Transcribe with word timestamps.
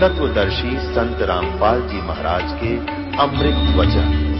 तत्वदर्शी 0.00 0.94
संत 0.94 1.18
रामपाल 1.20 1.88
जी 1.88 1.96
महाराज 2.02 2.42
के 2.44 2.76
अमृत 3.18 3.76
वचन। 3.76 4.30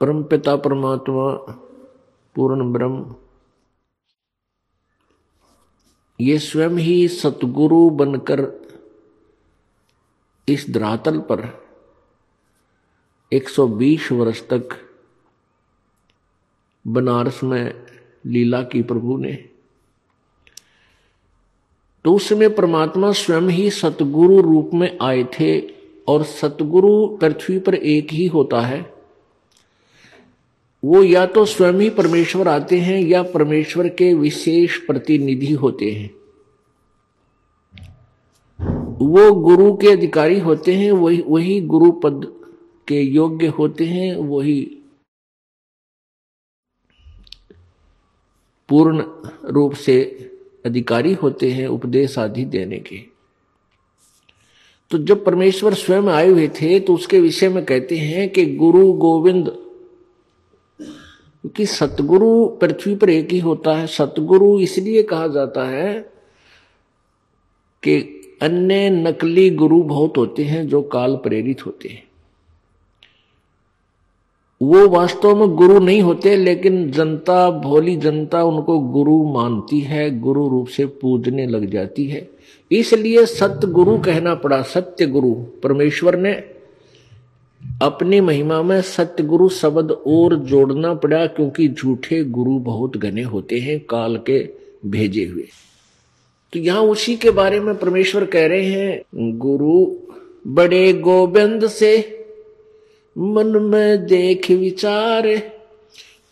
परम 0.00 0.22
पिता 0.22 0.56
परमात्मा, 0.56 1.54
पूर्ण 2.34 2.72
ब्रह्म। 2.72 3.16
ये 6.20 6.38
स्वयं 6.38 6.70
ही 6.70 7.08
सतगुरु 7.08 7.90
बनकर 7.90 8.68
इस 10.48 10.66
धरातल 10.70 11.18
पर 11.18 11.66
120 13.32 14.12
वर्ष 14.12 14.42
तक 14.42 14.90
बनारस 16.86 17.40
में 17.44 17.74
लीला 18.26 18.62
की 18.62 18.82
प्रभु 18.82 19.16
ने। 19.16 19.44
तो 22.04 22.14
उस 22.14 22.28
समय 22.28 22.48
परमात्मा 22.48 23.12
स्वयं 23.12 23.42
ही 23.42 23.70
सतगुरु 23.70 24.40
रूप 24.40 24.70
में 24.74 24.98
आए 25.02 25.24
थे 25.24 25.60
और 26.08 26.22
सतगुरु 26.22 27.06
पृथ्वी 27.06 27.58
पर 27.58 27.74
एक 27.74 28.12
ही 28.12 28.26
होता 28.26 28.60
है। 28.60 28.94
वो 30.84 31.02
या 31.02 31.26
तो 31.26 31.44
स्वयं 31.44 31.74
ही 31.74 31.90
परमेश्वर 31.90 32.48
आते 32.48 32.78
हैं 32.78 33.00
या 33.00 33.22
परमेश्वर 33.22 33.88
के 33.88 34.14
विशेष 34.14 34.78
प्रतिनिधि 34.78 35.52
होते 35.52 35.90
हैं। 35.92 36.14
वो 38.98 39.32
गुरु 39.32 39.76
के 39.76 39.90
अधिकारी 39.90 40.40
होते 40.40 40.74
हैं, 40.74 40.92
वही 40.92 41.24
वही 41.26 41.60
गुरु 41.60 41.92
पद 41.92 42.32
के 42.88 43.00
योग्य 43.00 43.46
होते 43.46 43.84
हैं, 43.84 44.16
वही 44.16 44.78
पूर्ण 48.68 49.04
रूप 49.50 49.74
से 49.74 50.00
अधिकारी 50.66 51.12
होते 51.12 51.50
हैं 51.50 51.66
उपदेश 51.68 52.18
आदि 52.18 52.44
देने 52.44 52.78
के। 52.78 52.98
तो 54.90 54.98
जब 54.98 55.24
परमेश्वर 55.24 55.74
स्वयं 55.74 56.08
आए 56.08 56.28
हुए 56.28 56.48
थे 56.60 56.78
तो 56.80 56.94
उसके 56.94 57.20
विषय 57.20 57.48
में 57.48 57.64
कहते 57.64 57.96
हैं 57.96 58.28
कि 58.28 58.44
गुरु 58.46 58.92
गोविंद, 58.92 59.48
क्योंकि 61.44 61.66
सतगुरु 61.66 62.46
पृथ्वी 62.60 62.94
पर 62.96 63.10
एक 63.10 63.32
ही 63.32 63.38
होता 63.38 63.76
है, 63.76 63.86
सतगुरु 63.86 64.58
इसलिए 64.60 65.02
कहा 65.02 65.26
जाता 65.28 65.66
है 65.68 66.00
कि 67.82 68.00
अन्य 68.42 68.90
नकली 68.90 69.48
गुरु 69.50 69.82
बहुत 69.82 70.16
होते 70.16 70.44
हैं 70.44 70.66
जो 70.68 70.82
काल 70.82 71.16
प्रेरित 71.16 71.66
होते 71.66 71.88
हैं। 71.88 72.02
वो 74.60 74.88
वास्तव 74.88 75.36
में 75.36 75.54
गुरु 75.56 75.78
नहीं 75.78 76.00
होते, 76.02 76.34
लेकिन 76.36 76.90
जनता, 76.90 77.50
भोली 77.50 77.96
जनता 77.96 78.42
उनको 78.42 78.78
गुरु 78.78 79.22
मानती 79.24 79.80
है, 79.80 80.18
गुरु 80.20 80.48
रूप 80.48 80.68
से 80.68 80.86
पूजने 80.86 81.46
लग 81.46 81.70
जाती 81.70 82.06
है। 82.06 82.28
इसलिए 82.70 83.24
सत्य 83.26 83.66
गुरु 83.66 83.96
कहना 83.98 84.34
पड़ा 84.34 84.60
सत्य 84.62 85.06
गुरु 85.06 85.32
परमेश्वर 85.62 86.16
ने 86.16 86.32
अपनी 87.82 88.20
महिमा 88.20 88.62
में 88.62 88.80
सत्य 88.82 89.22
गुरु 89.22 89.48
शब्द 89.48 89.90
और 89.90 90.36
जोड़ना 90.36 90.94
पड़ा, 90.94 91.26
क्योंकि 91.26 91.68
झूठे 91.68 92.22
गुरु 92.24 92.58
बहुत 92.58 92.96
घने 92.96 93.22
होते 93.22 93.58
हैं, 93.58 93.78
काल 93.80 94.16
के 94.30 94.38
भेजे 94.86 95.24
हुए। 95.26 95.46
तो 96.52 96.58
यहाँ 96.58 96.82
उसी 96.82 97.16
के 97.16 97.30
बारे 97.30 97.60
में 97.60 97.74
परमेश्वर 97.74 98.24
कह 98.24 98.46
रहे 98.46 98.64
हैं, 98.64 99.02
गुरु 99.38 99.86
बड़े 100.46 100.92
गोविंद 100.92 101.66
से 101.66 101.96
मन 103.16 103.56
में 103.62 104.06
देख 104.06 104.50
विचार, 104.50 105.26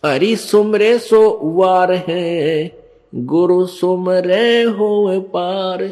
हरि 0.03 0.35
सुमरे 0.35 0.97
सो 0.99 1.39
वार 1.55 1.91
है, 2.07 2.71
गुरु 3.15 3.65
सुमरे 3.65 4.63
हो 4.63 5.19
पार। 5.33 5.91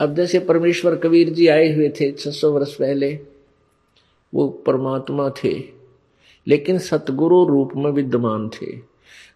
अब 0.00 0.14
जैसे 0.14 0.38
परमेश्वर 0.38 0.94
कबीर 0.96 1.30
जी 1.30 1.46
आए 1.46 1.72
हुए 1.74 1.88
थे 1.90 2.10
600 2.12 2.52
वर्ष 2.52 2.74
पहले, 2.74 3.18
वो 4.32 4.48
परमात्मा 4.66 5.28
थे, 5.44 5.52
लेकिन 6.46 6.78
सतगुरु 6.78 7.44
रूप 7.44 7.72
में 7.76 7.90
विद्यमान 7.90 8.48
थे। 8.48 8.66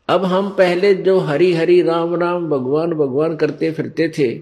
अब 0.08 0.24
हम 0.24 0.48
पहले 0.50 0.94
जो 0.94 1.18
हरि 1.18 1.52
हरि 1.52 1.80
राम 1.82 2.14
राम 2.14 2.48
भगवान 2.50 2.92
भगवान 2.92 3.36
करते 3.36 3.70
फिरते 3.70 4.08
थे, 4.08 4.32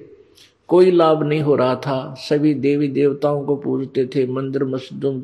कोई 0.69 0.91
लाभ 0.91 1.23
नहीं 1.23 1.41
हो 1.41 1.55
रहा 1.57 1.75
था। 1.77 2.15
सभी 2.19 2.55
देवी 2.55 2.89
देवताओं 2.89 3.45
को 3.45 3.57
पूजते 3.57 4.07
थे, 4.07 4.27
मंदिर 4.27 4.65
मस्जिदों 4.65 5.21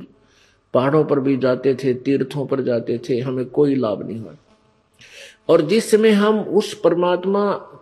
पहाड़ों 0.77 1.05
पर 1.05 1.21
भी 1.21 1.37
जाते 1.37 1.75
थे, 1.75 1.95
तीर्थों 1.95 2.47
पर 2.47 2.61
जाते 2.61 2.99
थे, 2.99 3.21
हमें 3.21 3.45
कोई 3.45 3.75
लाभ 3.75 4.07
नहीं 4.07 4.21
हुआ। 4.21 4.35
और 5.49 5.61
जिस 5.61 5.91
समय 5.91 6.11
हम 6.11 6.41
उस 6.41 6.81
परमात्मा 6.81 7.73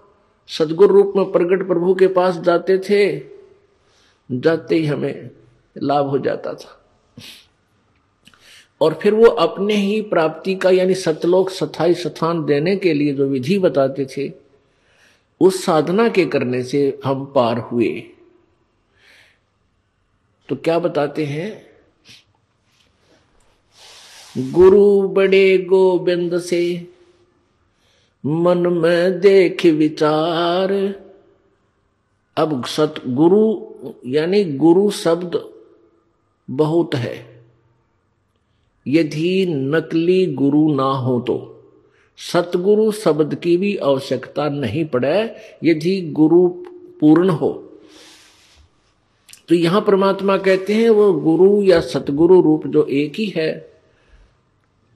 सदगुरु 0.48 0.94
रूप 0.94 1.12
में 1.16 1.32
प्रगट 1.32 1.66
प्रभु 1.66 1.94
के 1.94 2.06
पास 2.06 2.36
जाते 2.36 2.78
थे, 2.78 3.22
जाते 4.32 4.76
ही 4.76 4.86
हमें 4.86 5.30
लाभ 5.82 6.06
हो 6.06 6.18
जाता 6.18 6.54
था। 6.54 6.80
और 8.80 8.94
फिर 8.94 9.14
वो 9.14 9.26
अपने 9.26 9.74
ही 9.74 10.02
प्राप्ति 10.02 10.54
का 10.54 10.70
यानी 10.70 10.94
सतलोक 10.94 11.50
सथाई 11.50 11.94
स्थान 11.94 12.44
देने 12.44 12.76
के 12.76 12.94
लिए 12.94 13.14
जो 13.14 13.26
विधि 13.26 13.58
बताते 13.58 14.06
थे, 14.16 14.32
उस 15.40 15.64
साधना 15.64 16.08
के 16.08 16.26
करने 16.26 16.62
से 16.62 16.98
हम 17.04 17.32
पार 17.34 17.58
हुए। 17.58 18.02
तो 20.48 20.56
क्या 20.56 20.78
बताते 20.78 21.24
हैं? 21.24 21.73
गुरु 24.38 25.08
बड़े 25.08 25.58
गोविंद 25.58 26.38
से। 26.38 26.88
मन 28.26 28.58
में 28.58 29.20
देख 29.20 29.66
विचार। 29.66 30.94
अब 32.36 32.64
सत 32.64 32.94
गुरु 33.06 33.56
यानी 34.06 34.44
गुरु 34.44 34.90
शब्द 34.90 35.48
बहुत 36.50 36.94
है। 36.94 37.44
यदि 38.86 39.46
नकली 39.46 40.26
गुरु 40.26 40.74
ना 40.74 40.84
हो 40.84 41.20
तो। 41.20 41.50
सतगुरु 42.16 42.92
शब्द 42.92 43.34
की 43.34 43.56
भी 43.56 43.76
आवश्यकता 43.76 44.48
नहीं 44.48 44.84
पड़े, 44.84 45.36
यदि 45.64 46.00
गुरु 46.00 46.48
पूर्ण 47.00 47.28
हो। 47.28 47.72
तो 49.48 49.54
यहाँ 49.54 49.80
परमात्मा 49.80 50.36
कहते 50.36 50.72
हैं, 50.72 50.90
वो 50.90 51.12
गुरु 51.12 51.62
या 51.62 51.80
सतगुरु 51.80 52.40
रूप 52.40 52.66
जो 52.66 52.84
एक 52.84 53.12
ही 53.14 53.26
है 53.26 53.73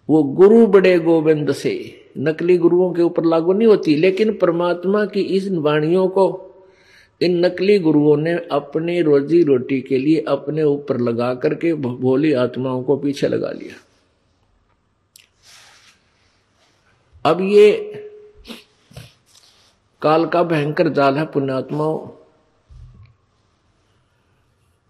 वो 0.08 0.22
गुरु 0.22 0.66
बड़े 0.66 0.98
गोविंद 0.98 1.52
से। 1.52 2.04
नकली 2.18 2.58
गुरुओं 2.58 2.92
के 2.92 3.02
ऊपर 3.02 3.24
लागू 3.24 3.52
नहीं 3.52 3.68
होती, 3.68 3.94
लेकिन 3.94 4.36
परमात्मा 4.36 5.06
की 5.06 5.20
इस 5.20 5.48
वाणियों 5.48 6.08
को, 6.08 6.44
इन 7.22 7.46
नकली 7.46 7.78
गुरुओं 7.78 8.16
ने 8.16 8.34
अपनी 8.52 9.02
रोजी 9.02 9.42
रोटी 9.42 9.80
के 9.80 9.98
लिए 9.98 10.24
अपने 10.28 10.62
ऊपर 10.62 10.98
लगा 11.00 11.34
करके 11.34 11.74
भोली 11.74 12.32
आत्माओं 12.32 12.82
को 12.82 12.96
पीछे 12.96 13.28
लगा 13.28 13.50
लिया। 13.50 13.74
अब 17.24 17.40
ये 17.40 17.72
काल 20.02 20.26
का 20.26 20.42
भयंकर 20.42 20.88
जाल 20.88 21.14
है 21.14 21.26
पुण्यात्माओं। 21.26 22.08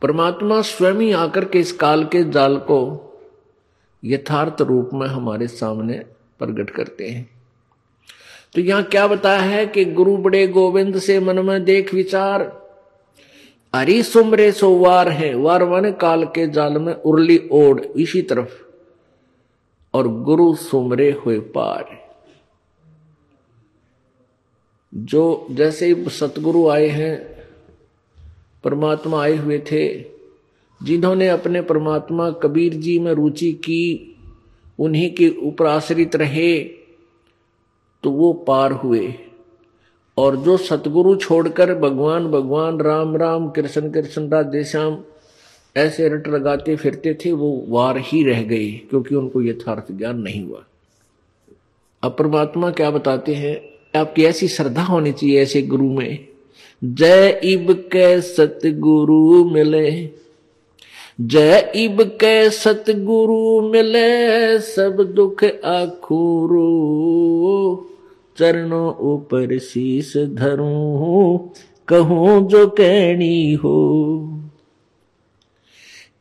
परमात्मा 0.03 0.63
स्वयं 0.63 0.95
ही 0.95 1.13
आकर 1.13 1.45
के 1.45 1.59
इस 1.59 1.73
काल 1.73 2.05
के 2.05 2.31
जाल 2.31 2.57
को 2.57 3.05
यथार्थ 4.03 4.63
रूप 4.63 4.91
में 4.95 5.07
हमारे 5.07 5.47
सामने 5.47 5.99
प्रकट 6.41 6.71
करते 6.71 7.09
हैं। 7.09 7.29
तो 8.55 8.61
यहाँ 8.61 8.83
क्या 8.83 9.07
बताया 9.07 9.41
है 9.41 9.67
कि 9.67 9.85
गुरु 9.85 10.17
बड़े 10.17 10.47
गोविंद 10.49 10.99
से 10.99 11.19
मन 11.21 11.39
में 11.39 11.65
देख 11.65 11.95
विचार 11.95 12.43
हरी 13.75 14.03
सुमरे 14.03 14.51
सो 14.53 14.75
वार 14.79 15.09
है, 15.09 15.35
वार 15.35 15.63
वन 15.63 15.91
काल 15.93 16.25
के 16.25 16.47
जाल 16.49 16.79
में 16.79 16.93
उर्ली 16.95 17.39
ओढ़ 17.53 17.81
इसी 17.81 18.23
तरफ़, 18.23 18.51
और 19.95 20.09
गुरु 20.23 20.55
सुमरे 20.55 21.11
हुए 21.13 21.39
पार 21.39 21.97
जो 24.93 25.47
जैसे 25.51 25.93
सतगुरु 26.09 26.69
आए 26.69 26.87
हैं, 26.87 27.17
परमात्मा 28.65 29.23
आए 29.23 29.37
हुए 29.37 29.59
थे 29.71 29.85
जिन्होंने 30.83 31.29
अपने 31.29 31.63
परमात्मा 31.63 32.31
कबीर 32.31 32.75
जी 32.75 32.99
में 32.99 33.13
रुचि 33.13 33.53
की, 33.53 34.17
उन्हीं 34.79 35.11
के 35.11 35.29
ऊपर 35.29 35.67
आश्रित 35.67 36.17
रहे 36.17 36.59
तो 38.03 38.11
वो 38.11 38.33
पार 38.33 38.73
हुए। 38.73 39.15
और 40.17 40.37
जो 40.37 40.57
सतगुरु 40.57 41.17
छोड़कर 41.17 41.75
भगवान 41.75 42.27
भगवान, 42.27 42.81
राम 42.81 43.17
राम, 43.17 43.51
कृष्ण 43.51 43.91
कृष्ण, 43.91 44.29
राधे 44.29 44.65
श्याम, 44.65 44.99
ऐसे 45.77 46.09
रट 46.09 46.29
लगाते 46.29 46.77
फिरते 46.77 47.15
थे, 47.15 47.33
वो 47.33 47.65
वार 47.69 47.99
ही 47.99 48.25
रह 48.25 48.43
गए, 48.43 48.71
क्योंकि 48.71 49.15
उनको 49.15 49.43
यथार्थ 49.43 49.93
ज्ञान 49.93 50.19
नहीं 50.19 50.45
हुआ। 50.45 50.65
अब 52.03 52.17
परमात्मा 52.19 52.71
क्या 52.71 52.91
बताते 52.91 53.35
हैं? 53.35 53.79
आपकी 54.01 54.25
ऐसी 54.25 54.49
श्रद्धा 54.49 54.83
होनी 54.83 55.13
चाहिए 55.13 55.43
ऐसे 55.43 55.63
गुरु 55.63 55.93
में। 55.93 56.29
जय 56.85 57.41
इब 57.45 57.73
के 57.73 58.21
सतगुरु 58.21 59.51
मिले 59.51 59.91
जय 61.21 61.73
इब 61.77 62.03
के 62.03 62.51
सतगुरु 62.51 63.61
मिले 63.69 64.59
सब 64.59 65.13
दुख 65.17 65.45
आखुरो। 65.65 66.69
चरणों 68.39 68.95
ऊपर 68.95 69.59
शीस 69.59 70.13
धरूं, 70.17 71.39
कहूँ 71.89 72.49
जो 72.49 72.67
कहनी 72.67 73.53
हो। 73.53 74.29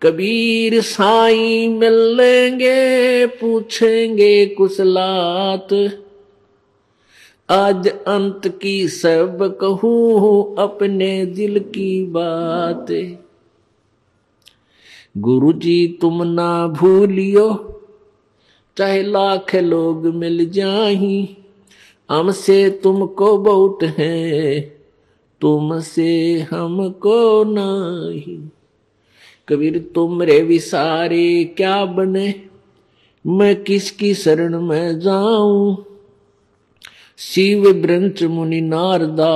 कबीर 0.02 0.82
साई 0.82 1.68
मिलेंगे 1.68 3.26
पूछेंगे 3.26 4.46
कुशलात। 4.46 5.68
आज 7.50 7.88
अंत 7.88 8.60
की 8.62 8.88
सब 8.88 9.58
कहूँ, 9.62 10.56
अपने 10.60 11.26
दिल 11.26 11.60
की 11.60 12.06
बात। 12.06 12.88
गुरु 15.18 15.54
जी 15.54 15.98
तुम 16.02 16.24
ना 16.24 16.68
भूलियो, 16.68 17.82
चाहे 18.78 19.04
लाख 19.04 19.56
लोग 19.56 20.06
मिल 20.06 20.50
जाही, 20.50 21.38
हमसे 22.12 22.70
तुमको 22.70 23.38
बहुत 23.38 23.84
है, 23.84 24.60
तुमसे 25.42 26.40
हमको 26.52 27.44
नहीं। 27.44 28.50
कबीर 29.48 29.92
तुम 29.96 30.22
रे 30.22 30.42
विसारे 30.42 31.44
क्या 31.58 31.86
बने, 31.86 32.44
मैं 33.28 33.64
किसकी 33.64 34.14
शरण 34.14 34.62
में 34.62 35.00
जाऊँ? 35.00 35.86
शिव 37.18 37.74
ब्रंच 37.74 38.24
मुनि 38.24 38.62
नारदा, 38.62 39.36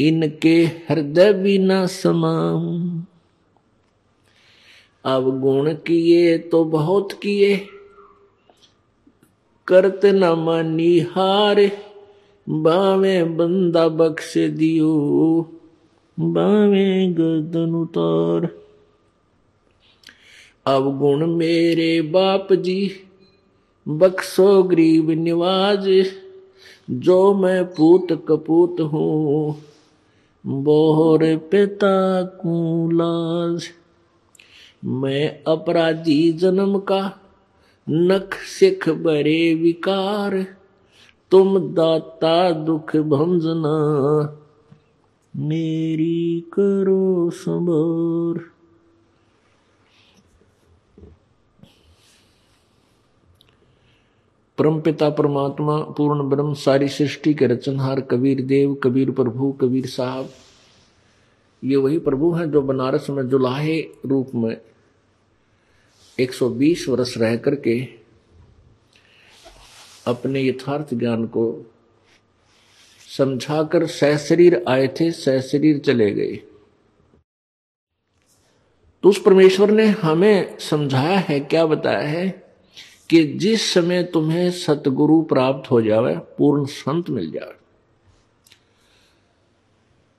इनके 0.00 0.64
हृदय 0.64 1.32
भी 1.32 1.58
न 1.58 1.86
समाऊं। 1.86 3.00
अब 5.06 5.40
गुण 5.40 5.72
किए 5.72 6.38
तो 6.38 6.64
बहुत 6.64 7.12
किए। 7.12 7.56
करत 9.68 10.00
न 10.04 10.32
मानी 10.38 10.98
हार, 10.98 11.60
बावे 12.46 13.24
बंदा 13.24 13.88
बख्श 13.88 14.32
दियो, 14.38 14.90
बावे 16.18 17.06
गर्दन 17.12 17.74
उतार। 17.74 18.48
अब 20.66 20.98
गुण 20.98 21.26
मेरे 21.26 22.02
बाप 22.02 22.52
जी, 22.52 22.90
बख्शो 23.86 24.62
गरीब 24.62 25.10
निवाज, 25.10 25.88
जो 26.90 27.34
मैं 27.34 27.64
पूत 27.64 28.12
कपूत 28.28 28.80
हूँ, 28.80 29.56
बोहर 30.44 31.36
पिता 31.36 32.22
कुलाज 32.22 33.68
मैं 34.86 35.44
अपराधी 35.44 36.32
जन्म 36.32 36.78
का 36.78 37.20
नख 37.90 38.34
सिख 38.34 38.88
बरे 38.88 39.54
विकार। 39.54 40.46
तुम 41.30 41.74
दाता 41.74 42.50
दुख 42.50 42.96
भंजना। 42.96 43.76
मेरी 45.36 46.40
करो 46.40 47.30
संभर। 47.30 48.40
परम 54.58 54.80
पिता 54.80 55.10
परमात्मा, 55.10 55.78
पूर्ण 55.78 56.22
ब्रह्म, 56.22 56.54
सारी 56.54 56.88
सृष्टि 56.88 57.34
के 57.34 57.46
रचनहार 57.46 58.00
कबीर 58.00 58.42
देव, 58.42 58.74
कबीर 58.74 59.10
प्रभु, 59.10 59.52
कबीर 59.52 59.86
साहब, 59.86 60.28
ये 61.64 61.76
वही 61.76 61.98
प्रभु 61.98 62.32
हैं 62.32 62.50
जो 62.50 62.62
बनारस 62.62 63.10
में 63.10 63.28
जुलाहे 63.28 63.80
रूप 63.80 64.30
में 64.34 64.60
120 66.18 66.88
वर्ष 66.88 67.16
रह 67.18 67.36
करके 67.36 67.80
अपने 70.06 70.42
यथार्थ 70.42 70.94
ज्ञान 70.94 71.26
को 71.26 71.46
समझाकर 73.08 73.86
सहशरीर 73.86 74.64
आए 74.68 74.86
थे, 75.00 75.10
सहशरीर 75.10 75.78
चले 75.78 76.10
गए। 76.10 76.36
तो 79.04 79.08
उस 79.08 79.22
परमेश्वर 79.22 79.70
ने 79.70 79.86
हमें 79.86 80.58
समझाया 80.58 81.18
है, 81.18 81.40
क्या 81.40 81.66
बताया 81.66 82.08
है 82.08 82.28
कि 83.10 83.22
जिस 83.24 83.72
समय 83.72 84.02
तुम्हें 84.04 84.50
सतगुरु 84.50 85.20
प्राप्त 85.22 85.70
हो 85.70 85.80
जावे, 85.82 86.14
पूर्ण 86.38 86.64
संत 86.66 87.10
मिल 87.10 87.30
जाए 87.30 87.54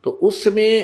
तो 0.03 0.11
उस 0.11 0.43
समय 0.43 0.81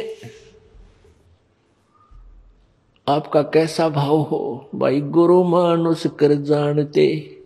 आपका 3.07 3.41
कैसा 3.41 3.89
भाव 3.89 4.17
हो? 4.17 4.69
भाई, 4.75 5.01
गुरु 5.01 5.44
मानुष 5.44 6.07
कर 6.07 6.33
जानते। 6.33 7.38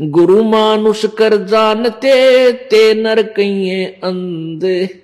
गुरु 0.00 0.42
मानुष 0.42 1.06
कर 1.06 1.36
जानते, 1.36 2.52
ते 2.52 2.94
नर 2.94 3.22
कहिए 3.22 3.84
अंधे। 3.84 5.02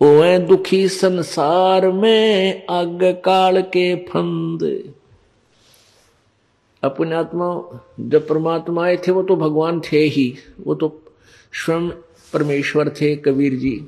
ओए 0.00 0.38
दुखी 0.38 0.88
संसार 0.88 1.90
में 1.90 2.66
आग 2.70 2.98
काल 3.24 3.62
के 3.62 3.96
फंद। 3.96 4.92
अपने 6.84 7.14
आत्मा, 7.14 7.80
जब 8.00 8.28
परमात्मा 8.28 8.84
आए 8.84 8.96
थे, 8.96 9.12
वो 9.12 9.22
तो 9.22 9.36
भगवान 9.36 9.80
थे 9.80 9.98
ही। 9.98 10.34
वो 10.66 10.74
तो 10.74 11.02
स्वयं 11.52 11.88
परमेश्वर 12.32 12.88
थे, 12.88 13.16
कबीर 13.16 13.54
जी। 13.54 13.86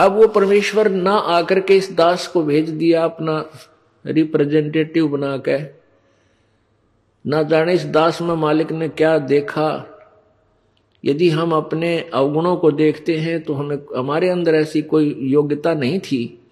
अब 0.00 0.12
वो 0.12 0.28
परमेश्वर 0.28 0.90
ना 0.90 1.12
आकर 1.12 1.60
के 1.60 1.76
इस 1.76 1.92
दास 1.92 2.26
को 2.26 2.42
भेज 2.42 2.70
दिया 2.70 3.04
अपना 3.04 3.50
रिप्रेजेंटेटिव 4.06 5.08
बना 5.08 5.36
के। 5.36 5.62
ना 7.30 7.42
जाने 7.42 7.74
इस 7.74 7.84
दास 7.84 8.22
में 8.22 8.34
मालिक 8.34 8.72
ने 8.72 8.88
क्या 8.88 9.18
देखा। 9.18 9.86
यदि 11.04 11.30
हम 11.30 11.52
अपने 11.52 12.10
अवगुणों 12.14 12.56
को 12.56 12.70
देखते 12.70 13.16
हैं 13.16 13.42
तो 13.42 13.52
हमें 13.52 13.78
हमारे 13.96 14.28
अंदर 14.28 14.54
ऐसी 14.54 14.82
कोई 14.82 15.16
योग्यता 15.20 15.74
नहीं 15.74 16.00
थी 16.00 16.46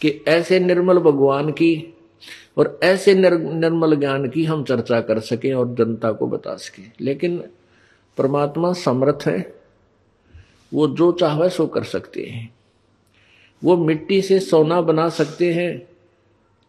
कि 0.00 0.24
ऐसे 0.28 0.60
निर्मल 0.60 0.98
भगवान 0.98 1.50
की 1.50 1.94
और 2.56 2.80
ऐसे 2.82 3.14
निर, 3.14 3.34
निर्मल 3.34 3.96
ज्ञान 3.96 4.28
की 4.28 4.44
हम 4.44 4.64
चर्चा 4.64 5.00
कर 5.00 5.18
सकें 5.18 5.54
और 5.54 5.74
जनता 5.74 6.12
को 6.12 6.26
बता 6.26 6.56
सकें। 6.56 6.92
लेकिन 7.00 7.44
परमात्मा 8.18 8.72
समर्थ 8.72 9.18
है। 9.26 9.54
वो 10.74 10.88
जो 10.88 11.12
चाहे 11.12 11.48
सो 11.48 11.66
कर 11.66 11.82
सकते 11.82 12.22
हैं। 12.22 12.53
वो 13.64 13.76
मिट्टी 13.76 14.22
से 14.22 14.40
सोना 14.40 14.80
बना 14.80 15.08
सकते 15.08 15.54
हैं 15.54 15.88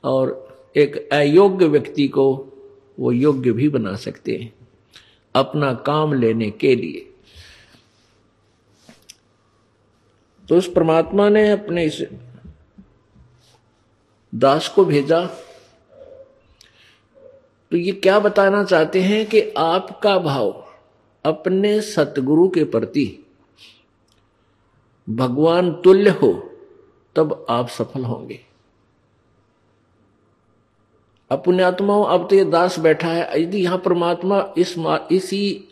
और 0.03 0.45
एक 0.75 1.09
अयोग्य 1.11 1.65
व्यक्ति 1.65 2.07
को 2.07 2.47
वो 2.99 3.11
योग्य 3.11 3.51
भी 3.51 3.69
बना 3.69 3.95
सकते 3.95 4.35
हैं 4.35 4.53
अपना 5.35 5.73
काम 5.73 6.13
लेने 6.13 6.51
के 6.51 6.75
लिए। 6.75 7.11
तो 10.49 10.57
उस 10.57 10.71
परमात्मा 10.71 11.29
ने 11.29 11.51
अपने 11.51 11.85
इस 11.85 12.01
दास 14.35 14.67
को 14.67 14.85
भेजा। 14.85 15.25
तो 17.71 17.77
ये 17.77 17.91
क्या 17.91 18.19
बताना 18.19 18.63
चाहते 18.63 19.01
हैं 19.01 19.25
कि 19.25 19.41
आपका 19.57 20.19
भाव 20.19 20.67
अपने 21.25 21.81
सतगुरु 21.81 22.49
के 22.49 22.63
प्रति 22.63 23.25
भगवान 25.09 25.71
तुल्य 25.73 26.09
हो। 26.09 26.54
तब 27.15 27.45
आप 27.49 27.69
सफल 27.69 28.03
होंगे। 28.03 28.39
अब 31.31 31.41
पुण्यात्माओं 31.45 32.05
अब 32.05 32.27
तो 32.29 32.35
ये 32.35 32.45
दास 32.45 32.79
बैठा 32.79 33.07
है। 33.07 33.41
यदि 33.41 33.57
यहाँ 33.57 33.77
परमात्मा 33.77 34.53
इस 34.57 34.77
मा, 34.77 34.99
इसी 35.11 35.67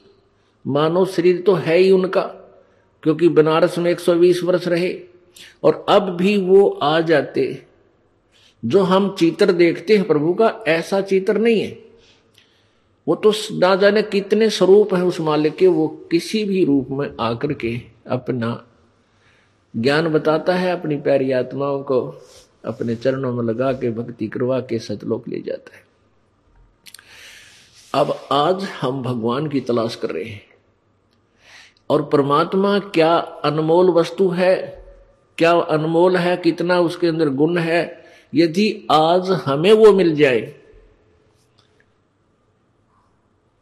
मानव 0.66 1.06
शरीर 1.06 1.42
तो 1.42 1.54
है 1.54 1.78
ही 1.78 1.92
उनका 1.92 2.22
क्योंकि 3.04 3.30
बनारस 3.30 3.78
में 3.78 3.92
120 3.92 4.44
वर्ष 4.44 4.68
रहे 4.68 4.94
और 5.64 5.86
अब 5.90 6.10
भी 6.10 6.38
वो 6.38 6.68
आ 6.84 7.00
जाते 7.02 7.66
जो 8.64 8.84
हम 8.84 9.16
चित्र 9.20 9.52
देखते 9.52 9.98
हैं 9.98 10.08
प्रभु 10.08 10.34
का 10.34 10.48
ऐसा 10.68 11.02
चित्र 11.02 11.38
नहीं 11.38 11.62
है। 11.62 11.78
वो 13.08 13.16
तो 13.16 13.34
ना 13.52 13.76
जाने 13.76 14.02
कितने 14.02 14.50
स्वरूप 14.50 14.94
है 14.94 15.04
उस 15.04 15.20
मालिक 15.20 15.56
के 15.56 15.68
वो 15.68 15.88
किसी 16.12 16.44
भी 16.46 16.64
रूप 16.66 16.88
में 16.92 17.10
आकर 17.20 17.54
के 17.54 17.76
अपना 18.10 18.52
ज्ञान 19.76 20.08
बताता 20.08 20.56
है, 20.56 20.72
अपनी 20.72 20.96
प्यारी 20.96 21.32
आत्माओं 21.32 21.84
को 21.84 22.00
अपने 22.66 22.96
चरणों 22.96 23.34
में 23.34 23.44
लगा 23.44 23.72
के, 23.74 23.92
भक्ति 23.92 24.28
करवा 24.28 24.60
के 24.60 24.80
सतलोक 24.80 25.28
ले 25.28 25.42
जाता 25.42 25.76
है। 25.76 25.84
अब 27.94 28.28
आज 28.32 28.64
हम 28.64 29.02
भगवान 29.04 29.48
की 29.48 29.60
तलाश 29.60 29.96
कर 29.96 30.10
रहे 30.10 30.24
हैं। 30.24 30.42
और 31.90 32.04
परमात्मा 32.04 32.80
क्या 32.80 33.16
अनमोल 33.16 33.90
वस्तु 33.90 34.30
है? 34.30 34.56
क्या 35.38 35.52
अनमोल 35.52 36.18
है? 36.18 36.38
कितना 36.38 36.80
उसके 36.80 37.08
अंदर 37.08 37.30
गुण 37.30 37.58
है? 37.58 38.04
यदि 38.36 38.88
आज 38.92 39.30
हमें 39.46 39.74
वो 39.74 39.94
मिल 39.94 40.16
जाए, 40.16 40.56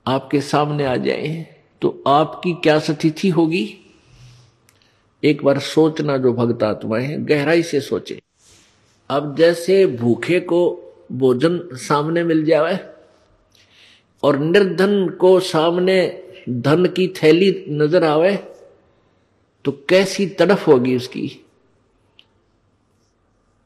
आपके 0.07 0.41
सामने 0.41 0.85
आ 0.85 0.95
जाए 0.95 1.55
तो 1.81 2.03
आपकी 2.07 2.53
क्या 2.53 2.79
स्थिति 2.79 3.29
होगी? 3.29 3.80
एक 5.23 5.43
बार 5.43 5.59
सोचना 5.59 6.17
जो 6.17 6.33
भक्त 6.33 6.63
आत्माएँ 6.63 7.05
हैं, 7.05 7.27
गहराई 7.29 7.63
से 7.63 7.79
सोचे। 7.81 8.21
अब 9.09 9.35
जैसे 9.37 9.85
भूखे 9.87 10.39
को 10.39 10.61
भोजन 11.11 11.59
सामने 11.73 12.23
मिल 12.23 12.43
जाए 12.45 12.79
और 14.23 14.37
निर्धन 14.39 15.07
को 15.19 15.39
सामने 15.39 15.97
धन 16.49 16.85
की 16.85 17.07
थैली 17.17 17.65
नज़र 17.69 18.03
आवे 18.03 18.35
तो 19.65 19.71
कैसी 19.89 20.25
तड़फ 20.25 20.67
होगी 20.67 20.95
उसकी? 20.95 21.27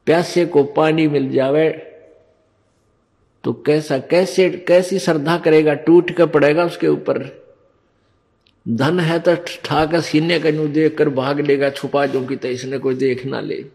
प्यासे 0.08 0.46
को 0.46 0.64
पानी 0.64 1.08
मिल 1.08 1.30
जावे 1.32 1.70
तो 3.44 3.54
कैसा, 3.66 3.98
कैसे, 4.00 4.50
कैसी 4.68 5.00
श्रद्धा 5.00 5.38
करेगा, 5.38 5.74
टूट 5.74 6.12
कर 6.12 6.26
पड़ेगा 6.26 6.66
उसके 6.66 6.88
ऊपर। 6.88 7.24
धन 8.66 9.00
है 9.00 9.20
तो 9.20 9.36
ठाकर 9.64 10.02
सीने 10.02 10.40
का 10.40 10.52
नू 10.52 10.68
देख 10.68 10.98
कर 10.98 11.10
भाग 11.10 11.40
लेगा 11.40 11.70
छुपा 11.70 12.06
जो 12.06 12.26
कि 12.26 12.36
तो 12.36 12.48
इसने 12.48 12.78
कोई 12.78 12.96
देख 12.96 13.26
ना 13.26 13.40
ले। 13.40 13.66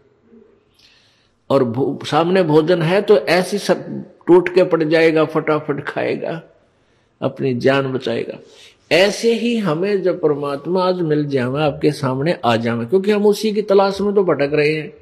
और 1.49 1.63
भो, 1.63 1.99
सामने 2.05 2.43
भोजन 2.43 2.81
है 2.81 3.01
तो 3.01 3.17
ऐसी 3.17 3.57
सब 3.57 3.85
टूट 4.27 4.53
के 4.55 4.63
पड़ 4.63 4.83
जाएगा 4.83 5.25
फटाफट 5.25 5.83
खाएगा 5.87 6.41
अपनी 7.21 7.53
जान 7.53 7.91
बचाएगा। 7.93 8.37
ऐसे 8.91 9.33
ही 9.33 9.57
हमें 9.57 10.01
जब 10.01 10.21
परमात्मा 10.21 10.83
आज 10.83 11.01
मिल 11.01 11.25
जाए 11.25 11.63
आपके 11.63 11.91
सामने 11.91 12.37
आ 12.45 12.55
जाए 12.55 12.85
क्योंकि 12.85 13.11
हम 13.11 13.25
उसी 13.25 13.51
की 13.53 13.61
तलाश 13.61 14.01
में 14.01 14.13
तो 14.15 14.23
भटक 14.23 14.53
रहे 14.53 14.73
हैं। 14.73 14.93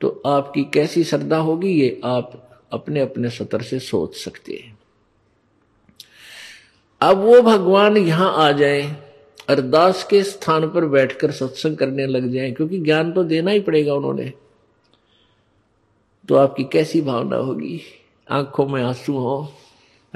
तो 0.00 0.22
आपकी 0.26 0.64
कैसी 0.64 1.04
श्रद्धा 1.04 1.36
होगी 1.36 1.72
ये 1.72 2.00
आप 2.04 2.32
अपने 2.72 3.00
अपने 3.00 3.30
सतर 3.30 3.62
से 3.62 3.78
सोच 3.78 4.16
सकते 4.16 4.52
हैं। 4.52 4.71
अब 7.02 7.18
वो 7.18 7.40
भगवान 7.42 7.96
यहाँ 7.96 8.32
आ 8.36 8.52
जाए, 8.52 8.96
अरदास 9.48 10.06
के 10.10 10.22
स्थान 10.22 10.68
पर 10.70 10.84
बैठकर 10.86 11.30
सत्संग 11.30 11.76
करने 11.76 12.06
लग 12.06 12.32
जाए, 12.32 12.50
क्योंकि 12.50 12.78
ज्ञान 12.78 13.12
तो 13.12 13.24
देना 13.24 13.50
ही 13.50 13.60
पड़ेगा 13.60 13.94
उन्होंने। 13.94 14.32
तो 16.28 16.34
आपकी 16.34 16.64
कैसी 16.64 17.00
भावना 17.00 17.36
होगी? 17.36 17.80
आँखों 18.30 18.66
में 18.66 18.82
आँसू 18.82 19.12
हो, 19.12 19.52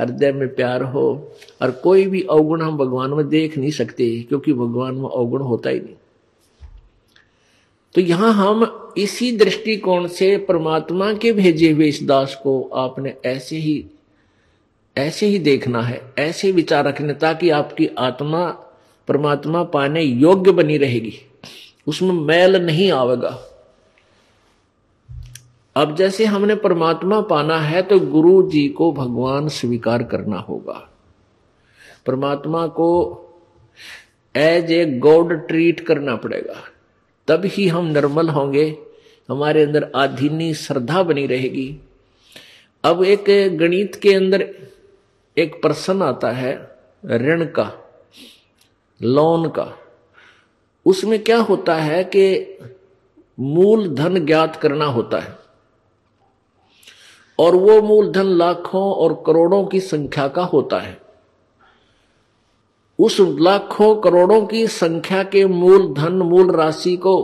हृदय 0.00 0.33
में 0.33 0.55
प्यार 0.55 0.83
हो, 0.83 1.35
और 1.62 1.71
कोई 1.71 2.07
भी 2.07 2.23
अवगुण 2.23 2.62
हम 2.62 2.76
भगवान 2.76 3.11
में 3.11 3.28
देख 3.28 3.59
नहीं 3.59 3.71
सकते, 3.71 4.23
क्योंकि 4.23 4.52
भगवान 4.52 4.95
में 4.95 5.09
अवगुण 5.11 5.43
होता 5.43 5.71
ही 5.71 5.81
नहीं। 5.81 5.95
तो 7.95 8.00
यहाँ 8.00 8.33
हम 8.33 8.93
इसी 8.99 9.33
दृष्टिकोण 9.37 10.07
से 10.07 10.37
परमात्मा 10.38 11.12
के 11.12 11.33
भेजे 11.33 11.71
हुए 11.71 11.87
इस 11.87 12.02
दास 12.02 12.40
को 12.43 12.62
आपने 12.75 13.14
ऐसे 13.25 13.57
ही 13.57 13.87
ऐसे 14.97 15.26
ही 15.26 15.38
देखना 15.38 15.83
है, 15.83 16.00
ऐसे 16.19 16.50
विचार 16.53 16.85
रखने 16.85 17.15
ताकि 17.15 17.50
आपकी 17.50 17.87
आत्मा, 17.99 18.49
परमात्मा 19.09 19.62
पाने 19.65 20.03
योग्य 20.03 20.53
बनी 20.53 20.76
रहेगी। 20.79 21.12
उसमें 21.87 22.12
मैल 22.12 22.57
नहीं 22.57 22.91
आवेगा। 22.93 23.38
अब 25.76 25.95
जैसे 25.97 26.25
हमने 26.25 26.55
परमात्मा 26.55 27.21
पाना 27.21 27.59
है 27.59 27.83
तो 27.83 27.99
गुरु 28.00 28.50
जी 28.50 28.69
को 28.69 28.93
भगवान 28.93 29.49
स्वीकार 29.49 30.03
करना 30.03 30.38
होगा। 30.38 30.88
परमात्मा 32.07 32.67
को 32.67 32.88
एज 34.35 34.73
ए 34.73 34.85
गॉड 34.99 35.33
ट्रीट 35.49 35.81
करना 35.81 36.17
पड़ेगा। 36.17 36.62
तब 37.29 37.45
ही 37.45 37.69
हम 37.69 37.87
निर्मल 37.87 38.29
होंगे, 38.29 38.67
हमारे 39.29 39.62
अंदर 39.62 39.91
आधीनी 39.97 40.53
श्रद्धा 40.55 41.03
बनी 41.03 41.26
रहेगी। 41.26 41.76
अब 42.85 43.05
एक 43.05 43.25
गणित 43.59 43.95
के 43.95 44.15
अंदर 44.15 44.49
एक 45.37 45.61
प्रश्न 45.62 46.02
आता 46.02 46.31
है 46.31 46.52
ऋण 47.05 47.45
का 47.45 47.71
लोन 49.02 49.49
का। 49.49 49.78
उसमें 50.87 51.23
क्या 51.25 51.38
होता 51.38 51.75
है 51.75 52.05
कि 52.05 52.59
मूल 53.40 53.88
धन 53.95 54.25
ज्ञात 54.26 54.57
करना 54.57 54.85
होता 54.85 55.19
है 55.19 55.35
और 57.38 57.57
वो 57.57 57.81
मूलधन 57.83 58.26
लाखों 58.26 58.83
और 58.83 59.23
करोड़ों 59.26 59.64
की 59.64 59.81
संख्या 59.81 60.28
का 60.28 60.45
होता 60.45 60.78
है। 60.78 60.97
उस 62.99 63.16
लाखों 63.21 63.95
करोड़ों 63.97 64.47
की 64.47 64.66
संख्या 64.66 65.23
के 65.23 65.45
मूल 65.47 65.93
धन, 65.95 66.12
मूल 66.12 66.50
राशि 66.57 66.97
को 66.97 67.16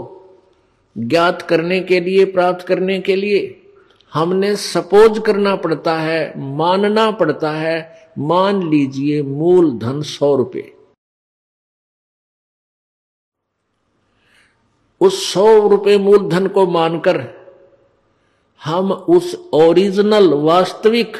ज्ञात 0.98 1.42
करने 1.42 1.80
के 1.80 2.00
लिए, 2.00 2.24
प्राप्त 2.24 2.66
करने 2.66 3.00
के 3.00 3.16
लिए 3.16 3.58
हमने 4.14 4.54
सपोज़ 4.56 5.20
करना 5.20 5.56
पड़ता 5.56 5.96
है, 5.98 6.38
मानना 6.38 7.10
पड़ता 7.10 7.50
है, 7.50 8.10
मान 8.18 8.70
लीजिए 8.70 9.22
मूल 9.22 9.70
धन 9.78 10.02
सौ 10.02 10.34
रुपये। 10.36 10.72
उस 15.00 15.32
सौ 15.32 15.68
रुपए 15.68 15.96
मूलधन 15.98 16.46
को 16.46 16.66
मानकर 16.66 17.20
हम 18.64 18.92
उस 18.92 19.34
ओरिजिनल 19.52 20.34
वास्तविक 20.34 21.16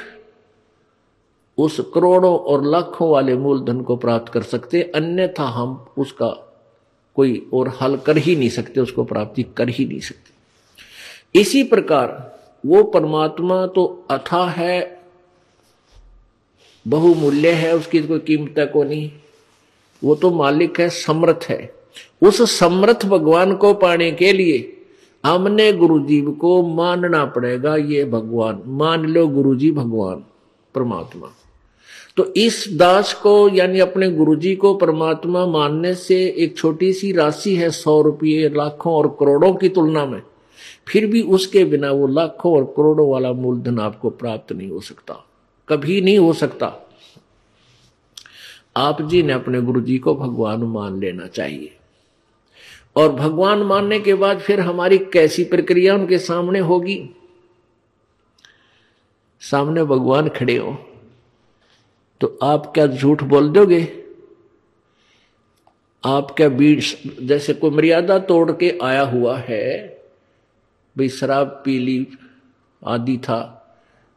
उस 1.59 1.81
करोड़ों 1.95 2.39
और 2.39 2.65
लाखों 2.65 3.11
वाले 3.11 3.37
मूलधन 3.37 3.81
को 3.81 3.97
प्राप्त 3.97 4.33
कर 4.33 4.43
सकते, 4.43 4.83
अन्यथा 4.83 5.45
हम 5.45 5.75
उसका 5.99 6.29
कोई 7.17 7.51
और 7.55 7.69
हल 7.81 7.97
कर 7.97 8.17
ही 8.17 8.37
नहीं 8.37 8.49
सकते, 8.49 8.81
उसको 8.81 9.05
प्राप्ति 9.05 9.43
कर 9.43 9.69
ही 9.69 9.85
नहीं 9.85 10.01
सकते। 10.01 11.41
इसी 11.41 11.63
प्रकार 11.65 12.09
वो 12.67 12.83
परमात्मा 12.83 13.67
तो 13.67 14.07
अथा 14.11 14.45
है, 14.51 15.03
बहुमूल्य 16.89 17.51
है, 17.51 17.77
उसकी 17.77 18.03
कोई 18.03 18.19
कीमत 18.19 18.55
को 18.59 18.85
नहीं। 18.85 19.11
वो 20.05 20.15
तो 20.15 20.31
मालिक 20.31 20.81
है, 20.81 20.89
समर्थ 20.89 21.47
है। 21.49 21.75
उस 22.23 22.59
समर्थ 22.59 23.07
भगवान 23.07 23.55
को 23.55 23.75
पाने 23.75 24.11
के 24.11 24.33
लिए 24.33 24.79
हमने 25.25 25.73
गुरु 25.73 25.99
जी 26.07 26.21
को 26.21 26.63
मानना 26.63 27.25
पड़ेगा, 27.25 27.77
ये 27.77 28.05
भगवान। 28.05 28.63
मान 28.67 29.05
लो 29.05 29.27
गुरु 29.27 29.55
जी 29.55 29.71
भगवान, 29.71 30.25
परमात्मा। 30.75 31.29
तो 32.17 32.25
इस 32.25 32.67
दास 32.73 33.13
को, 33.15 33.49
यानी 33.49 33.81
अपने 33.81 34.11
गुरु 34.11 34.37
जी 34.37 34.57
को 34.57 34.75
परमात्मा 34.75 35.47
मानने 35.47 35.95
से 35.95 36.35
एक 36.39 36.57
छोटी 36.57 36.93
सी 36.93 37.13
राशि 37.13 37.57
है, 37.57 37.71
सौ 37.71 38.01
रुपये, 38.03 38.49
लाखों 38.49 38.93
और 38.93 39.17
करोड़ों 39.21 39.55
की 39.55 39.69
तुलना 39.69 40.07
में। 40.07 40.23
फिर 40.89 41.07
भी 41.07 41.23
उसके 41.23 41.65
बिना 41.65 41.91
वो 41.91 42.07
लाखों 42.07 42.57
और 42.57 42.65
करोड़ों 42.65 43.11
वाला 43.11 43.33
मूलधन 43.33 43.79
आपको 43.79 44.11
प्राप्त 44.11 44.53
नहीं 44.53 44.69
हो 44.69 44.81
सकता। 44.81 45.27
कभी 45.69 46.01
नहीं 46.01 46.19
हो 46.19 46.33
सकता। 46.33 46.91
आप 48.77 49.03
जी 49.03 49.23
ने 49.23 49.33
अपने 49.33 49.61
गुरु 49.61 49.81
जी 49.81 49.99
को 49.99 50.15
भगवान 50.15 50.63
मान 50.63 51.01
लेना 51.01 51.27
चाहिए। 51.27 51.77
और 52.97 53.13
भगवान 53.13 53.59
मानने 53.59 54.01
के 54.01 54.15
बाद 54.15 54.41
फिर 54.41 54.61
हमारी 54.61 54.99
कैसी 54.99 55.45
प्रक्रिया 55.45 55.95
उनके 55.95 56.19
सामने 56.19 56.59
होगी? 56.59 57.11
सामने 59.41 59.85
भगवान 59.85 60.29
खड़े 60.29 60.57
हो। 60.57 60.79
तो 62.21 62.39
आप 62.43 62.67
क्या 62.67 62.87
झूठ 62.87 63.23
बोल 63.23 63.51
दोगे? 63.51 64.05
आप 66.05 66.31
क्या 66.31 66.49
बीच 66.49 66.97
जैसे 67.23 67.55
कोई 67.55 67.71
मर्यादा 67.71 68.19
तोड़ 68.19 68.53
के 68.53 68.79
आया 68.83 69.03
हुआ 69.03 69.39
है 69.39 70.02
भाई 70.97 71.09
शराब 71.09 71.63
पी 71.65 71.79
ली 71.79 72.07
आदि 72.83 73.17
था, 73.17 73.59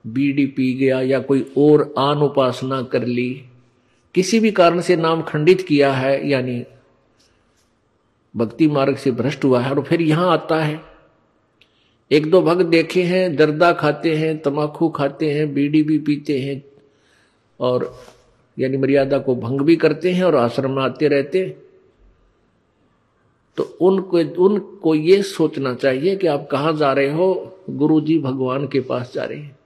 बीड़ी 0.05 0.45
पी 0.45 0.73
गया 0.73 1.01
या 1.01 1.19
कोई 1.19 1.45
और 1.57 1.93
आन 1.97 2.17
उपासना 2.17 2.81
कर 2.81 3.05
ली, 3.05 3.43
किसी 4.15 4.39
भी 4.39 4.51
कारण 4.51 4.81
से 4.81 4.95
नाम 4.95 5.21
खंडित 5.21 5.61
किया 5.61 5.93
है, 5.93 6.29
यानी 6.29 6.63
भक्ति 8.35 8.67
मार्ग 8.67 8.97
से 8.97 9.11
भ्रष्ट 9.11 9.43
हुआ 9.45 9.61
है, 9.61 9.71
और 9.71 9.81
फिर 9.83 10.01
यहाँ 10.01 10.31
आता 10.31 10.63
है। 10.63 10.79
एक 12.11 12.29
दो 12.31 12.41
भक्त 12.41 12.65
देखे 12.65 13.03
हैं, 13.03 13.35
दर्दा 13.35 13.71
खाते 13.73 14.15
हैं 14.15 14.37
तमाकू 14.37 14.89
खाते 14.89 15.31
हैं, 15.33 15.53
बीड़ी 15.53 15.83
भी 15.83 15.99
पीते 15.99 16.39
हैं, 16.39 16.63
और 17.59 18.03
यानी 18.59 18.77
मर्यादा 18.77 19.17
को 19.17 19.35
भंग 19.35 19.61
भी 19.61 19.75
करते 19.75 20.11
हैं 20.11 20.23
और 20.23 20.35
आश्रम 20.35 20.71
में 20.71 20.83
आते 20.83 21.07
रहते 21.07 21.45
हैं। 21.45 21.64
तो 23.57 23.63
उनको 23.81 24.19
उनको 24.45 24.95
ये 24.95 25.21
सोचना 25.21 25.73
चाहिए 25.73 26.15
कि 26.15 26.27
आप 26.27 26.47
कहाँ 26.51 26.73
जा 26.73 26.91
रहे 26.93 27.11
हो? 27.11 27.57
गुरु 27.69 27.99
जी 28.01 28.17
भगवान 28.19 28.67
के 28.67 28.79
पास 28.79 29.11
जा 29.15 29.23
रहे 29.23 29.37
हैं। 29.37 29.57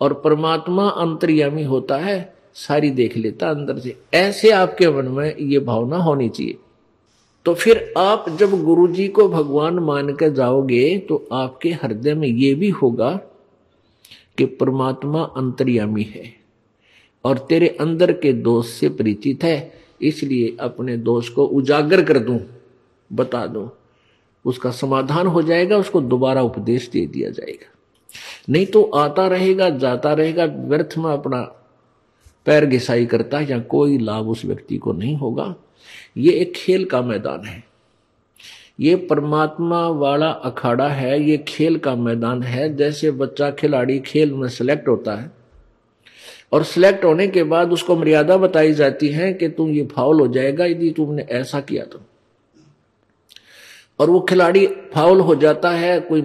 और 0.00 0.12
परमात्मा 0.14 0.88
अंतर्यामी 0.88 1.64
होता 1.64 1.96
है, 1.96 2.34
सारी 2.54 2.90
देख 2.90 3.16
लेता 3.16 3.50
अंदर 3.50 3.78
से। 3.78 3.96
ऐसे 4.14 4.50
आपके 4.50 4.88
मन 4.88 5.08
में 5.08 5.36
ये 5.36 5.58
भावना 5.58 5.96
होनी 5.96 6.28
चाहिए। 6.28 6.56
तो 7.46 7.54
फिर 7.54 7.92
आप 7.98 8.24
जब 8.40 8.62
गुरु 8.64 8.86
जी 8.88 9.08
को 9.08 9.28
भगवान 9.28 9.78
मान 9.78 10.12
कर 10.14 10.28
जाओगे 10.28 10.98
तो 10.98 11.28
आपके 11.32 11.70
हृदय 11.72 12.14
में 12.14 12.28
ये 12.28 12.54
भी 12.54 12.68
होगा 12.70 13.10
कि 14.38 14.44
परमात्मा 14.44 15.22
अंतर्यामी 15.36 16.02
है। 16.02 16.32
और 17.24 17.38
तेरे 17.38 17.68
अंदर 17.80 18.12
के 18.12 18.32
दोष 18.32 18.68
से 18.68 18.88
परिचित 18.88 19.44
है, 19.44 19.72
इसलिए 20.02 20.56
अपने 20.60 20.96
दोष 20.96 21.28
को 21.28 21.44
उजागर 21.44 22.04
कर 22.04 22.18
दूँ। 22.18 22.38
बता 23.12 23.46
दो। 23.46 23.78
उसका 24.44 24.70
समाधान 24.70 25.26
हो 25.26 25.42
जाएगा, 25.42 25.76
उसको 25.76 26.00
दोबारा 26.00 26.42
उपदेश 26.42 26.88
दे 26.88 27.06
दिया 27.06 27.30
जाएगा। 27.30 27.70
नहीं 28.48 28.66
तो 28.66 28.82
आता 28.82 29.26
रहेगा, 29.26 29.70
जाता 29.70 30.12
रहेगा, 30.12 30.44
व्यर्थ 30.44 30.94
में 30.98 31.10
अपना 31.12 31.40
पैर 32.46 32.66
घिसाई 32.66 33.06
करता 33.06 33.38
है, 33.38 33.50
या 33.50 33.58
कोई 33.58 33.98
लाभ 33.98 34.28
उस 34.28 34.44
व्यक्ति 34.44 34.76
को 34.76 34.92
नहीं 34.92 35.16
होगा। 35.16 35.54
ये 36.16 36.32
एक 36.32 36.52
खेल 36.56 36.84
का 36.84 37.02
मैदान 37.02 37.44
है। 37.44 37.62
ये 38.80 38.96
परमात्मा 38.96 39.88
वाला 39.88 40.30
अखाड़ा 40.30 40.88
है, 40.88 41.22
ये 41.22 41.36
खेल 41.38 41.78
का 41.78 41.94
मैदान 41.96 42.42
है। 42.42 42.76
जैसे 42.76 43.10
बच्चा 43.10 43.50
खिलाड़ी 43.50 43.98
खेल 43.98 44.32
में 44.32 44.48
सेलेक्ट 44.48 44.88
होता 44.88 45.14
है, 45.14 45.30
और 46.52 46.64
सिलेक्ट 46.64 47.04
होने 47.04 47.26
के 47.28 47.42
बाद 47.42 47.72
उसको 47.72 47.96
मर्यादा 47.96 48.36
बताई 48.36 48.72
जाती 48.72 49.08
है 49.08 49.32
कि 49.32 49.48
तुम 49.48 49.70
ये 49.70 49.86
फाउल 49.86 50.20
हो 50.20 50.26
जाएगा, 50.28 50.64
यदि 50.64 50.90
तुमने 50.90 51.22
ऐसा 51.22 51.60
किया 51.60 51.84
तो। 51.84 52.00
और 54.02 54.10
वो 54.10 54.20
खिलाड़ी 54.20 54.66
फाउल 54.66 55.20
हो 55.20 55.34
जाता 55.34 55.70
है, 55.70 56.00
कोई 56.00 56.22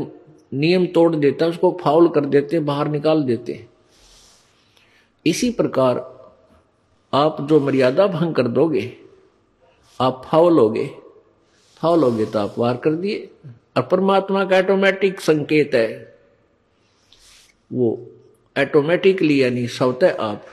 नियम 0.54 0.86
तोड़ 0.86 1.16
देता 1.16 1.46
है, 1.46 1.52
उसको 1.52 1.78
फाउल 1.82 2.08
कर 2.10 2.26
देते 2.26 2.60
बाहर 2.60 2.88
निकाल 2.88 3.24
देते 3.24 3.54
हैं। 3.54 3.70
इसी 5.26 5.50
प्रकार 5.52 5.98
आप 7.14 7.38
जो 7.42 7.60
मर्यादा 7.60 8.08
भंग 8.08 8.36
कर 8.36 8.48
दोगे, 8.48 8.98
आप 10.02 10.22
फाउल 10.26 10.60
होगे 10.60 10.90
फाउल 11.82 12.04
होगे 12.04 12.26
तो 12.26 12.40
आप 12.40 12.56
वार 12.58 12.78
कर 12.78 12.92
दिए। 12.92 13.30
और 13.78 13.84
परमात्मा 13.84 14.46
का 14.46 14.58
ऑटोमेटिक 14.58 15.20
संकेत 15.20 15.72
है। 15.76 16.18
वो 17.74 18.08
ऑटोमेटिकली 18.58 19.44
यानी 19.44 19.68
स्वतः 19.68 20.18
आप 20.20 20.46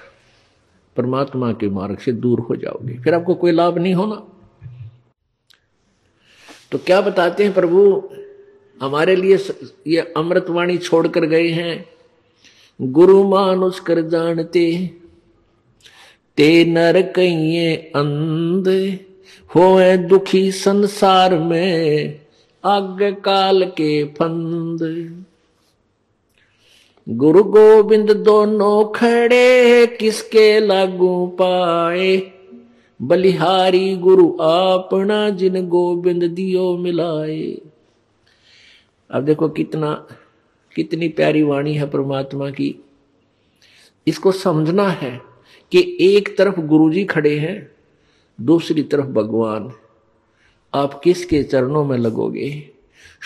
परमात्मा 0.96 1.52
के 1.52 1.68
मार्ग 1.68 1.98
से 1.98 2.12
दूर 2.12 2.40
हो 2.40 2.56
जाओगे। 2.56 2.98
फिर 2.98 3.14
आपको 3.14 3.34
कोई 3.34 3.52
लाभ 3.52 3.78
नहीं 3.78 3.94
होना। 3.94 4.33
तो 6.74 6.78
क्या 6.78 7.00
बताते 7.00 7.44
हैं 7.44 7.54
प्रभु? 7.54 8.02
हमारे 8.82 9.16
लिए 9.16 9.38
ये 9.86 10.12
अमृतवाणी 10.16 10.78
छोड़कर 10.78 11.24
गए 11.24 11.48
हैं। 11.48 11.86
गुरु 12.82 13.28
मानुष 13.28 13.80
कर 13.80 14.00
जानते 14.00 14.90
ते 16.36 16.64
नर 16.64 17.02
कहिए 17.02 17.76
अंध 17.76 18.98
हो 19.54 19.96
दुखी 20.08 20.52
संसार 20.52 21.38
में 21.38 22.20
आग 22.64 23.16
काल 23.24 23.64
के 23.64 24.04
फंद। 24.04 24.82
गुरु 27.08 27.44
गोविंद 27.44 28.10
दोनों 28.10 28.84
खड़े 28.84 29.86
किसके 29.86 30.60
लागू 30.60 31.26
पाए? 31.26 32.33
बलिहारी 33.04 33.96
गुरु 33.96 34.30
अपना 34.30 35.30
जिन 35.30 35.68
गोविंद 35.68 36.24
दियो 36.24 36.76
मिलाए। 36.76 37.60
अब 39.10 39.24
देखो 39.24 39.48
कितना, 39.48 40.06
कितनी 40.74 41.08
प्यारी 41.08 41.42
वाणी 41.42 41.74
है 41.74 41.90
परमात्मा 41.90 42.50
की। 42.50 42.84
इसको 44.06 44.32
समझना 44.32 44.88
है 44.88 45.20
कि 45.72 45.96
एक 46.00 46.38
तरफ़ 46.38 46.60
गुरुजी 46.60 47.04
खड़े 47.04 47.38
हैं, 47.38 47.70
दूसरी 48.40 48.82
तरफ़ 48.82 49.06
भगवान। 49.06 49.72
आप 50.74 51.00
किसके 51.04 51.42
चरणों 51.42 51.84
में 51.84 51.98
लगोगे? 51.98 52.70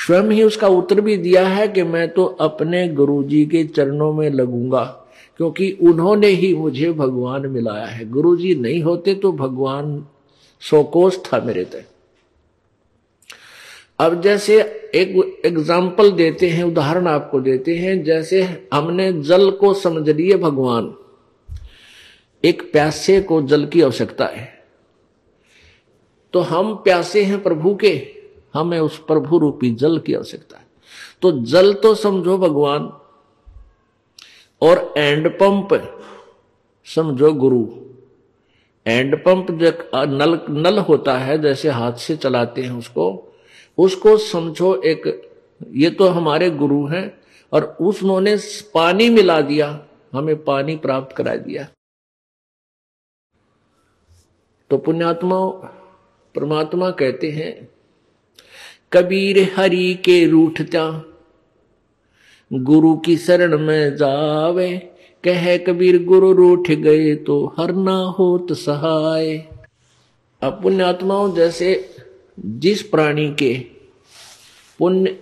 स्वयं 0.06 0.30
ही 0.30 0.42
उसका 0.42 0.68
उत्तर 0.68 1.00
भी 1.00 1.16
दिया 1.16 1.48
है 1.48 1.68
कि 1.68 1.82
मैं 1.82 2.08
तो 2.08 2.24
अपने 2.24 2.88
गुरुजी 2.88 3.46
के 3.46 3.64
चरणों 3.64 4.12
में 4.12 4.30
लगूँगा। 4.30 5.07
क्योंकि 5.38 5.70
उन्होंने 5.82 6.26
ही 6.26 6.54
मुझे 6.54 6.92
भगवान 6.92 7.46
मिलाया 7.46 7.86
है। 7.86 8.08
गुरुजी 8.10 8.54
नहीं 8.54 8.82
होते 8.82 9.14
तो 9.14 9.32
भगवान 9.32 10.06
सोकोस 10.62 11.22
था 11.24 11.40
मेरे 11.40 11.64
तय। 11.64 11.84
अब 13.98 14.20
जैसे 14.22 14.60
एक 14.94 15.42
एग्ज़ाम्पल 15.46 16.10
देते 16.10 16.48
हैं, 16.48 16.64
उदाहरण 16.64 17.06
आपको 17.06 17.40
देते 17.40 17.76
हैं, 17.76 18.02
जैसे 18.04 18.42
हमने 18.74 19.12
जल 19.12 19.50
को 19.50 19.72
समझ 19.74 20.08
लिए 20.08 20.36
भगवान। 20.36 20.94
एक 22.44 22.70
प्यासे 22.72 23.20
को 23.20 23.40
जल 23.42 23.66
की 23.66 23.82
आवश्यकता 23.82 24.26
है। 24.26 24.46
तो 26.34 26.40
हम 26.40 26.74
प्यासे 26.74 27.22
हैं 27.24 27.42
प्रभु 27.42 27.74
के, 27.74 28.00
हमें 28.54 28.78
उस 28.80 28.98
प्रभु 28.98 29.38
रूपी 29.38 29.70
जल 29.70 29.98
की 29.98 30.14
आवश्यकता 30.14 30.58
है। 30.58 30.66
तो 31.22 31.32
जल 31.40 31.72
तो 31.72 31.94
समझो 31.94 32.38
भगवान 32.38 32.90
और 34.62 34.94
एंड 34.98 35.28
पंप 35.38 35.68
समझो 36.86 37.32
गुरु। 37.32 37.66
एंड 38.86 39.16
पंप 39.24 39.50
नल 39.50 40.40
नल 40.50 40.78
होता 40.78 41.18
है, 41.18 41.38
जैसे 41.38 41.68
हाथ 41.68 41.92
से 41.92 42.16
चलाते 42.16 42.62
हैं 42.62 42.70
उसको। 42.70 43.34
उसको 43.78 44.16
समझो 44.16 44.74
एक, 44.82 45.30
ये 45.70 45.90
तो 45.90 46.08
हमारे 46.08 46.50
गुरु 46.50 46.86
हैं, 46.86 47.20
और 47.52 47.64
उसने 47.80 48.36
पानी 48.74 49.08
मिला 49.10 49.40
दिया, 49.40 49.68
हमें 50.12 50.44
पानी 50.44 50.76
प्राप्त 50.76 51.16
करा 51.16 51.34
दिया। 51.36 51.66
तो 54.70 54.78
पुण्यात्मा, 54.78 55.46
परमात्मा 56.34 56.90
कहते 56.90 57.30
हैं, 57.30 57.68
कबीर 58.92 59.38
हरि 59.56 59.94
के 59.94 60.26
रूठता 60.26 61.07
गुरु 62.50 62.94
की 62.96 63.16
शरण 63.16 63.58
में 63.58 63.96
जावे। 63.96 64.76
कह 65.24 65.56
कबीर, 65.58 66.02
गुरु 66.04 66.32
रूठ 66.32 66.70
गए 66.70 67.14
तो 67.16 67.54
हर 67.58 67.72
ना 67.74 67.96
होत 68.18 68.52
सहाय। 68.54 69.36
अब 70.42 70.60
पुण्यात्माओं 70.62 71.34
जैसे 71.34 71.68
जिस 72.38 72.82
प्राणी 72.82 73.28
के 73.34 73.54
पुण्य 74.80 75.16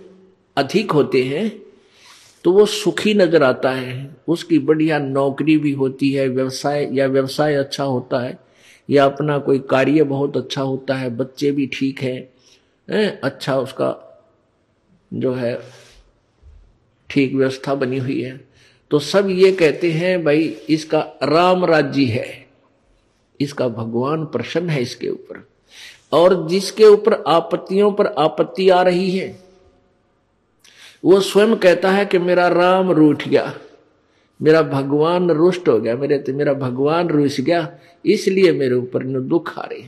अधिक 0.57 0.91
होते 0.91 1.23
हैं 1.23 1.49
तो 2.45 2.51
वो 2.51 2.65
सुखी 2.65 3.13
नज़र 3.13 3.43
आता 3.43 3.71
है। 3.71 3.95
उसकी 4.27 4.59
बढ़िया 4.59 4.99
नौकरी 4.99 5.57
भी 5.57 5.71
होती 5.71 6.11
है, 6.11 6.27
व्यवसाय, 6.27 6.89
या 6.93 7.07
व्यवसाय 7.07 7.55
अच्छा 7.55 7.83
होता 7.83 8.19
है, 8.19 8.37
या 8.89 9.05
अपना 9.05 9.37
कोई 9.39 9.59
कार्य 9.69 10.03
बहुत 10.05 10.37
अच्छा 10.37 10.61
होता 10.61 10.95
है, 10.95 11.09
बच्चे 11.17 11.51
भी 11.51 11.67
ठीक 11.73 12.01
है 12.01 13.19
अच्छा 13.23 13.57
उसका 13.57 13.95
जो 15.11 15.33
है 15.33 15.53
ठीक 17.09 17.33
व्यवस्था 17.33 17.75
बनी 17.75 17.97
हुई 17.97 18.21
है। 18.21 18.47
तो 18.91 18.99
सब 18.99 19.29
ये 19.29 19.51
कहते 19.51 19.91
हैं, 19.91 20.23
भाई, 20.23 20.57
इसका 20.69 20.99
राम 21.23 21.65
राज्य 21.65 22.05
है। 22.05 22.47
इसका 23.41 23.67
भगवान 23.67 24.25
प्रसन्न 24.25 24.69
है 24.69 24.81
इसके 24.81 25.09
ऊपर। 25.09 25.47
और 26.13 26.47
जिसके 26.49 26.85
ऊपर 26.85 27.13
आपत्तियों 27.27 27.91
पर 27.91 28.07
आपत्ति 28.07 28.69
आ 28.69 28.81
रही 28.81 29.11
है, 29.11 29.39
वो 31.05 31.19
स्वयं 31.19 31.55
कहता 31.55 31.91
है 31.91 32.05
कि 32.05 32.17
मेरा 32.17 32.47
राम 32.47 32.91
रूठ 32.91 33.27
गया। 33.27 33.53
मेरा 34.41 34.61
भगवान 34.61 35.31
रुष्ट 35.31 35.67
हो 35.69 35.79
गया। 35.79 35.95
मेरे 35.95 36.17
तो 36.19 36.33
मेरा 36.33 36.53
भगवान 36.53 37.07
रुस 37.07 37.39
गया। 37.39 37.79
इसलिए 38.05 38.51
मेरे 38.51 38.75
ऊपर 38.75 39.03
दुख 39.03 39.59
आ 39.59 39.61
रहे 39.61 39.83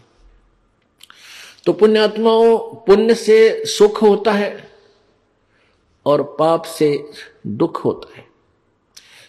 तो 1.66 1.74
पुण्यात्माओं, 1.74 2.58
पुण्य 2.58 3.14
से 3.14 3.66
सुख 3.66 4.02
होता 4.02 4.32
है। 4.32 4.69
और 6.10 6.24
पाप 6.40 6.64
से 6.64 7.10
दुख 7.48 7.86
होता 7.86 8.18
है। 8.18 8.26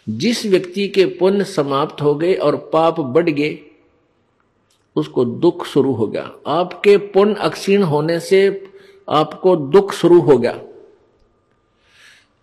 जिस 0.08 0.46
व्यक्ति 0.46 0.88
के 0.88 1.04
पुण्य 1.04 1.44
समाप्त 1.44 2.02
हो 2.02 2.14
गए 2.14 2.34
और 2.34 2.56
पाप 2.56 3.00
बढ़ 3.00 3.30
गए, 3.30 3.58
उसको 4.96 5.24
दुख 5.24 5.66
शुरू 5.66 5.92
हो 5.92 6.06
गया। 6.06 6.32
आपके 6.46 6.96
पुण्य 6.96 7.34
अक्षीण 7.34 7.82
होने 7.82 8.20
से 8.20 8.40
आपको 9.10 9.56
दुख 9.56 9.92
शुरू 9.92 10.20
हो 10.20 10.38
गया। 10.38 10.60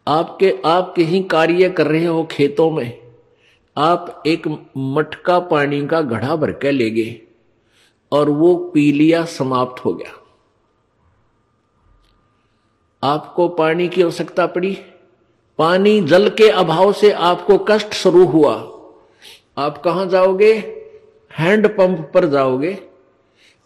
आपके, 0.08 0.56
आप 0.66 0.94
कहीं 0.98 1.24
कार्य 1.24 1.70
कर 1.70 1.88
रहे 1.88 2.06
हो 2.06 2.24
खेतों 2.24 2.72
में, 2.72 3.02
आप 3.78 4.24
एक 4.28 4.48
मटका 4.78 5.40
पानी 5.40 5.88
का 5.88 6.02
घड़ा 6.02 6.36
भर 6.36 6.52
के 6.52 6.72
ले 6.72 6.90
गए 6.90 7.28
और 8.12 8.30
वो 8.30 8.56
पीलिया 8.56 9.26
समाप्त 9.26 9.86
हो 9.86 9.94
गया। 9.94 10.17
आपको 13.04 13.48
पानी 13.48 13.88
की 13.88 14.02
आवश्यकता 14.02 14.46
पड़ी। 14.46 14.78
पानी 15.60 16.02
जल 16.02 16.30
के 16.30 16.50
अभाव 16.50 16.94
से 16.94 17.12
आपको 17.12 17.58
कष्ट 17.58 17.94
शुरू 17.94 18.26
हुआ। 18.26 18.54
आप 19.58 19.78
कहाँ 19.78 20.06
जाओगे? 20.06 20.54
हैंड 21.32 21.68
पंप 21.68 22.12
पर 22.14 22.26
जाओगे 22.26 22.78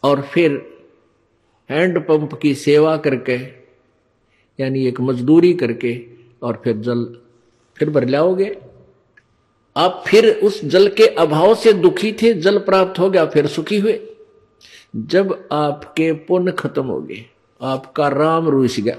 और 0.03 0.21
फिर 0.21 0.51
हैंड 1.69 1.99
पंप 1.99 2.33
की 2.33 2.53
सेवा 2.55 2.95
करके, 2.97 3.35
यानी 4.59 4.85
एक 4.87 5.01
मजदूरी 5.01 5.53
करके 5.53 5.99
और 6.43 6.61
फिर 6.63 6.77
जल 6.77 7.05
फिर 7.77 7.89
भर 7.89 8.07
लाओगे। 8.07 8.55
आप 9.75 10.03
फिर 10.07 10.29
उस 10.43 10.63
जल 10.65 10.87
के 10.87 11.07
अभाव 11.07 11.53
से 11.55 11.73
दुखी 11.73 12.11
थे, 12.11 12.33
जल 12.33 12.57
प्राप्त 12.59 12.99
हो 12.99 13.09
गया, 13.09 13.25
फिर 13.25 13.47
सुखी 13.47 13.79
हुए। 13.79 13.99
जब 14.95 15.47
आपके 15.51 16.11
पुण्य 16.13 16.51
खत्म 16.51 16.85
हो 16.85 16.99
गए, 17.01 17.25
आपका 17.61 18.07
राम 18.07 18.49
रुस 18.49 18.79
गया। 18.79 18.97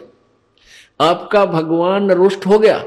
आपका 1.03 1.45
भगवान 1.47 2.11
रुष्ट 2.11 2.47
हो 2.47 2.59
गया, 2.59 2.85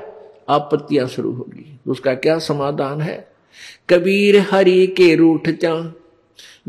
आपत्तियाँ 0.49 1.08
शुरू 1.08 1.32
होगी। 1.32 1.80
उसका 1.88 2.13
क्या 2.15 2.38
समाधान 2.39 3.01
है? 3.01 3.28
कबीर 3.89 4.39
हरि 4.51 4.86
के 4.88 5.15
रूठ 5.15 5.49
चा 5.51 5.73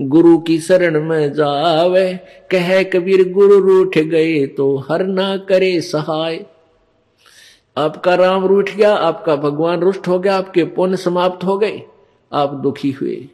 गुरु 0.01 0.37
की 0.39 0.59
शरण 0.59 1.03
में 1.03 1.33
जावे। 1.33 2.13
कह 2.51 2.83
कबीर, 2.83 3.33
गुरु 3.33 3.59
रूठ 3.59 3.99
गए 3.99 4.47
तो 4.47 4.77
हर 4.91 5.07
ना 5.07 5.37
करे 5.37 5.81
सहाय। 5.81 6.45
आपका 7.77 8.15
राम 8.15 8.47
रूठ 8.47 8.71
गया, 8.71 8.95
आपका 8.95 9.37
भगवान 9.37 9.81
रुष्ट 9.81 10.09
हो 10.09 10.19
गया, 10.19 10.37
आपके 10.37 10.65
पुण्य 10.65 10.97
समाप्त 10.97 11.45
हो 11.45 11.59
गए, 11.59 11.83
आप 12.33 12.55
दुखी 12.55 12.91
हुए। 12.91 13.29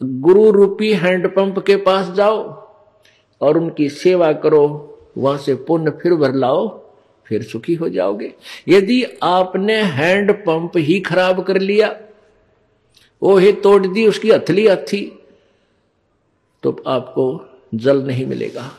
गुरु 0.00 0.50
रूपी 0.50 0.92
हैंडपंप 0.92 1.58
के 1.58 1.76
पास 1.76 2.10
जाओ 2.10 2.42
और 3.40 3.58
उनकी 3.58 3.88
सेवा 3.88 4.32
करो, 4.32 4.66
वहाँ 5.18 5.38
से 5.38 5.54
पुण्य 5.54 5.90
फिर 6.02 6.14
भर 6.14 6.34
लाओ। 6.34 6.79
फिर 7.30 7.42
सुखी 7.44 7.74
हो 7.74 7.88
जाओगे। 7.88 8.32
यदि 8.68 9.02
आपने 9.22 9.80
हैंड 9.82 10.32
पंप 10.40 10.76
ही 10.78 11.00
खराब 11.00 11.42
कर 11.44 11.60
लिया, 11.60 11.88
वो 13.22 13.36
ही 13.36 13.52
तोड़ 13.54 13.86
दी, 13.86 14.06
उसकी 14.06 14.30
हथली 14.30 14.66
हथी 14.66 15.00
तो 16.62 16.76
आपको 16.86 17.24
जल 17.74 18.02
नहीं 18.02 18.26
मिलेगा। 18.26 18.70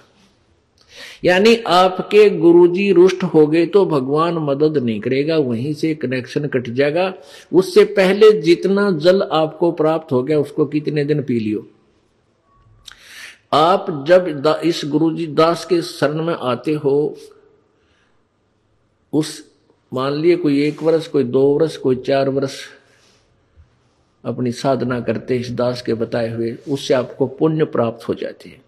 यानी 1.26 1.56
आपके 1.68 2.30
गुरुजी 2.30 2.92
रुष्ट 2.92 3.24
हो 3.24 3.46
गए 3.48 3.66
तो 3.66 3.86
भगवान 3.86 4.38
मदद 4.40 4.78
नहीं 4.78 5.00
करेगा, 5.02 5.38
वहीं 5.38 5.74
से 5.74 5.94
कनेक्शन 5.96 6.48
कट 6.48 6.70
जाएगा। 6.70 7.14
उससे 7.54 7.84
पहले 7.94 8.32
जितना 8.42 8.90
जल 9.00 9.22
आपको 9.24 9.72
प्राप्त 9.72 10.12
हो 10.12 10.24
गया, 10.24 10.40
उसको 10.40 10.66
कितने 10.66 11.06
दिन 11.06 11.22
पी 11.24 11.40
लियो? 11.40 11.66
आप 13.54 13.86
जब 14.08 14.62
इस 14.64 14.82
गुरुजी 14.86 15.26
दास 15.28 15.66
के 15.66 15.82
शरण 15.82 16.24
में 16.24 16.34
आते 16.34 16.74
हो 16.76 17.16
उस, 19.14 19.44
मान 19.92 20.14
लिए 20.14 20.36
कोई 20.36 20.62
एक 20.64 20.84
वर्ष 20.84 21.08
कोई 21.08 21.24
दो 21.26 21.42
वर्ष 21.50 21.78
कोई 21.78 21.96
चार 21.98 22.30
वर्ष 22.30 22.60
अपनी 24.24 24.52
साधना 24.52 25.00
करते 25.00 25.36
इस 25.36 25.50
दास 25.52 25.82
के 25.82 25.94
बताए 25.94 26.30
हुए, 26.30 26.52
उससे 26.70 26.94
आपको 26.94 27.28
पुण्य 27.28 27.66
प्राप्त 27.66 28.08
हो 28.08 28.14
जाती 28.14 28.50
है। 28.50 28.62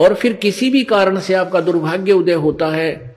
और 0.00 0.14
फिर 0.14 0.32
किसी 0.34 0.70
भी 0.70 0.82
कारण 0.84 1.18
से 1.20 1.34
आपका 1.34 1.60
दुर्भाग्य 1.60 2.12
उदय 2.12 2.34
होता 2.34 2.68
है, 2.68 3.16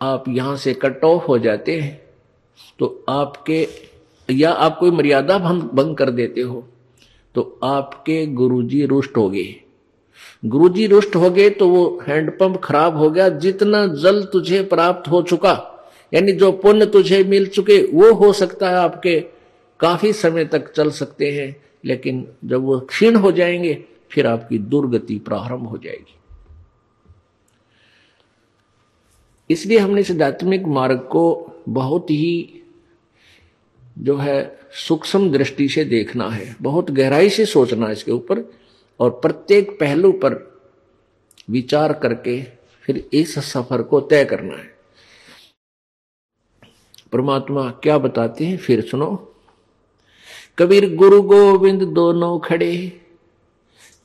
आप 0.00 0.24
यहाँ 0.28 0.56
से 0.56 0.74
कट 0.74 1.04
ऑफ़ 1.04 1.24
हो 1.24 1.38
जाते 1.38 1.78
हैं 1.80 2.00
तो 2.78 3.04
आपके, 3.08 3.66
या 4.28 4.50
आप 4.52 4.78
कोई 4.78 4.90
मर्यादा 4.90 5.38
भंग 5.38 5.96
कर 5.96 6.10
देते 6.10 6.40
हो 6.40 6.64
तो 7.34 7.58
आपके 7.64 8.24
गुरुजी 8.26 8.84
रुष्ट 8.86 9.16
हो 9.16 9.28
गए। 9.30 9.54
गुरुजी 10.42 10.86
रुष्ट 10.86 11.16
हो 11.16 11.30
गए 11.30 11.48
तो 11.50 11.68
वो 11.68 12.02
हैंडपंप 12.08 12.60
खराब 12.64 12.96
हो 12.96 13.10
गया, 13.10 13.28
जितना 13.28 13.86
जल 13.86 14.22
तुझे 14.22 14.62
प्राप्त 14.64 15.08
हो 15.10 15.22
चुका, 15.22 15.52
यानी 16.12 16.32
जो 16.32 16.50
पुण्य 16.52 16.86
तुझे 16.86 17.22
मिल 17.24 17.46
चुके, 17.46 17.78
वो 17.84 18.12
हो 18.14 18.32
सकता 18.32 18.68
है 18.68 18.76
आपके 18.76 19.18
काफ़ी 19.80 20.12
समय 20.12 20.44
तक 20.44 20.72
चल 20.72 20.90
सकते 20.90 21.30
हैं, 21.32 21.56
लेकिन 21.84 22.26
जब 22.44 22.62
वो 22.62 22.78
क्षीण 22.80 23.16
हो 23.16 23.32
जाएँगे, 23.32 23.84
फिर 24.10 24.26
आपकी 24.26 24.58
दुर्गति 24.58 25.18
प्रारंभ 25.18 25.66
हो 25.66 25.78
जाएगी। 25.78 26.14
इसलिए 29.50 29.78
हमने 29.78 30.00
इस 30.00 30.10
आध्यात्मिक 30.10 30.66
मार्ग 30.66 30.98
को 31.10 31.24
बहुत 31.68 32.10
ही 32.10 32.62
जो 33.98 34.16
है 34.16 34.58
सूक्ष्म 34.78 35.30
दृष्टि 35.30 35.68
से 35.68 35.84
देखना 35.84 36.28
है, 36.28 36.54
बहुत 36.62 36.90
गहराई 36.90 37.30
से 37.30 37.44
सोचना 37.46 37.86
है 37.86 37.92
इसके 37.92 38.12
ऊपर 38.12 38.40
और 39.00 39.10
प्रत्येक 39.10 39.80
पहलू 39.80 40.12
पर 40.12 40.60
विचार 41.50 41.92
करके 41.92 42.42
फिर 42.82 43.08
इस 43.12 43.38
सफ़र 43.38 43.82
को 43.82 44.00
तय 44.00 44.24
करना 44.24 44.54
है। 44.54 44.76
परमात्मा 47.12 47.70
क्या 47.70 47.98
बताते 47.98 48.44
हैं, 48.44 48.56
फिर 48.56 48.80
सुनो। 48.80 49.34
कबीर, 50.58 50.96
गुरु 50.96 51.22
गोविंद 51.22 51.82
दोनों 51.82 52.38
खड़े। 52.38 53.00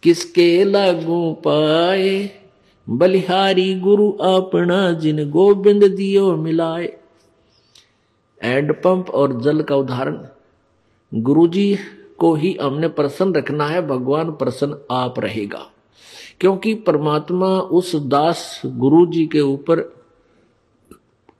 किसके 0.03 0.63
लागू 0.63 1.33
पाए? 1.33 2.41
बलिहारी 2.89 3.79
गुरु 3.79 4.11
अपना 4.11 4.91
जिन 4.91 5.29
गोविंद 5.29 5.83
दियो 5.83 6.35
मिलाए। 6.35 6.97
एंड 8.43 8.73
पंप 8.73 9.09
और 9.09 9.41
जल 9.41 9.61
का 9.61 9.75
उदाहरण। 9.75 10.27
गुरुजी 11.13 11.77
को 12.21 12.33
ही 12.33 12.57
हमने 12.61 12.87
प्रसन्न 12.87 13.33
रखना 13.33 13.67
है, 13.67 13.87
भगवान 13.87 14.31
प्रसन्न 14.31 14.77
आप 14.91 15.19
रहेगा। 15.19 15.71
क्योंकि 16.39 16.75
परमात्मा 16.75 17.47
उस 17.47 17.95
दास 17.95 18.61
गुरु 18.65 19.05
जी 19.05 19.25
के 19.27 19.41
ऊपर 19.41 20.03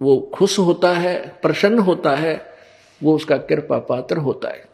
वो 0.01 0.31
खुश 0.33 0.59
होता 0.59 0.91
है, 0.91 1.39
प्रसन्न 1.41 1.79
होता 1.79 2.15
है, 2.15 2.45
वो 3.03 3.15
उसका 3.15 3.37
कृपा 3.37 3.77
पात्र 3.79 4.17
होता 4.17 4.49
है। 4.49 4.69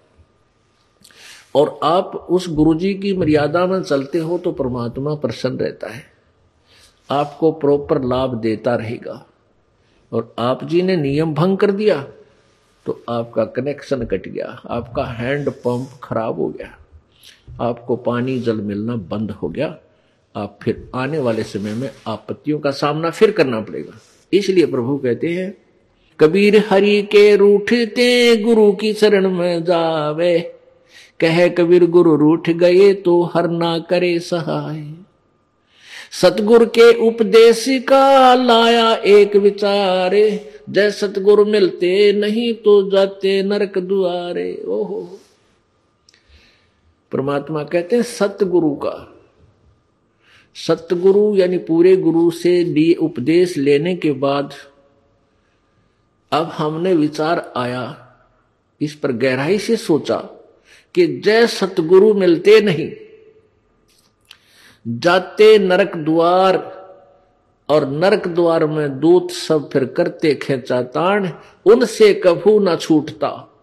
और 1.56 1.80
आप 1.84 2.28
उस 2.30 2.50
गुरुजी 2.50 2.94
की 2.94 3.18
मर्यादा 3.18 3.66
में 3.66 3.84
चलते 3.84 4.18
हो 4.18 4.38
तो 4.38 4.52
परमात्मा 4.52 5.16
प्रसन्न 5.16 5.58
रहता 5.58 5.88
है। 5.88 6.04
आपको 7.12 7.52
प्रॉपर 7.52 8.04
लाभ 8.04 8.34
देता 8.34 8.76
रहेगा। 8.76 9.26
और 10.14 10.36
आप 10.40 10.64
जी 10.64 10.82
ने 10.82 10.98
नियम 10.98 11.34
भंग 11.34 11.58
कर 11.58 11.72
दिया 11.72 12.08
तो 12.88 13.00
आपका 13.10 13.44
कनेक्शन 13.46 14.04
कट 14.06 14.28
गया, 14.28 14.46
आपका 14.70 15.06
हैंड 15.06 15.50
पंप 15.58 16.00
खराब 16.04 16.40
हो 16.40 16.48
गया, 16.50 16.70
आपको 17.62 17.96
पानी 17.98 18.40
जल 18.40 18.62
मिलना 18.62 18.96
बंद 19.12 19.32
हो 19.32 19.50
गया, 19.50 19.76
आप 20.36 20.60
फिर 20.64 20.90
आने 20.96 21.20
वाले 21.20 21.44
समय 21.46 21.74
में 21.74 21.90
आपत्तियों 22.08 22.60
का 22.60 22.72
सामना 22.72 23.10
फिर 23.12 23.32
करना 23.32 23.60
पड़ेगा। 23.62 24.00
इसलिए 24.34 24.66
प्रभु 24.66 24.98
कहते 24.98 25.34
हैं, 25.34 25.54
कबीर 26.20 26.58
हरि 26.70 27.02
के 27.12 27.36
रूठते 27.36 28.36
गुरु 28.36 28.72
की 28.72 28.94
शरण 28.94 29.30
में 29.30 29.64
जावे, 29.64 30.40
कहे 31.20 31.50
कबीर 31.50 31.86
गुरु 31.90 32.16
रूठ 32.16 32.50
गए 32.50 32.94
तो 32.96 33.22
हर 33.34 33.50
ना 33.50 33.78
करे 33.80 34.18
सहाय। 34.20 34.82
सतगुरु 36.12 36.66
के 36.66 37.08
उपदेश 37.08 37.66
का 37.70 38.36
लाया 38.36 38.96
एक 38.96 39.36
विचारे, 39.36 40.50
जय 40.70 40.92
सतगुरु 40.92 41.46
मिलते 41.46 42.14
नहीं 42.14 42.54
तो 42.54 42.92
जाते 42.92 43.44
नरक 43.44 43.78
दुआरे। 43.78 44.64
ओहो। 44.68 45.20
परमात्मा 47.12 47.64
कहते 47.64 47.96
हैं 47.96 48.04
सतगुरु 48.04 48.76
का। 48.76 49.14
सतगुरु 50.56 51.36
यानी 51.36 51.58
पूरे 51.58 51.98
गुरु 51.98 52.32
से 52.32 52.64
दिए 52.64 52.94
उपदेश 52.94 53.58
लेने 53.58 53.96
के 53.96 54.12
बाद 54.12 54.54
अब 56.32 56.46
हमने 56.46 56.94
विचार 56.94 57.54
आया, 57.58 58.08
इस 58.82 58.96
पर 58.96 59.12
गहराई 59.12 59.58
से 59.58 59.76
सोचा 59.76 60.18
कि 60.96 61.22
जय 61.26 61.48
सतगुरु 61.48 62.14
मिलते 62.14 62.62
नहीं। 62.62 63.07
जाते 64.88 65.60
नरक 65.60 65.98
द्वार 65.98 66.78
और 67.70 67.90
नरक 67.90 68.28
द्वार 68.28 68.66
में 68.66 69.00
दूत 69.00 69.32
सब 69.32 69.70
फिर 69.70 69.86
करते 69.86 70.36
खेचा 70.36 70.82
ताण, 70.82 71.30
उनसे 71.66 72.14
कभू 72.14 72.60
ना 72.60 72.76
छूटता 72.76 73.54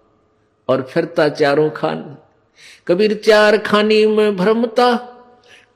और 0.68 0.82
फिरता 0.82 1.28
चारों 1.28 1.70
खान। 1.70 2.16
कबीर 2.86 3.22
चार 3.24 3.58
खानी 3.58 4.06
में 4.06 4.36
भ्रमता 4.36 5.10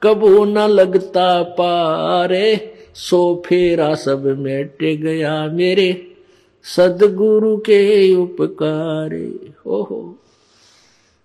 कबू 0.03 0.45
न 0.45 0.59
लगता 0.59 1.43
पारे, 1.43 2.75
सो 2.95 3.43
फेरा 3.47 3.95
सब 3.95 4.25
मेट 4.39 4.79
गया 4.83 5.47
मेरे, 5.47 6.17
सदगुरु 6.63 7.57
के 7.57 8.15
उपकारे। 8.15 9.53
हो 9.67 9.83
हो। 9.83 10.19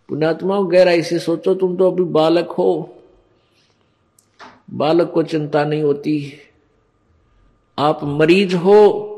पुण्यात्मा, 0.10 0.62
गहराई 0.62 1.02
से 1.02 1.20
सोचो, 1.20 1.56
तुम 1.56 1.76
तो 1.76 1.92
अभी 1.92 2.04
बालक 2.04 2.48
हो। 2.48 2.96
बालक 4.74 5.12
को 5.14 5.24
चिंता 5.24 5.64
नहीं 5.64 5.84
होती। 5.84 6.34
आप 7.80 8.00
मरीज़ 8.04 8.56
हो, 8.56 9.10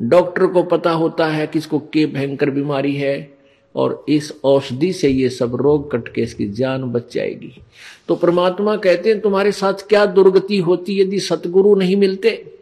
डॉक्टर 0.00 0.46
को 0.46 0.62
पता 0.62 0.90
होता 0.90 1.26
है 1.26 1.46
कि 1.46 1.58
इसको 1.58 1.78
के 1.78 2.06
भयंकर 2.06 2.50
बीमारी 2.50 2.96
है 2.96 3.38
और 3.76 4.04
इस 4.08 4.40
औषधि 4.44 4.92
से 4.92 5.08
ये 5.08 5.28
सब 5.28 5.54
रोग 5.54 5.92
कट 5.92 6.08
के 6.08 6.22
इसकी 6.22 6.48
जान 6.48 6.82
बच 6.82 7.14
जाएगी। 7.14 7.52
तो 8.08 8.14
परमात्मा 8.14 8.76
कहते 8.76 9.08
हैं, 9.08 9.20
तुम्हारे 9.20 9.52
साथ 9.52 9.74
क्या 9.74 10.06
दुर्गति 10.06 10.58
होती 10.58 11.00
यदि 11.00 11.20
सतगुरु 11.20 11.74
नहीं 11.74 11.96
मिलते? 11.96 12.54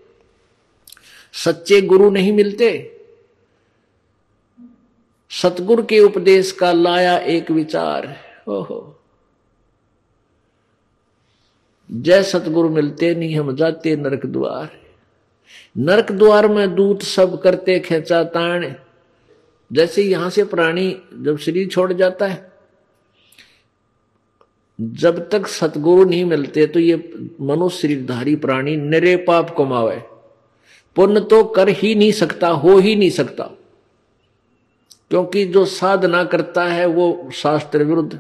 सच्चे 1.32 1.80
गुरु 1.80 2.10
नहीं 2.10 2.32
मिलते? 2.32 2.96
सतगुरु 5.30 5.82
के 5.82 6.00
उपदेश 6.00 6.52
का 6.52 6.72
लाया 6.72 7.18
एक 7.18 7.50
विचार। 7.50 8.16
ओहो। 8.48 8.97
जय 11.90 12.22
सतगुरु 12.22 12.68
मिलते 12.68 13.14
नहीं, 13.14 13.36
हम 13.36 13.54
जाते 13.56 13.96
नरक 13.96 14.26
द्वार। 14.26 14.68
नरक 15.78 16.12
द्वार 16.12 16.48
में 16.48 16.74
दूत 16.74 17.02
सब 17.02 17.40
करते, 17.42 17.78
खेचा 17.80 18.22
ताण। 18.24 18.72
जैसे 19.70 20.02
यहाँ 20.02 20.30
से 20.30 20.44
प्राणी 20.44 20.96
जब 21.14 21.38
शरीर 21.38 21.68
छोड़ 21.68 21.92
जाता 21.92 22.26
है, 22.26 22.52
जब 24.78 25.28
तक 25.28 25.46
सतगुरु 25.46 26.04
नहीं 26.04 26.24
मिलते 26.24 26.66
तो 26.66 26.80
ये 26.80 26.96
मनुष्य 27.40 27.78
शरीरधारी 27.78 28.36
प्राणी 28.36 28.76
निरे 28.76 29.16
पाप 29.16 29.54
कमावे। 29.58 30.02
पुण्य 30.96 31.20
तो 31.20 31.44
कर 31.44 31.68
ही 31.68 31.94
नहीं 31.94 32.12
सकता, 32.12 32.48
हो 32.48 32.76
ही 32.78 32.94
नहीं 32.96 33.10
सकता। 33.10 33.44
क्योंकि 35.10 35.44
जो 35.44 35.64
साधना 35.64 36.24
करता 36.24 36.64
है, 36.64 36.86
वो 36.86 37.30
शास्त्र 37.34 37.84
विरुद्ध, 37.84 38.18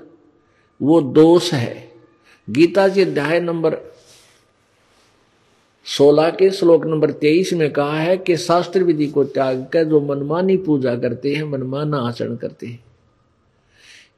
वो 0.80 1.00
दोष 1.00 1.52
है। 1.54 1.87
गीता 2.50 2.88
जी 2.88 3.02
अध्याय 3.02 3.40
नंबर 3.40 3.76
सोलह 5.84 6.30
के 6.30 6.50
श्लोक 6.50 6.86
नंबर 6.86 7.10
तेईस 7.10 7.52
में 7.52 7.72
कहा 7.72 7.98
है 8.00 8.16
कि 8.16 8.36
शास्त्र 8.36 8.82
विधि 8.82 9.06
को 9.06 9.24
त्याग 9.24 9.66
कर 9.72 9.84
जो 9.84 10.00
मनमानी 10.00 10.56
पूजा 10.56 10.94
करते 10.94 11.34
हैं, 11.34 11.42
मनमाना 11.44 11.98
आचरण 11.98 12.36
करते 12.36 12.66
हैं। 12.66 12.84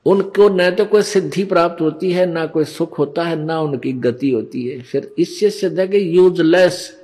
उनको 0.06 0.48
न 0.48 0.70
तो 0.70 0.84
कोई 0.84 1.02
सिद्धि 1.02 1.44
प्राप्त 1.44 1.80
होती 1.80 2.12
है, 2.12 2.26
ना 2.26 2.46
कोई 2.46 2.64
सुख 2.64 2.98
होता 2.98 3.24
है, 3.24 3.44
ना 3.44 3.60
उनकी 3.60 3.92
गति 3.92 4.30
होती 4.30 4.66
है। 4.66 4.80
फिर 4.82 5.14
इससे 5.18 5.50
सिद्ध 5.50 5.80
है 5.80 5.88
कि 5.88 6.16
यूजलेस 6.16 7.00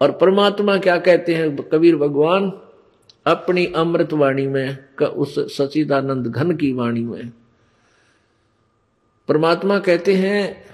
और 0.00 0.12
परमात्मा 0.12 0.76
क्या 0.76 0.98
कहते 0.98 1.34
हैं? 1.34 1.56
कबीर 1.56 1.96
भगवान, 1.96 2.52
अपनी 3.26 3.66
अमृत 3.66 4.12
वाणी 4.12 4.46
में 4.46 4.78
उस 5.02 5.56
सचिदानंद 5.56 6.26
घन 6.26 6.56
की 6.56 6.72
वाणी 6.72 7.00
में। 7.00 7.32
परमात्मा 9.28 9.78
कहते 9.78 10.14
हैं, 10.14 10.64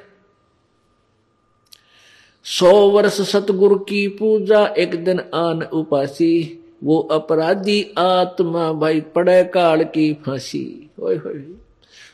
सौ 2.44 2.72
वर्ष 2.88 3.20
सतगुरु 3.20 3.76
की 3.78 4.08
पूजा 4.08 4.66
एक 4.78 5.04
दिन 5.04 5.20
आन 5.34 5.62
उपासी, 5.62 6.64
वो 6.84 6.98
अपराधी 6.98 7.94
आत्मा 7.98 8.72
भाई 8.72 9.00
पड़े 9.00 9.44
काल 9.44 9.84
की 9.84 10.12
फांसी। 10.26 10.90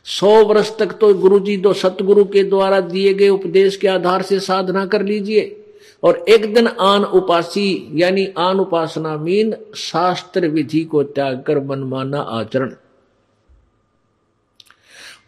सौ 0.04 0.44
वर्ष 0.44 0.78
तक 0.78 0.92
तो 0.92 1.14
गुरु 1.14 1.38
जी 1.38 1.56
दो 1.56 1.72
सतगुरु 1.72 2.24
के 2.24 2.44
द्वारा 2.44 2.80
दिए 2.80 3.14
गए 3.14 3.28
उपदेश 3.28 3.76
के 3.76 3.88
आधार 3.88 4.22
से 4.22 4.40
साधना 4.40 4.86
कर 4.86 5.02
लीजिए। 5.02 5.60
और 6.02 6.24
एक 6.28 6.54
दिन 6.54 6.66
आन 6.66 7.04
उपासी, 7.04 7.88
यानी 7.92 8.26
आन 8.38 8.60
उपासना 8.60 9.16
मीन 9.16 9.54
शास्त्र 9.76 10.48
विधि 10.48 10.84
को 10.84 11.02
त्याग 11.02 11.42
कर 11.42 11.60
मनमाना 11.60 12.20
आचरण। 12.20 12.74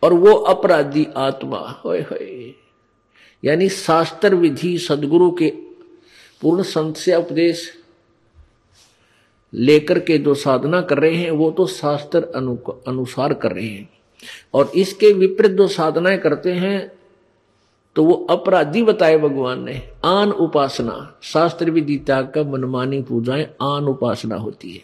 और 0.06 0.14
वो 0.14 0.32
अपराधी 0.32 1.06
आत्मा 1.16 1.58
होए 1.84 2.00
होए 2.00 2.54
यानी 3.44 3.68
शास्त्र 3.68 4.34
विधि 4.34 4.78
सदगुरु 4.78 5.30
के 5.30 5.50
पूर्ण 6.42 6.62
संत 6.62 6.96
से 6.96 7.14
उपदेश 7.14 7.70
लेकर 9.52 9.98
के 9.98 10.18
जो 10.18 10.34
साधना 10.34 10.80
कर 10.80 10.98
रहे 10.98 11.14
हैं 11.14 11.30
वो 11.30 11.50
तो 11.50 11.66
शास्त्र 11.66 12.22
अनु, 12.34 12.56
अनुसार 12.88 13.34
कर 13.34 13.52
रहे 13.52 13.66
हैं। 13.66 13.88
और 14.54 14.72
इसके 14.74 15.12
विपरीत 15.12 15.52
जो 15.52 15.68
साधनाएँ 15.68 16.18
करते 16.18 16.52
हैं 16.52 16.92
तो 17.96 18.04
वो 18.04 18.14
अपराधी 18.30 18.82
बताए 18.82 19.18
भगवान 19.18 19.64
ने 19.64 19.80
आन 20.04 20.32
उपासना। 20.32 21.18
शास्त्र 21.22 21.70
विधि 21.70 21.96
त्याग 21.96 22.32
का 22.34 22.42
मनमानी 22.42 23.02
पूजाएँ 23.02 23.46
आन 23.62 23.84
उपासना 23.84 24.36
होती 24.36 24.72
है। 24.72 24.82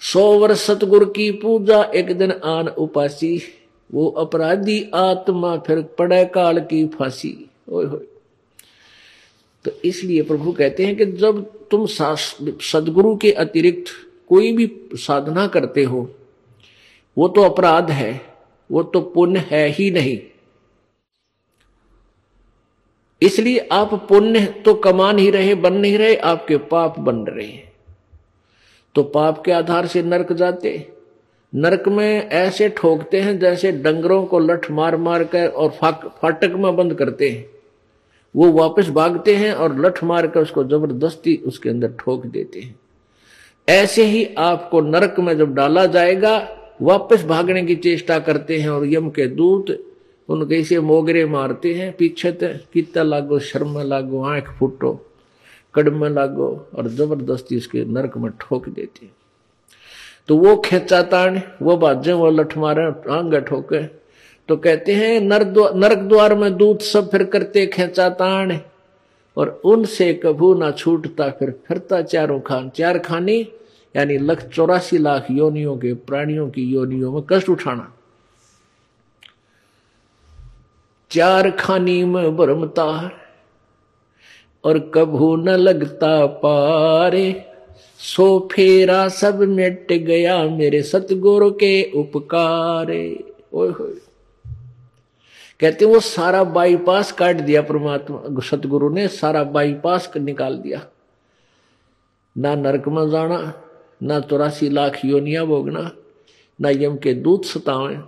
सौ 0.00 0.38
वर्ष 0.38 0.60
सतगुरु 0.60 1.06
की 1.06 1.30
पूजा 1.32 1.82
एक 1.84 2.18
दिन 2.18 2.32
आन 2.32 2.68
उपासी। 2.68 3.40
वो 3.90 4.08
अपराधी 4.18 4.82
आत्मा 4.94 5.56
फिर 5.58 5.82
पड़े 5.98 6.24
काल 6.24 6.60
की 6.60 6.86
फांसी। 6.88 7.30
तो 9.64 9.70
इसलिए 9.84 10.22
प्रभु 10.22 10.52
कहते 10.52 10.86
हैं 10.86 10.96
कि 10.96 11.06
जब 11.06 11.44
तुम 11.70 11.86
सदगुरु 11.86 13.16
के 13.16 13.32
अतिरिक्त 13.34 13.90
कोई 14.28 14.52
भी 14.52 14.70
साधना 14.96 15.46
करते 15.46 15.84
हो, 15.84 16.08
वो 17.16 17.28
तो 17.28 17.42
अपराध 17.42 17.90
है, 17.90 18.20
वो 18.70 18.82
तो 18.82 19.00
पुण्य 19.00 19.44
है 19.50 19.66
ही 19.68 19.90
नहीं। 19.90 20.18
इसलिए 23.22 23.68
आप 23.72 23.94
पुण्य 24.08 24.44
तो 24.64 24.74
कमा 24.74 25.10
नहीं 25.12 25.30
रहे, 25.32 25.54
बन 25.54 25.72
नहीं 25.72 25.98
रहे, 25.98 26.16
आपके 26.16 26.56
पाप 26.56 26.98
बन 26.98 27.16
रहे 27.18 27.46
हैं। 27.46 27.72
तो 28.94 29.02
पाप 29.04 29.42
के 29.44 29.52
आधार 29.52 29.86
से 29.86 30.02
नरक 30.02 30.32
जाते 30.32 30.76
नरक 31.52 31.88
में 31.88 32.28
ऐसे 32.28 32.68
ठोकते 32.68 33.20
हैं 33.20 33.38
जैसे 33.38 33.70
डंगरों 33.74 34.24
को 34.26 34.38
लठ 34.38 34.70
मार 34.70 34.96
मार 34.96 35.24
कर 35.24 35.46
और 35.46 35.70
फाटक 36.22 36.54
में 36.56 36.76
बंद 36.76 36.94
करते 36.94 37.28
हैं। 37.30 37.46
वो 38.34 38.50
वापस 38.52 38.88
भागते 38.90 39.34
हैं 39.36 39.52
और 39.52 39.78
लठ 39.80 40.02
मार 40.04 40.26
कर 40.26 40.42
उसको 40.42 40.64
ज़बरदस्ती 40.64 41.36
उसके 41.46 41.68
अंदर 41.68 41.92
ठोक 41.98 42.26
देते 42.26 42.60
हैं। 42.60 42.74
ऐसे 43.68 44.04
ही 44.04 44.24
आपको 44.38 44.80
नरक 44.80 45.18
में 45.20 45.36
जब 45.38 45.54
डाला 45.54 45.86
जाएगा, 45.86 46.36
वापस 46.82 47.24
भागने 47.24 47.62
की 47.62 47.76
चेष्टा 47.76 48.18
करते 48.18 48.58
हैं 48.60 48.68
और 48.68 48.86
यम 48.86 49.10
के 49.10 49.26
दूत 49.26 49.76
उनके 50.28 50.56
इसे 50.56 50.80
मोगरे 50.80 51.24
मारते 51.26 51.74
हैं 51.74 51.92
पीछे 51.92 52.32
कितना 52.32 53.02
लागो, 53.02 53.38
शर्म 53.38 53.78
लागो, 53.80 54.22
आँख 54.24 54.50
फूटो, 54.58 54.92
कड़म 55.74 56.04
लागो 56.04 56.48
और 56.74 56.88
ज़बरदस्ती 56.88 57.56
उसके 57.56 57.84
नरक 57.84 58.16
में 58.16 58.30
ठोक 58.40 58.68
देते 58.68 59.06
हैं। 59.06 59.12
तो 60.28 60.36
वो 60.36 60.56
खेचा 60.56 61.02
ताण 61.02 61.40
वो 61.62 61.76
बाजे, 61.76 62.12
वो 62.12 62.30
लठ 62.30 62.56
मारे 62.58 62.84
आंग 63.12 63.34
ठोके 63.42 63.82
तो 64.48 64.56
कहते 64.56 64.92
हैं, 64.92 65.20
नर 65.20 65.44
नरक 65.76 65.98
द्वार 65.98 66.34
में 66.34 66.56
दूत 66.56 66.82
सब 66.82 67.10
फिर 67.10 67.24
करते 67.24 67.66
खेचा 67.66 68.08
ताण 68.10 68.58
और 69.36 69.48
उनसे 69.64 70.12
कभू 70.14 70.52
ना 70.54 70.70
छूटता 70.70 71.28
फिर 71.30 71.50
फिरता 71.68 72.00
चारों 72.02 72.40
खान। 72.40 72.68
चार 72.68 72.98
खानी, 72.98 73.40
यानी 73.94 74.16
लख 74.18 74.42
चौरासी 74.48 74.98
लाख 74.98 75.26
योनियों 75.30 75.76
के 75.76 75.92
प्राणियों 76.06 76.48
की 76.50 76.62
योनियों 76.64 77.12
में 77.12 77.22
कष्ट 77.30 77.48
उठाना। 77.48 77.92
चार 81.10 81.50
खानी 81.50 82.02
में 82.04 82.36
भरमता 82.36 82.84
और 84.64 84.78
कभू 84.94 85.34
न 85.36 85.48
लगता 85.48 86.26
पारे। 86.26 87.47
सो 87.98 88.48
फेरा 88.52 89.08
सब 89.08 89.38
मिट 89.38 89.92
गया 89.92 90.42
मेरे 90.42 90.82
सतगुरु 90.82 91.50
के 91.50 91.92
उपकारे। 91.94 93.24
कहते 95.60 95.84
वो 95.84 96.00
सारा 96.00 96.44
बाईपास 96.44 97.12
काट 97.12 97.36
दिया 97.36 97.62
परमात्मा, 97.62 98.40
सतगुरु 98.40 98.88
ने, 98.88 99.08
सारा 99.08 99.44
बाईपास 99.44 100.12
निकाल 100.16 100.56
दिया। 100.56 100.86
ना 102.38 102.54
नरक 102.54 102.88
में 102.88 103.10
जाना, 103.10 103.62
ना 104.02 104.20
चौरासी 104.20 104.68
लाख 104.68 105.04
योनिया 105.04 105.44
भोगना, 105.44 105.90
ना 106.60 106.70
यम 106.70 106.96
के 106.96 107.14
दूध 107.14 107.44
सतावे। 107.44 107.98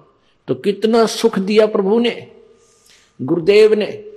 तो 0.49 0.55
कितना 0.55 1.07
सुख 1.07 1.39
दिया 1.39 1.67
प्रभु 1.67 1.99
ने, 1.99 2.33
गुरुदेव 3.23 3.75
ने। 3.75 4.10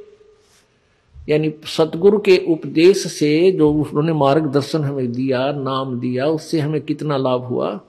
यानी 1.29 1.53
सतगुरु 1.65 2.17
के 2.19 2.37
उपदेश 2.47 3.07
से 3.07 3.51
जो 3.51 3.69
उन्होंने 3.71 4.13
मार्गदर्शन 4.13 4.83
हमें 4.83 5.11
दिया, 5.11 5.51
नाम 5.51 5.99
दिया, 5.99 6.25
उससे 6.25 6.59
हमें 6.59 6.81
कितना 6.81 7.17
लाभ 7.17 7.41
हुआ? 7.41 7.79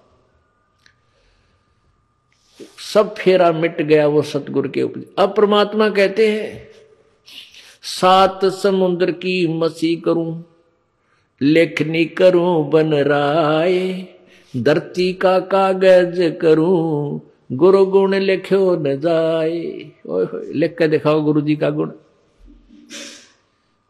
सब 2.95 3.15
फेरा 3.15 3.51
मिट 3.53 3.83
गया 3.83 4.07
वो 4.07 4.23
सतगुरु 4.23 4.69
के 4.69 4.83
ऊपर 4.83 5.15
अब 5.19 5.35
परमात्मा 5.37 5.89
कहते 5.89 6.29
हैं, 6.29 6.69
सात 7.83 8.45
समुद्र 8.45 9.11
की 9.11 9.47
मसी 9.59 9.95
करूँ, 9.97 10.45
लेखनी 11.41 12.05
करूँ 12.05 12.71
बन 12.71 12.95
राय, 12.95 14.07
धरती 14.55 15.13
का 15.13 15.39
कागज़ 15.41 16.31
करूँ 16.31 17.21
गुरु 17.53 17.85
गुण 17.87 18.15
लिखो 18.15 18.77
न 18.77 18.97
जाए। 19.01 19.93
लिख 20.55 20.77
के 20.79 20.89
दिखाओ 20.89 21.21
गुरु 21.23 21.41
जी 21.41 21.57
का 21.57 21.71
गुण। 21.71 21.91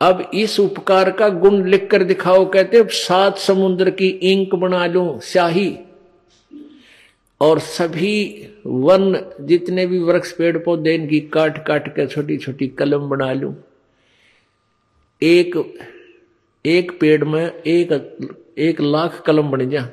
अब 0.05 0.31
इस 0.35 0.61
उपकार 0.61 1.11
का 1.11 1.29
गुण 1.29 1.65
लिख 1.69 1.89
कर 1.91 2.03
दिखाओ, 2.03 2.45
कहते 2.51 2.79
अब 2.79 2.89
सात 2.89 3.39
समुद्र 3.39 3.91
की 3.91 4.09
इंक 4.09 4.55
बना 4.55 4.87
लो, 4.87 5.21
स्याही। 5.23 5.77
और 7.41 7.59
सभी 7.59 8.49
वन 8.67 9.17
जितने 9.41 9.87
भी 9.87 9.99
वृक्ष 9.99 10.33
पेड़ 10.33 10.59
पौधे 10.59 10.95
इनकी 10.95 11.21
काट 11.21 11.67
काट 11.67 11.95
कर 11.97 12.07
छोटी 12.07 12.37
छोटी 12.37 12.69
कलम 12.69 13.09
बना 13.09 13.33
लू। 13.33 13.55
एक 15.23 15.79
एक 16.67 16.99
पेड़ 17.01 17.25
में 17.25 17.63
एक 17.63 18.17
एक 18.59 18.81
लाख 18.81 19.23
कलम 19.27 19.51
बन 19.51 19.71
जा। 19.71 19.89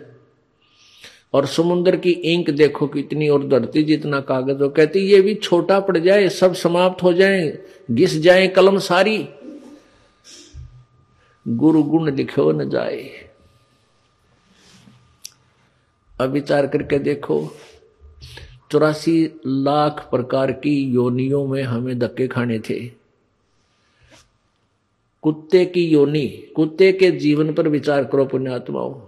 और 1.34 1.46
समुद्र 1.46 1.96
की 1.96 2.12
इंक 2.12 2.50
देखो 2.50 2.88
कितनी 2.88 3.30
और 3.30 3.48
धरती 3.48 3.84
जितना 3.84 4.20
कागज़ 4.20 4.64
हो। 4.64 4.70
कहती, 4.70 5.00
ये 5.00 5.22
भी 5.22 5.36
छोटा 5.36 5.80
पड़ 5.80 5.98
जाए, 5.98 6.30
सब 6.30 6.54
समाप्त 6.54 7.04
हो 7.04 7.14
जाए, 7.14 7.58
घिस 7.92 8.20
जाए 8.20 8.48
कलम 8.48 8.78
सारी। 8.78 9.28
गुरु 11.48 11.84
गुण 11.84 12.16
लिखो 12.16 12.52
न 12.52 12.70
जाए। 12.70 13.30
अब 16.22 16.30
विचार 16.30 16.68
करके 16.68 17.00
देखो, 17.00 17.52
चौरासी 18.72 19.42
लाख 19.48 20.08
प्रकार 20.12 20.52
की 20.52 20.84
योनियों 20.84 21.48
में 21.48 21.64
हमें 21.64 22.00
धक्के 22.00 22.28
खाने 22.28 22.60
थे। 22.60 22.88
कुत्ते 25.22 25.66
की 25.66 25.88
योनि, 25.88 26.28
कुत्ते 26.56 26.92
के 26.92 27.12
जीवन 27.12 27.54
पर 27.54 27.68
विचार 27.68 28.04
करो 28.04 28.26
पुण्यात्माओं 28.26 29.02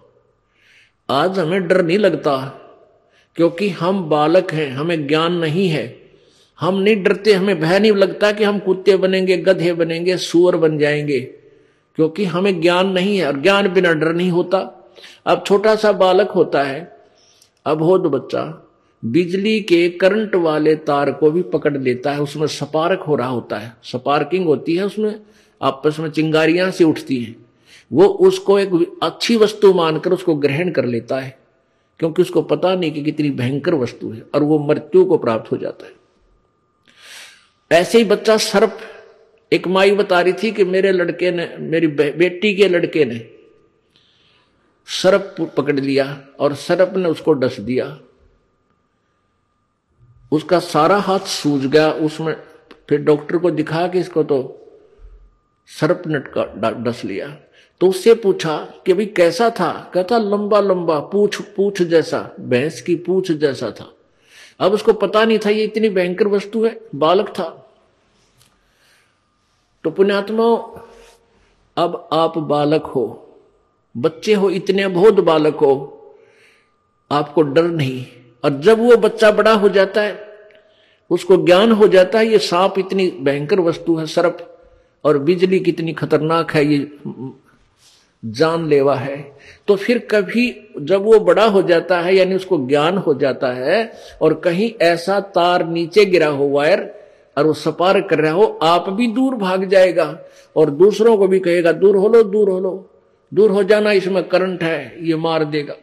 आज 1.10 1.40
हमें 1.40 1.68
डर 1.68 1.86
नहीं 1.86 1.98
लगता, 1.98 2.60
क्योंकि 3.36 3.70
हम 3.70 4.10
बालक 4.10 4.54
हैं, 4.54 4.72
हमें 4.72 5.08
ज्ञान 5.08 5.34
नहीं 5.34 5.70
है। 5.70 6.02
हम 6.60 6.76
नहीं 6.76 7.04
डरते, 7.04 7.34
हमें 7.34 7.60
भय 7.60 7.80
नहीं 7.80 7.92
लगता 7.92 8.32
कि 8.32 8.44
हम 8.44 8.60
कुत्ते 8.60 8.98
बनेंगे, 8.98 9.38
गधे 9.38 9.74
बनेंगे, 9.74 10.18
सुअर 10.18 10.58
बन 10.58 10.78
जाएँगे। 10.78 11.43
क्योंकि 11.96 12.26
हमें 12.26 12.62
ज्ञान 12.62 12.88
नहीं 12.88 13.18
है 13.18 13.28
और 13.28 13.42
ज्ञान 13.42 13.68
बिना 13.68 13.94
डर 13.94 14.14
नहीं 14.14 14.32
होता। 14.32 14.90
अब 15.26 15.44
छोटा 15.48 15.76
सा 15.76 15.92
बालक 15.92 16.30
होता 16.30 16.64
है। 16.64 16.98
अब 17.66 17.84
हो 17.84 17.98
तो 17.98 18.10
बच्चा। 18.10 18.72
बिजली 19.06 19.62
के 19.62 19.90
करंट 19.90 20.36
वाले 20.36 20.76
तार 20.76 21.12
को 21.12 21.32
भी 21.32 21.42
पकड़ 21.42 21.78
लेता 21.78 22.12
है। 22.12 22.22
उसमें 22.22 22.48
सपारक 22.48 23.00
हो 23.00 23.16
रहा 23.16 23.30
होता 23.30 23.58
है। 23.58 23.78
सपार्किंग 23.84 24.46
होती 24.46 24.76
है 24.76 24.86
उसमें। 24.86 25.20
आपस 25.62 26.00
में 26.00 26.12
चिंगारियाँ 26.12 26.72
से 26.72 26.84
उठती 26.84 27.24
हैं। 27.24 27.36
वो 27.94 28.06
उसको 28.06 28.60
एक 28.60 29.00
अच्छी 29.04 29.38
वस्तु 29.38 29.74
मानकर 29.74 30.12
उसको 30.12 30.36
ग्रहण 30.36 30.72
कर 30.72 30.86
लेता 30.86 31.20
है। 31.20 31.40
क्योंकि 32.00 32.22
उसको 32.22 32.42
पता 32.42 32.76
नहीं 32.76 32.92
कि 32.92 33.04
कितनी 33.04 33.30
भयंकर 33.30 33.74
वस्तु 33.74 34.10
है 34.10 34.24
और 34.36 34.44
वो 34.44 34.60
मृत्यु 34.60 35.06
को 35.06 35.18
प्राप्त 35.18 35.52
हो 35.52 35.58
जाता 35.58 35.86
है। 35.86 35.94
ऐसे 37.72 37.98
ही 37.98 38.04
बच्चा 38.04 38.38
सर्प 38.38 38.80
एक 39.54 39.68
माई 39.68 39.92
बता 39.92 40.22
रही 40.22 40.34
थी 40.34 40.52
कि 40.52 40.64
मेरे 40.64 40.92
लड़के 40.92 41.32
ने, 41.32 41.56
मेरी 41.60 41.88
बेटी 41.88 42.56
के 42.56 42.68
लड़के 42.68 43.06
ने 43.06 43.30
सर्प 44.86 45.54
पकड़ 45.58 45.80
लिया 45.80 46.28
और 46.40 46.56
सर्प 46.56 46.98
ने 46.98 47.10
उसको 47.10 47.34
डस 47.34 47.60
दिया। 47.60 48.00
उसका 50.32 50.60
सारा 50.60 50.98
हाथ 50.98 51.20
सूज 51.20 51.66
गया। 51.66 51.92
उसमें 51.92 52.36
फिर 52.90 53.02
डॉक्टर 53.02 53.38
को 53.38 53.52
दिखा 53.52 53.88
कि 53.88 54.00
इसको 54.00 54.24
तो 54.24 54.60
सर्प 55.68 56.04
का 56.08 56.72
डस 56.72 57.06
लिया। 57.06 57.28
तो 57.82 57.88
उससे 57.88 58.14
पूछा 58.14 58.58
कि 58.86 58.94
भाई 58.94 59.06
कैसा 59.06 59.50
था? 59.50 59.92
कहता, 59.94 60.18
लंबा 60.18 60.60
लंबा, 60.60 61.00
पूछ 61.00 61.42
पूछ 61.42 61.82
जैसा, 61.82 62.36
भैंस 62.40 62.82
की 62.82 62.96
पूछ 62.96 63.32
जैसा 63.32 63.72
था। 63.72 63.94
अब 64.60 64.72
उसको 64.72 64.94
पता 64.94 65.26
नहीं 65.26 65.40
था 65.40 65.50
ये 65.50 65.64
इतनी 65.64 65.90
भयंकर 65.90 66.28
वस्तु 66.28 66.66
है, 66.66 66.80
बालक 66.96 67.30
था। 67.30 67.60
तो 69.84 69.92
पुण्यात्मा 69.92 70.46
अब 71.78 72.10
आप 72.14 72.38
बालक 72.38 72.84
हो, 72.86 73.06
बच्चे 73.98 74.34
हो, 74.34 74.50
इतने 74.50 74.88
बहुत 74.88 75.14
बालक 75.14 75.56
हो, 75.56 75.74
आपको 77.12 77.42
डर 77.42 77.64
नहीं। 77.64 78.06
और 78.44 78.60
जब 78.62 78.80
वो 78.80 78.96
बच्चा 78.98 79.32
बड़ा 79.32 79.54
हो 79.54 79.70
जाता 79.70 80.02
है, 80.02 80.20
उसको 81.12 81.38
ज्ञान 81.38 81.72
हो 81.72 81.88
जाता 81.88 82.20
है, 82.20 82.28
ये 82.28 82.38
सांप 82.38 82.80
इतनी 82.80 83.08
भयंकर 83.22 83.60
वस्तु 83.60 83.96
है, 83.96 84.06
सर्प, 84.06 84.50
और 85.04 85.18
बिजली 85.18 85.60
कितनी 85.60 85.94
खतरनाक 85.94 86.52
है, 86.52 86.66
ये 86.66 86.92
जानलेवा 88.26 88.96
है। 88.96 89.38
तो 89.68 89.76
फिर 89.76 90.08
कभी 90.12 90.70
जब 90.80 91.04
वो 91.04 91.20
बड़ा 91.20 91.46
हो 91.46 91.62
जाता 91.62 92.00
है, 92.02 92.16
यानी 92.16 92.36
उसको 92.36 92.68
ज्ञान 92.68 92.98
हो 92.98 93.14
जाता 93.14 93.52
है, 93.54 93.94
और 94.22 94.34
कहीं 94.34 94.72
ऐसा 94.82 95.20
तार 95.20 95.66
नीचे 95.68 96.06
गिरा 96.06 96.28
हो, 96.28 96.50
वायर 96.50 97.03
और 97.38 97.48
वो 97.48 97.54
सपार 97.54 98.02
कर 98.02 98.20
रहा 98.20 98.32
हो, 98.32 98.60
आप 98.64 98.90
भी 98.90 99.08
दूर 99.08 99.36
भाग 99.36 99.66
जाएगा। 99.66 100.20
और 100.56 100.70
दूसरों 100.70 101.18
को 101.18 101.28
भी 101.28 101.40
कहेगा, 101.40 101.72
दूर 101.72 101.96
हो 101.96 102.08
लो, 102.08 102.24
दूर 102.24 102.50
हो 102.50 102.60
लो। 102.60 102.90
दूर 103.34 103.52
हो 103.52 103.64
जाना 103.64 103.92
इसमें 103.92 104.24
करंट 104.24 104.64
है, 104.64 105.08
ये 105.08 105.16
मार 105.16 105.46
देगा। 105.46 105.76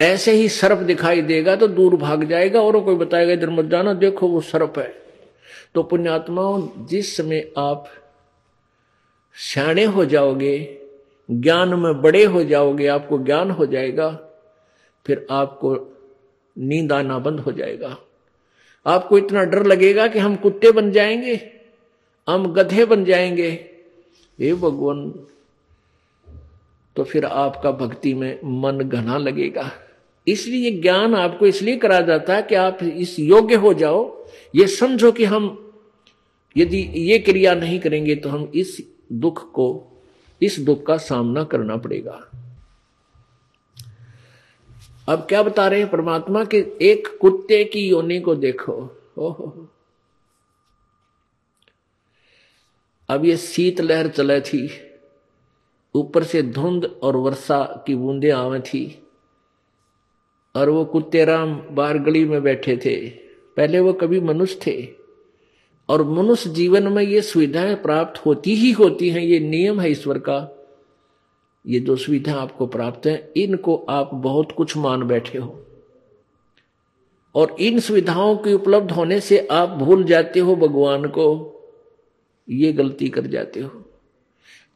ऐसे 0.00 0.32
ही 0.32 0.48
सर्प 0.48 0.78
दिखाई 0.78 1.22
देगा 1.22 1.56
तो 1.56 1.68
दूर 1.68 1.96
भाग 1.96 2.24
जाएगा 2.24 2.60
और 2.60 2.80
कोई 2.80 2.94
बताएगा, 2.94 3.32
इधर 3.32 3.50
मत 3.50 3.64
जाना, 3.64 3.92
देखो 3.92 4.28
वो 4.28 4.40
सर्प 4.40 4.78
है। 4.78 4.94
तो 5.74 5.82
पुण्यात्माओं, 5.82 6.86
जिस 6.86 7.16
समय 7.16 7.52
आप 7.58 7.88
सियाणे 9.34 9.84
हो 9.84 10.04
जाओगे, 10.04 10.78
ज्ञान 11.30 11.74
में 11.74 12.02
बड़े 12.02 12.24
हो 12.24 12.44
जाओगे, 12.44 12.86
आपको 12.86 13.18
ज्ञान 13.18 13.50
हो 13.50 13.66
जाएगा, 13.66 14.10
फिर 15.06 15.26
आपको 15.30 15.76
नींद 16.58 16.92
आना 16.92 17.18
बंद 17.18 17.40
हो 17.40 17.52
जाएगा। 17.52 17.96
आपको 18.86 19.18
इतना 19.18 19.44
डर 19.44 19.66
लगेगा 19.66 20.06
कि 20.06 20.18
हम 20.18 20.36
कुत्ते 20.36 20.70
बन 20.72 20.90
जाएँगे, 20.92 21.40
हम 22.28 22.52
गधे 22.52 22.84
बन 22.84 23.04
जाएँगे। 23.04 23.50
हे 24.38 24.54
भगवान 24.54 25.08
तो 26.96 27.04
फिर 27.04 27.24
आपका 27.24 27.70
भक्ति 27.70 28.14
में 28.14 28.38
मन 28.44 28.78
घना 28.78 29.18
लगेगा। 29.18 29.70
इसलिए 30.26 30.70
ज्ञान 30.70 31.14
आपको 31.14 31.46
इसलिए 31.46 31.76
करा 31.76 32.00
जाता 32.00 32.34
है 32.36 32.42
कि 32.42 32.54
आप 32.54 32.82
इस 32.82 33.18
योग्य 33.18 33.54
हो 33.54 33.74
जाओ। 33.74 34.26
ये 34.54 34.66
समझो 34.66 35.12
कि 35.12 35.24
हम 35.24 35.72
यदि 36.56 36.78
ये 36.96 37.18
क्रिया 37.18 37.54
नहीं 37.54 37.78
करेंगे 37.80 38.14
तो 38.14 38.28
हम 38.28 38.50
इस 38.54 38.76
दुख 39.12 39.52
को, 39.52 39.98
इस 40.42 40.58
दुख 40.60 40.86
का 40.86 40.96
सामना 40.96 41.44
करना 41.44 41.76
पड़ेगा। 41.76 42.33
अब 45.08 45.18
क्या 45.18 45.42
बता 45.42 45.68
रहे 45.68 45.80
हैं? 45.80 45.90
परमात्मा 45.90 46.44
के 46.44 46.56
एक 46.82 47.18
कुत्ते 47.20 47.64
की 47.64 47.88
योनि 47.88 48.20
को 48.20 48.34
देखो। 48.34 49.00
अब 53.08 53.24
ये 53.24 53.36
शीत 53.36 53.80
लहर 53.80 54.08
चले 54.08 54.40
थी। 54.40 54.70
ऊपर 55.94 56.24
से 56.24 56.42
धुंध 56.42 56.84
और 56.84 57.16
वर्षा 57.16 57.84
की 57.86 57.94
बूंदे 57.94 58.30
आवे 58.30 58.60
थी। 58.60 59.06
और 60.56 60.68
वो 60.68 60.84
कुत्ते 60.84 61.24
राम 61.24 61.62
बाहर 61.70 61.98
गली 61.98 62.24
में 62.24 62.42
बैठे 62.42 62.76
थे। 62.76 63.10
पहले 63.56 63.80
वो 63.80 63.92
कभी 63.92 64.20
मनुष्य 64.20 64.60
थे। 64.66 64.88
और 65.88 66.02
मनुष्य 66.02 66.50
जीवन 66.50 66.88
में 66.88 67.02
ये 67.02 67.22
सुविधाएँ 67.22 67.74
प्राप्त 67.74 68.26
होती 68.26 68.54
ही 68.54 68.72
होती 68.72 69.10
हैं। 69.10 69.20
ये 69.20 69.40
नियम 69.40 69.80
है 69.80 69.90
ईश्वर 69.90 70.18
का। 70.18 70.63
ये 71.66 71.80
जो 71.80 71.96
सुविधा 71.96 72.34
आपको 72.34 72.66
प्राप्त 72.66 73.06
है, 73.06 73.32
इनको 73.36 73.76
आप 73.76 74.10
बहुत 74.14 74.52
कुछ 74.52 74.76
मान 74.76 75.02
बैठे 75.02 75.38
हो। 75.38 75.66
और 77.34 77.56
इन 77.60 77.78
सुविधाओं 77.78 78.36
के 78.36 78.52
उपलब्ध 78.52 78.90
होने 78.90 79.20
से 79.20 79.48
आप 79.50 79.68
भूल 79.68 80.04
जाते 80.04 80.40
हो 80.40 80.56
भगवान 80.56 81.04
को, 81.04 81.50
ये 82.48 82.72
गलती 82.72 83.08
कर 83.08 83.26
जाते 83.26 83.60
हो। 83.60 83.70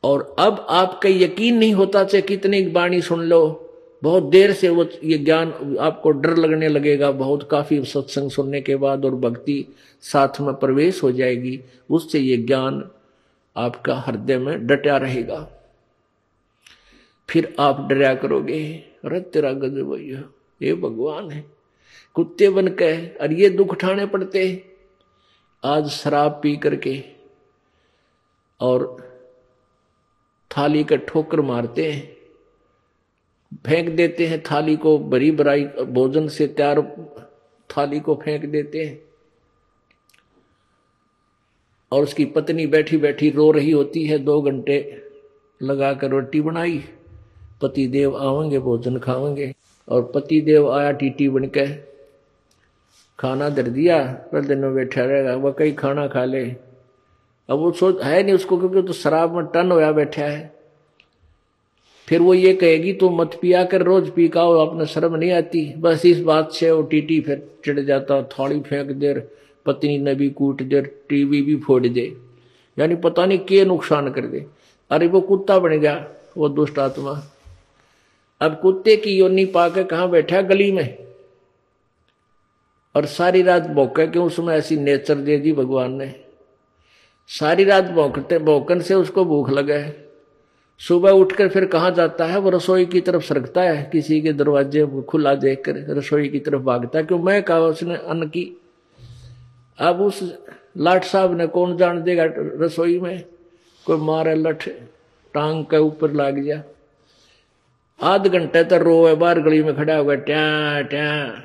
और 0.04 0.36
अब 0.38 0.66
आपका 0.70 1.08
यकीन 1.08 1.56
नहीं 1.56 1.74
होता 1.74 2.04
चाहे 2.04 2.22
कितनी 2.22 2.62
बाणी 2.62 3.02
सुन 3.02 3.20
लो, 3.20 3.70
बहुत 4.02 4.22
देर 4.22 4.52
से 4.52 4.68
वो 4.68 4.86
ये 5.04 5.18
ज्ञान, 5.18 5.76
आपको 5.80 6.10
डर 6.10 6.36
लगने 6.36 6.68
लगेगा, 6.68 7.10
बहुत 7.10 7.48
काफ़ी 7.50 7.84
सत्संग 7.84 8.30
सुनने 8.30 8.60
के 8.60 8.76
बाद 8.76 9.04
और 9.04 9.14
भक्ति 9.14 9.74
साथ 10.02 10.40
में 10.40 10.54
प्रवेश 10.54 11.02
हो 11.02 11.12
जाएगी, 11.12 11.60
उससे 11.90 12.18
ये 12.18 12.36
ज्ञान 12.36 12.90
आपका 13.56 13.94
हृदय 13.94 14.38
में 14.38 14.66
डटा 14.66 14.96
रहेगा। 14.96 15.57
फिर 17.28 17.54
आप 17.60 17.80
डरा 17.88 18.14
करोगे, 18.14 18.60
अरे 19.04 19.20
तेरा 19.22 19.52
गजब 19.54 19.94
ये 20.60 20.74
भगवान 20.74 21.30
है। 21.30 21.44
कुत्ते 22.16 22.48
बन 22.50 22.68
के 22.74 22.92
और 23.16 23.32
ये 23.32 23.50
दुख 23.50 23.70
उठाने 23.70 24.06
पड़ते 24.06 24.40
आज 25.62 25.88
शराब 25.90 26.40
पी 26.42 26.56
करके 26.56 27.02
और 28.60 28.96
थाली 30.50 30.84
का 30.84 30.96
ठोकर 30.98 31.40
मारते 31.40 31.90
हैं, 31.92 32.16
फेंक 33.66 33.88
देते 33.88 34.26
हैं, 34.26 34.42
थाली 34.42 34.76
को 34.76 34.98
बरी 34.98 35.30
बराई 35.32 35.64
भोजन 35.64 36.28
से 36.28 36.46
तैयार 36.48 36.80
थाली 37.70 38.00
को 38.00 38.14
फेंक 38.14 38.44
देते 38.46 38.84
हैं। 38.84 39.00
और 41.92 42.02
उसकी 42.02 42.24
पत्नी 42.26 42.66
बैठी 42.66 42.96
बैठी 42.96 43.30
रो 43.30 43.50
रही 43.50 43.70
होती 43.70 44.04
है, 44.06 44.18
दो 44.18 44.40
घंटे 44.42 45.02
लगाकर 45.60 46.10
रोटी 46.10 46.40
बनाई। 46.40 46.84
पति 47.62 47.86
देव 47.86 48.16
आवेंगे, 48.16 48.58
भोजन 48.58 48.98
खावेंगे। 48.98 49.54
और 49.88 50.12
पति 50.14 50.40
देव 50.40 50.72
आया, 50.72 50.92
टीटी 50.92 51.28
बन 51.28 51.44
के 51.44 51.66
खाना 53.18 53.48
दर 53.48 53.62
दिया, 53.62 54.04
पर 54.32 54.40
दिन 54.40 54.74
बैठा 54.74 55.04
रहेगा। 55.04 55.34
वह 55.34 55.54
कई 55.58 55.72
खाना 55.72 56.06
खा 56.08 56.24
ले। 56.24 56.44
अब 57.48 57.58
वो 57.58 57.72
सोच, 57.72 58.02
है 58.02 58.22
नहीं 58.22 58.34
उसको, 58.34 58.58
क्योंकि 58.58 58.82
तो 58.82 58.92
शराब 58.92 59.36
में 59.36 59.46
टन 59.46 59.72
होया 59.72 59.92
बैठा 59.92 60.22
है। 60.22 60.54
फिर 62.08 62.20
वो 62.20 62.34
ये 62.34 62.54
कहेगी 62.54 62.92
तो 62.92 63.10
मत 63.10 63.38
पिया 63.42 63.64
कर, 63.64 63.82
रोज 63.82 64.10
पी 64.10 64.28
का 64.28 64.42
अपने 64.42 64.86
शर्म 64.86 65.16
नहीं 65.16 65.32
आती। 65.32 65.74
बस 65.78 66.06
इस 66.06 66.20
बात 66.20 66.52
से 66.52 66.70
वो 66.70 66.82
टीटी 66.82 67.20
फिर 67.20 67.50
चिड़ 67.64 67.80
जाता 67.80 68.22
थोड़ी 68.22 68.60
फेंक 68.60 68.90
दे, 68.90 69.14
पत्नी 69.66 69.98
ने 69.98 70.14
भी 70.14 70.30
कूट 70.30 70.62
दे, 70.62 70.82
टीवी 70.82 71.42
भी 71.42 71.56
फोड़ 71.56 71.86
दे। 71.86 72.16
यानी 72.78 72.94
पता 72.94 73.26
नहीं 73.26 73.38
के 73.38 73.64
नुकसान 73.64 74.10
कर 74.10 74.26
दे। 74.26 74.46
अरे 74.90 75.06
वो 75.06 75.20
कुत्ता 75.20 75.58
बन 75.58 75.70
गया, 75.70 76.08
वो 76.36 76.48
दुष्ट 76.48 76.78
आत्मा। 76.78 77.22
अब 78.40 78.60
कुत्ते 78.62 78.96
की 78.96 79.18
योनी 79.18 79.44
पाकर 79.44 79.84
कहा 79.84 80.06
बैठा 80.06 80.40
गली 80.40 80.72
में। 80.72 80.98
और 82.96 83.06
सारी 83.06 83.42
रात 83.42 83.62
भौके 83.62 84.06
क्यों? 84.06 84.26
उसमें 84.26 84.54
ऐसी 84.54 84.76
नेचर 84.76 85.14
दे 85.14 85.38
दी 85.38 85.52
भगवान 85.52 85.92
ने। 85.92 86.14
सारी 87.28 87.64
रात 87.64 87.84
भौंकते, 87.84 88.38
भौकन 88.38 88.80
से 88.80 88.94
उसको 88.94 89.24
भूख 89.24 89.50
लगा 89.50 89.74
है। 89.74 90.08
सुबह 90.78 91.10
उठकर 91.10 91.48
फिर 91.48 91.66
कहा 91.66 91.90
जाता 91.90 92.26
है? 92.26 92.38
वो 92.38 92.50
रसोई 92.50 92.86
की 92.86 93.00
तरफ़ 93.00 93.22
सरकता 93.22 93.62
है, 93.62 93.88
किसी 93.92 94.20
के 94.20 94.32
दरवाजे 94.32 95.02
खुला 95.02 95.34
देखकर 95.34 95.76
रसोई 95.76 96.28
की 96.28 96.40
तरफ़ 96.40 96.62
भागता 96.62 96.98
है। 96.98 97.04
क्यों? 97.04 97.18
मैं 97.18 97.42
कहा, 97.42 97.58
उसने 97.58 97.96
अन्न 97.96 98.28
की। 98.28 98.60
अब 99.78 100.00
उस 100.00 100.34
लाट 100.76 101.04
साहब 101.04 101.38
ने 101.38 101.46
कौन 101.46 101.76
जान 101.76 102.02
देगा 102.02 102.24
रसोई 102.36 103.00
में? 103.00 103.24
कोई 103.84 103.96
मारे 103.96 104.34
लठ 104.34 104.68
टांग 105.34 105.64
के 105.64 105.78
ऊपर 105.78 106.12
लाग 106.12 106.34
गया। 106.34 106.62
आध 108.00 108.26
घंटे 108.26 108.62
तक 108.64 108.72
रो 108.72 109.06
है 109.06 109.14
बाहर 109.14 109.40
गली 109.40 109.62
में 109.62 109.74
खड़ा 109.76 109.96
होगा 109.96 110.14
ट्या 110.14 110.80
ट्या। 110.82 111.42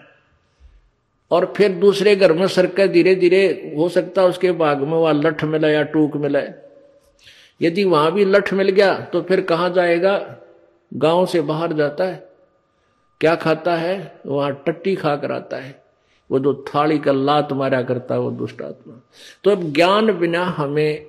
और 1.32 1.54
फिर 1.58 1.72
दूसरे 1.72 2.16
घर 2.16 2.34
में 2.34 2.47
सरकर 2.47 2.88
धीरे 2.88 3.16
धीरे 3.16 3.74
हो 3.78 3.89
सकता 3.89 4.24
उसके 4.24 4.51
भाग 4.51 4.82
में 4.82 4.97
वहाँ 4.97 5.14
लठ 5.14 5.43
मिला 5.43 5.70
या 5.70 5.84
टूक 5.84 6.18
मिला 6.18 6.39
यदि 7.62 7.84
वहाँ 7.84 8.12
भी 8.12 8.26
लठ 8.26 8.54
मिल 8.54 8.70
गया 8.70 8.99
तो 8.99 9.22
फिर 9.22 9.41
कहा 9.41 9.70
जाएगा? 9.70 10.36
गाँव 10.93 11.26
से 11.26 11.41
बाहर 11.41 11.74
जाता 11.74 12.04
है। 12.04 12.30
क्या 13.22 13.36
खाता 13.36 13.76
है? 13.76 14.20
वहाँ 14.26 14.64
टट्टी 14.68 14.95
खा 14.95 15.16
कर 15.16 15.32
आता 15.32 15.58
है। 15.58 15.84
वो 16.32 16.39
जो 16.39 16.54
थाली 16.68 16.99
का 16.99 17.12
लात 17.12 17.51
मारा 17.54 17.82
करता 17.82 18.14
है 18.14 18.20
वो 18.20 18.32
दुष्ट 18.32 18.62
आत्मा। 18.62 19.01
तो 19.43 19.51
अब 19.51 19.64
ज्ञान 19.74 20.12
बिना 20.12 20.43
हमें 20.45 21.06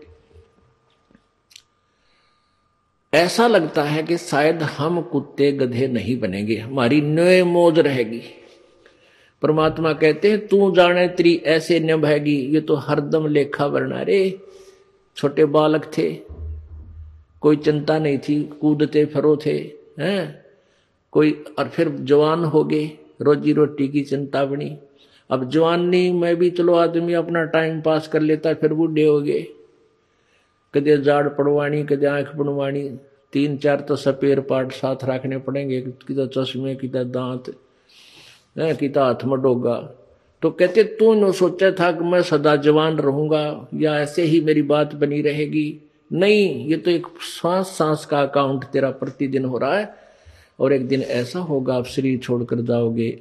ऐसा 3.15 3.47
लगता 3.47 3.83
है 3.83 4.03
कि 4.03 4.17
शायद 4.17 4.63
हम 4.63 5.01
कुत्ते 5.03 5.51
गधे 5.53 5.87
नहीं 5.89 6.19
बनेंगे, 6.21 6.57
हमारी 6.57 7.01
नए 7.01 7.43
मौज 7.43 7.79
रहेगी। 7.79 8.21
परमात्मा 9.43 9.93
कहते 9.93 10.31
हैं, 10.31 10.47
तू 10.47 10.71
जाने 10.71 11.07
तेरी 11.09 11.35
ऐसे 11.47 11.81
निभाएगी 11.81 12.37
ये 12.55 12.61
तो 12.61 12.75
हरदम 12.77 13.27
लेखा 13.27 13.67
वरना 13.67 14.03
रे 14.03 14.39
छोटे 15.17 15.45
बालक 15.45 15.91
थे, 15.99 16.11
कोई 17.43 17.57
चिंता 17.57 17.99
नहीं 17.99 18.19
थी, 18.19 18.43
कूदते 18.61 19.05
फिरो 19.05 19.37
थे, 19.47 19.57
हैं? 20.01 20.45
कोई, 21.13 21.45
और 21.59 21.69
फिर 21.69 21.89
जवान 21.89 22.45
हो 22.45 22.65
गए 22.65 22.91
रोजी 23.23 23.53
रोटी 23.53 23.89
की 23.89 24.01
चिंता 24.01 24.45
बनी। 24.45 24.77
अब 25.31 25.49
जवानी 25.51 26.11
में 26.13 26.37
भी 26.37 26.51
चलो 26.51 26.75
आदमी 26.75 27.13
अपना 27.13 27.45
टाइम 27.45 27.81
पास 27.81 28.09
कर 28.09 28.21
लेता, 28.21 28.55
फिर 28.55 28.73
बूढ़े 28.73 29.05
हो 29.05 29.21
गए। 29.21 29.47
कदे 30.75 30.97
जाड़ 30.99 31.29
पड़वाणी, 31.29 31.83
कदे 31.83 32.07
आँख 32.07 32.37
पड़वाणी 32.37 32.89
तीन, 33.33 33.57
चार 33.57 33.81
तो 33.81 33.97
सपेर 33.97 34.41
पाट 34.41 34.73
साथ 34.73 35.05
रखने 35.05 35.39
पड़ेंगे। 35.39 35.81
किता 35.81 36.27
चश्मे 36.27 36.75
किता 36.75 37.03
दांत, 37.03 37.55
है 38.59 38.75
किता 38.75 39.05
हाथ 39.05 39.25
मडोगा 39.25 39.95
तो 40.43 40.51
कहते, 40.51 40.83
तू 40.85 41.15
न 41.15 41.33
सोचा 41.33 41.71
था 41.71 41.93
कि 41.93 42.05
मैं 42.05 42.23
सदा 42.23 42.57
जवान 42.57 42.97
रहूँगा, 42.97 43.69
या 43.75 44.01
ऐसे 44.01 44.23
ही 44.23 44.41
मेरी 44.41 44.63
बात 44.63 44.95
बनी 44.95 45.23
रहेगी? 45.23 45.81
नहीं, 46.13 46.67
ये 46.67 46.77
तो 46.77 46.91
एक 46.91 47.07
सांस 47.21 47.67
सांस 47.67 48.07
का 48.07 48.21
अकाउंट 48.23 48.65
तेरा 48.65 48.91
प्रतिदिन 48.91 49.45
हो 49.45 49.59
रहा 49.59 49.79
है, 49.79 49.95
और 50.61 50.73
एक 50.73 50.89
दिन 50.89 51.03
ऐसा 51.03 51.39
होगा, 51.39 51.75
आप 51.75 51.85
शरीर 51.85 52.19
छोड़कर 52.19 52.61
जाओगे। 52.61 53.21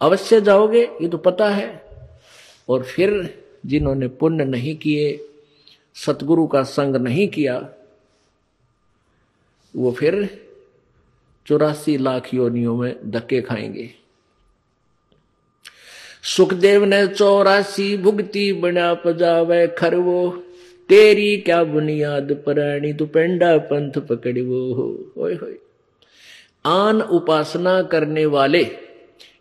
अवश्य 0.00 0.40
जाओगे, 0.40 0.82
ये 1.02 1.08
तो 1.08 1.18
पता 1.18 1.48
है। 1.48 1.82
और 2.68 2.82
फिर 2.82 3.34
जिन्होंने 3.66 4.08
पुण्य 4.08 4.44
नहीं 4.44 4.76
किए 4.76 5.28
सतगुरु 5.94 6.46
का 6.46 6.62
संग 6.62 6.96
नहीं 6.96 7.28
किया, 7.28 7.68
वो 9.76 9.92
फिर 9.92 10.14
चौरासी 11.46 11.96
लाख 11.98 12.34
योनियों 12.34 12.76
में 12.76 13.10
धक्के 13.10 13.40
खाएँगे। 13.40 13.90
सुखदेव 16.22 16.84
ने 16.84 17.06
चौरासी 17.06 17.96
भुगती 17.96 18.52
बना 18.52 18.94
पजावे 18.94 19.66
खरवो 19.68 20.30
तेरी 20.88 21.36
क्या 21.36 21.64
बुनियाद 21.64 22.32
पराणी 22.46 22.92
तू 22.92 23.06
पेंडा 23.06 23.58
पंथ 23.58 23.92
पकड़ी 23.92 24.40
वो। 24.40 24.72
हो 24.74 25.12
होए 25.16 25.34
होए 25.34 25.58
आन 26.66 27.00
उपासना 27.02 27.82
करने 27.82 28.26
वाले 28.26 28.66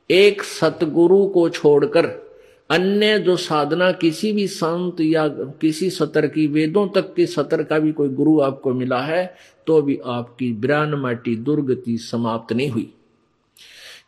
एक 0.09 0.43
सतगुरु 0.43 1.25
को 1.27 1.49
छोड़कर 1.49 2.30
अन्य 2.71 3.17
जो 3.19 3.35
साधना 3.35 3.91
किसी 3.91 4.31
भी 4.33 4.47
संत 4.47 5.01
या 5.01 5.27
किसी 5.61 5.89
सतर 5.89 6.27
की, 6.27 6.45
वेदों 6.47 6.87
तक 6.87 7.13
के 7.13 7.25
सतर 7.25 7.63
का 7.63 7.79
भी 7.79 7.91
कोई 7.91 8.09
गुरु 8.09 8.39
आपको 8.41 8.73
मिला 8.73 8.99
है 8.99 9.33
तो 9.67 9.81
भी 9.81 9.99
आपकी 10.05 10.51
ब्रान 10.53 10.93
माटी 10.95 11.35
दुर्गति 11.35 11.97
समाप्त 11.97 12.53
नहीं 12.53 12.69
हुई। 12.69 12.89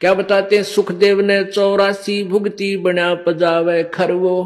क्या 0.02 0.14
बताते 0.14 0.56
हैं, 0.56 0.64
सुखदेव 0.64 1.22
ने 1.22 1.44
चौरासी 1.44 2.24
भुगती 2.24 2.76
बना 2.78 3.14
पजावे 3.16 3.84
खरवो, 3.84 4.44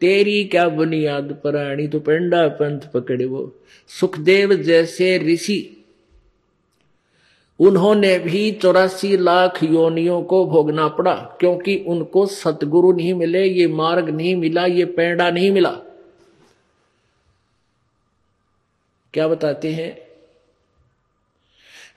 तेरी 0.00 0.44
क्या 0.44 0.68
बुनियाद 0.68 1.32
पराणी 1.44 1.86
तो 1.88 2.00
पेंडा 2.00 2.46
पंथ 2.50 2.80
पकड़े 2.94 3.24
वो। 3.24 3.52
सुखदेव 3.90 4.54
जैसे 4.54 5.16
ऋषि 5.26 5.83
उन्होंने 7.60 8.18
भी 8.18 8.50
चौरासी 8.52 9.16
लाख 9.16 9.62
योनियों 9.62 10.22
को 10.22 10.44
भोगना 10.46 10.88
पड़ा, 10.88 11.14
क्योंकि 11.40 11.76
उनको 11.88 12.26
सतगुरु 12.26 12.92
नहीं 12.92 13.14
मिले, 13.14 13.44
ये 13.44 13.66
मार्ग 13.66 14.08
नहीं 14.10 14.36
मिला, 14.36 14.66
ये 14.66 14.84
पेड़ा 14.84 15.30
नहीं 15.30 15.50
मिला। 15.50 15.70
क्या 19.14 19.28
बताते 19.28 19.72
हैं? 19.72 19.96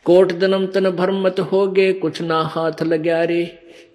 कोट 0.05 0.31
जन्म 0.31 0.65
तन 0.65 0.89
भरमत 0.89 1.39
हो 1.39 1.65
गए 1.67 1.93
कुछ 1.93 2.21
ना 2.21 2.41
हाथ 2.41 2.83
लग्या 2.83 3.23
रे 3.23 3.43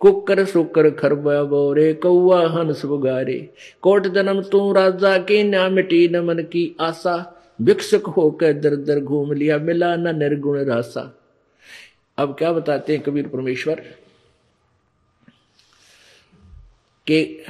कुकर 0.00 0.44
सुकर 0.44 0.90
खरबा 0.90 1.42
बोरे 1.42 1.92
कौआ 1.94 2.40
हंस 2.48 2.84
बुगारे। 2.84 3.38
कोट 3.82 4.06
जन्म 4.06 4.42
तू 4.42 4.72
राजा 4.72 5.16
के 5.18 5.42
ना 5.44 5.68
मिटी 5.68 6.08
न 6.08 6.20
मन 6.20 6.42
की 6.42 6.76
आशा, 6.80 7.16
भिक्षुक 7.62 8.06
होकर 8.06 8.52
दर 8.52 8.76
दर 8.76 9.00
घूम 9.00 9.32
लिया, 9.32 9.58
मिला 9.58 9.96
न 9.96 10.16
निर्गुण 10.18 10.64
रासा। 10.64 11.21
अब 12.18 12.34
क्या 12.38 12.52
बताते 12.52 12.92
हैं 12.92 13.02
कबीर 13.02 13.28
परमेश्वर? 13.28 13.80
कि 17.06 17.44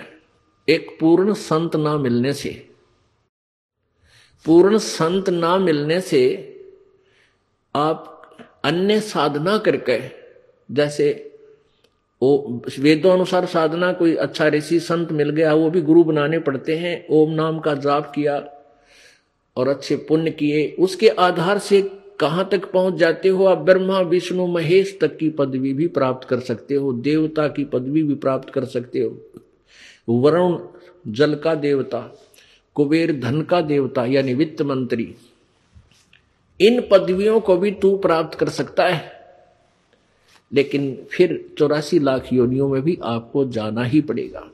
एक 0.68 0.96
पूर्ण 1.00 1.32
संत 1.34 1.76
ना 1.76 1.96
मिलने 1.98 2.32
से, 2.32 2.50
पूर्ण 4.44 4.78
संत 4.78 5.28
ना 5.30 5.56
मिलने 5.58 6.00
से 6.00 6.22
आप 7.74 8.08
अन्य 8.64 9.00
साधना 9.00 9.56
करके, 9.58 10.00
जैसे 10.70 11.10
वो 12.22 12.62
वेदों 12.78 13.12
अनुसार 13.12 13.46
साधना 13.46 13.92
कोई 13.92 14.14
अच्छा 14.16 14.48
ऋषि 14.48 14.80
संत 14.80 15.12
मिल 15.12 15.30
गया, 15.30 15.54
वो 15.54 15.70
भी 15.70 15.80
गुरु 15.80 16.04
बनाने 16.04 16.38
पड़ते 16.38 16.76
हैं, 16.78 17.06
ओम 17.10 17.30
नाम 17.30 17.58
का 17.60 17.74
जाप 17.74 18.12
किया 18.14 18.36
और 19.56 19.68
अच्छे 19.68 19.96
पुण्य 20.08 20.30
किए, 20.30 20.68
उसके 20.78 21.08
आधार 21.08 21.58
से 21.58 21.80
कहाँ 22.22 22.48
तक 22.48 22.72
पहुँच 22.72 22.94
जाते 22.94 23.28
हो? 23.28 23.44
आप 23.44 23.58
ब्रह्मा, 23.58 24.00
विष्णु, 24.00 24.46
महेश 24.46 24.98
तक 25.00 25.16
की 25.16 25.30
पदवी 25.30 25.74
भी 25.74 25.88
प्राप्त 25.88 26.28
कर 26.28 26.40
सकते 26.40 26.74
हो, 26.74 26.92
देवता 26.92 27.48
की 27.48 27.64
पदवी 27.64 28.02
भी 28.02 28.14
प्राप्त 28.14 28.50
कर 28.50 28.64
सकते 28.64 29.00
हो। 29.00 29.22
वरुण, 30.08 30.58
जल 31.08 31.34
का 31.34 31.54
देवता, 31.54 32.18
कुबेर, 32.74 33.20
धन 33.20 33.42
का 33.42 33.60
देवता, 33.60 34.04
यानी 34.04 34.34
वित्त 34.34 34.62
मंत्री, 34.62 35.14
इन 36.60 36.88
पदवियों 36.90 37.40
को 37.40 37.56
भी 37.56 37.70
तू 37.70 37.96
प्राप्त 37.96 38.38
कर 38.38 38.48
सकता 38.48 38.88
है। 38.88 39.12
लेकिन 40.52 41.06
फिर 41.10 41.54
चौरासी 41.58 41.98
लाख 41.98 42.32
योनियों 42.32 42.68
में 42.68 42.82
भी 42.82 42.98
आपको 43.02 43.44
जाना 43.44 43.84
ही 43.84 44.00
पड़ेगा। 44.00 44.50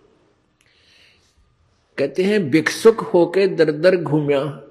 कहते 1.99 2.23
हैं, 2.23 2.51
भिक्षुक 2.51 3.01
होके 3.01 3.49
दर 3.49 3.73
दर 3.73 3.97
घूमिया। 3.97 4.68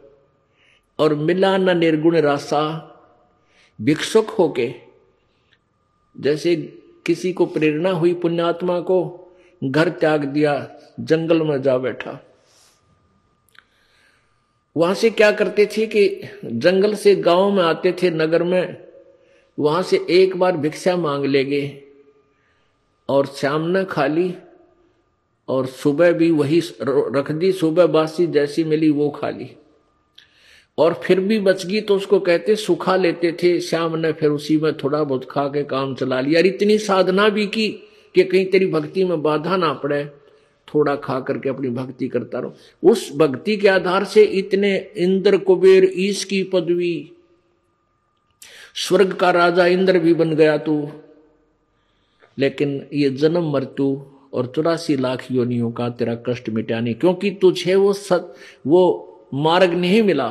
और 1.00 1.16
मिला 1.16 1.58
न 1.58 1.78
निर्गुण 1.78 2.18
रासा 2.18 2.64
भिक्षुक 3.80 4.30
होके, 4.30 4.74
जैसे 6.16 6.56
किसी 7.06 7.34
को 7.34 7.46
प्रेरणा 7.46 7.92
हुई 7.92 8.14
पुण्यात्मा 8.14 8.80
को 8.80 8.98
घर 9.64 9.90
त्याग 9.90 10.24
दिया, 10.24 10.56
जंगल 11.00 11.42
में 11.42 11.62
जा 11.62 11.78
बैठा। 11.78 12.20
वहाँ 14.76 14.94
से 14.94 15.10
क्या 15.10 15.32
करते 15.32 15.66
थे 15.66 15.86
कि 15.88 16.30
जंगल 16.46 16.96
से 16.96 17.16
गाँव 17.16 17.52
में 17.52 17.64
आते 17.64 17.92
थे, 17.92 18.10
नगर 18.10 18.44
में, 18.44 18.78
वहाँ 19.58 19.82
से 19.84 20.06
एक 20.10 20.36
बार 20.38 20.58
भिक्षा 20.58 20.96
मांग 20.96 21.26
ले 21.26 21.30
लेंगे 21.30 21.84
और 23.10 23.26
शाम 23.26 23.68
न 23.68 23.84
खाली 23.84 24.34
और 25.50 25.66
सुबह 25.66 26.12
भी 26.12 26.32
वही 26.32 26.62
रख 26.82 27.32
दी, 27.32 27.52
सुबह 27.52 27.86
बासी 27.86 28.28
जैसी 28.28 28.64
मिली 28.64 28.90
वो 28.90 29.10
खाली 29.10 29.50
और 30.78 30.94
फिर 31.04 31.20
भी 31.20 31.40
बच 31.40 31.66
गई 31.66 31.82
तो 31.82 31.96
उसको 31.96 32.20
कहते 32.20 32.56
सुखा 32.56 32.96
लेते 32.96 33.32
थे, 33.34 33.60
श्याम 33.60 33.96
ने 33.96 34.12
फिर 34.12 34.30
उसी 34.30 34.58
में 34.58 34.74
थोड़ा 34.78 35.04
बहुत 35.04 35.28
खा 35.32 35.48
के 35.48 35.64
काम 35.64 35.96
चला 35.96 36.20
लिया। 36.22 36.40
और 36.40 36.48
इतनी 36.48 36.78
साधना 36.78 37.28
भी 37.30 37.46
की 37.48 37.68
कि 38.16 38.24
कहीं 38.24 38.46
तेरी 38.46 38.66
भक्ति 38.66 39.04
में 39.04 39.22
बाधा 39.22 39.58
ना 39.58 39.74
पड़े, 39.74 40.04
थोड़ा 40.68 40.96
खा 40.96 41.20
करके 41.20 41.50
अपनी 41.50 41.70
भक्ति 41.70 42.08
करता 42.08 42.40
रहो। 42.40 42.90
उस 42.92 43.12
भक्ति 43.16 43.56
के 43.58 43.68
आधार 43.68 44.04
से 44.04 44.24
इतने 44.24 44.76
इंद्र 44.98 45.38
कुबेर 45.38 45.92
ईश 45.96 46.24
की 46.24 46.44
पदवी, 46.44 47.12
स्वर्ग 48.78 49.14
का 49.14 49.32
राजा 49.32 49.66
इंद्र 49.66 50.00
भी 50.00 50.14
बन 50.14 50.36
गया 50.36 50.58
तू। 50.58 50.90
लेकिन 52.38 52.82
ये 52.94 53.10
जन्म 53.10 53.52
मृत्यु 53.54 53.96
और 54.34 54.52
चौरासी 54.56 54.96
लाख 54.98 55.26
योनियों 55.32 55.72
का 55.72 55.90
तेरा 55.90 56.16
कष्ट 56.28 56.50
मिटाने, 56.50 56.94
क्योंकि 56.94 57.32
तुझे 57.32 57.76
वो 57.76 57.94
सत, 57.94 58.36
वो 58.68 59.30
मार्ग 59.34 59.74
नहीं 59.74 60.02
मिला। 60.04 60.28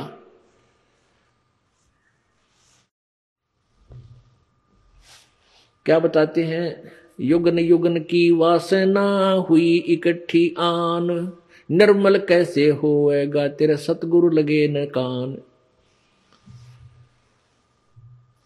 क्या 5.87 5.99
बताते 5.99 6.43
हैं? 6.43 6.91
युगन 7.19 7.59
युगन 7.59 7.97
की 7.99 8.29
वासना 8.31 9.31
हुई 9.49 9.75
इकट्ठी 9.87 10.55
आन। 10.59 11.31
निर्मल 11.69 12.17
कैसे 12.19 12.69
होएगा 12.69 13.47
तेरे 13.47 13.77
सतगुरु 13.77 14.29
लगे 14.29 14.67
न 14.67 14.85
कान 14.85 15.37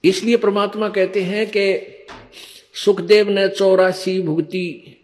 इसलिए 0.04 0.38
परमात्मा 0.38 0.90
कहते 0.90 1.22
हैं 1.22 1.46
कि 1.48 1.66
सुखदेव 2.74 3.30
ने 3.30 3.48
चौरासी 3.48 4.22
भुगती। 4.22 4.98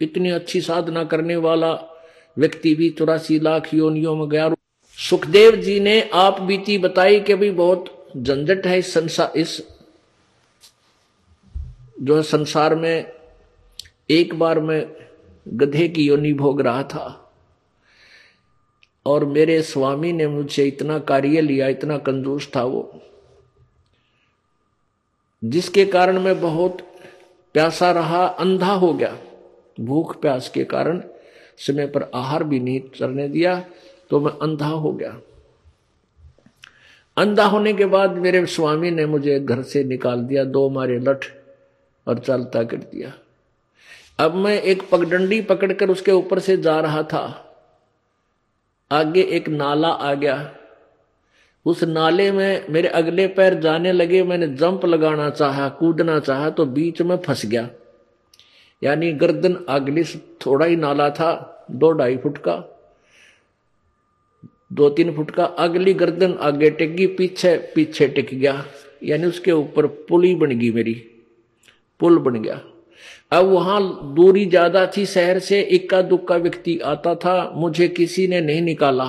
इतनी 0.00 0.30
अच्छी 0.30 0.60
साधना 0.60 1.04
करने 1.04 1.36
वाला 1.36 1.72
व्यक्ति 2.38 2.74
भी 2.74 2.90
चौरासी 2.90 3.38
लाख 3.40 3.74
योनियों 3.74 4.16
में 4.16 4.28
गया। 4.28 4.54
सुखदेव 4.98 5.56
जी 5.56 5.80
ने 5.80 6.00
आप 6.14 6.40
बीती 6.40 6.78
बताई 6.78 7.20
कि 7.20 7.34
भी 7.34 7.50
बहुत 7.50 8.12
झंझट 8.16 8.66
है 8.66 8.78
इस 8.78 8.92
संसार, 8.94 9.32
इस 9.36 9.77
जो 11.98 12.16
है 12.16 12.22
संसार 12.22 12.74
में 12.74 13.12
एक 14.10 14.34
बार 14.38 14.60
मैं 14.60 14.86
गधे 15.46 15.88
की 15.88 16.04
योनि 16.04 16.32
भोग 16.32 16.60
रहा 16.60 16.82
था 16.82 17.06
और 19.06 19.24
मेरे 19.24 19.60
स्वामी 19.62 20.12
ने 20.12 20.26
मुझे 20.26 20.64
इतना 20.64 20.98
कार्य 21.00 21.40
लिया, 21.40 21.68
इतना 21.68 21.96
कंजूस 21.98 22.50
था 22.56 22.62
वो, 22.62 23.00
जिसके 25.42 25.84
कारण 25.86 26.18
मैं 26.18 26.40
बहुत 26.40 26.80
प्यासा 27.54 27.90
रहा, 27.92 28.24
अंधा 28.26 28.72
हो 28.72 28.92
गया। 28.92 29.16
भूख 29.80 30.20
प्यास 30.20 30.48
के 30.48 30.64
कारण 30.64 31.02
समय 31.58 31.86
पर 31.86 32.02
आहार 32.14 32.44
भी 32.44 32.60
नहीं 32.60 32.80
चलने 32.96 33.28
दिया 33.28 33.58
तो 34.10 34.20
मैं 34.20 34.32
अंधा 34.32 34.66
हो 34.66 34.92
गया। 34.92 35.16
अंधा 37.16 37.44
होने 37.44 37.72
के 37.72 37.84
बाद 37.86 38.16
मेरे 38.18 38.44
स्वामी 38.46 38.90
ने 38.90 39.06
मुझे 39.06 39.38
घर 39.40 39.62
से 39.62 39.84
निकाल 39.84 40.20
दिया, 40.20 40.44
दो 40.44 40.68
मारे 40.70 40.98
लठ 40.98 41.26
और 42.08 42.18
चलता 42.18 42.64
कर 42.64 42.76
दिया। 42.76 43.12
अब 44.18 44.34
मैं 44.34 44.62
एक 44.62 44.82
पगडंडी 44.92 45.40
पकड़कर 45.40 45.90
उसके 45.90 46.12
ऊपर 46.12 46.38
से 46.38 46.56
जा 46.56 46.80
रहा 46.80 47.02
था। 47.02 47.44
आगे 48.92 49.22
एक 49.22 49.48
नाला 49.48 49.88
आ 49.88 50.14
गया। 50.14 50.54
उस 51.66 51.84
नाले 51.84 52.32
में 52.32 52.66
मेरे 52.70 52.88
अगले 52.88 53.26
पैर 53.26 53.54
जाने 53.54 53.92
लगे, 53.92 54.22
मैंने 54.22 54.46
जंप 54.46 54.84
लगाना 54.84 55.30
चाहा, 55.30 55.68
कूदना 55.68 56.20
चाहा 56.20 56.50
तो 56.50 56.66
बीच 56.66 57.02
में 57.02 57.16
फंस 57.16 57.46
गया। 57.46 57.70
यानी 58.82 59.12
गर्दन 59.12 59.64
अगली 59.68 60.04
थोड़ा 60.46 60.66
ही 60.66 60.76
नाला 60.76 61.10
था, 61.10 61.64
दो 61.70 61.92
ढाई 61.92 62.16
फुट 62.16 62.38
का। 62.38 62.74
दो 64.72 64.88
तीन 64.90 65.16
फुट 65.16 65.30
का 65.30 65.44
अगली 65.44 65.94
गर्दन 65.94 66.32
आगे 66.32 66.70
टेगी 66.70 67.06
पीछे 67.06 67.72
पीछे 67.74 68.08
टिक 68.08 68.30
गया। 68.34 68.64
यानी 69.04 69.26
उसके 69.26 69.52
ऊपर 69.52 69.86
पुली 69.86 70.34
बन 70.34 70.48
गई 70.58 70.72
मेरी। 70.72 71.17
पुल 72.00 72.18
बन 72.18 72.42
गया। 72.42 72.60
अब 73.32 73.46
वहाँ 73.46 73.80
दूरी 74.14 74.44
ज़्यादा 74.46 74.86
थी, 74.86 75.06
शहर 75.06 75.38
से 75.38 75.60
इक्का 75.60 76.02
दुक्का 76.02 76.36
व्यक्ति 76.36 76.78
आता 76.78 77.14
था, 77.14 77.52
मुझे 77.54 77.88
किसी 77.88 78.26
ने 78.28 78.40
नहीं 78.40 78.62
निकाला। 78.62 79.06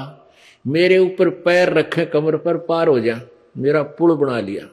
मेरे 0.65 0.97
ऊपर 0.97 1.29
पैर 1.29 1.73
रखे 1.73 2.05
कमर 2.05 2.37
पर 2.37 2.57
पार 2.57 2.87
हो 2.87 2.99
जा, 2.99 3.21
मेरा 3.57 3.83
पुल 3.83 4.15
बना 4.15 4.39
लिया। 4.39 4.67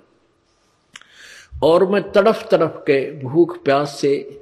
और 1.63 1.87
मैं 1.89 2.03
तड़फ 2.13 2.49
तड़फ 2.51 2.83
के 2.87 3.01
भूख 3.23 3.63
प्यास 3.65 3.99
से 4.01 4.41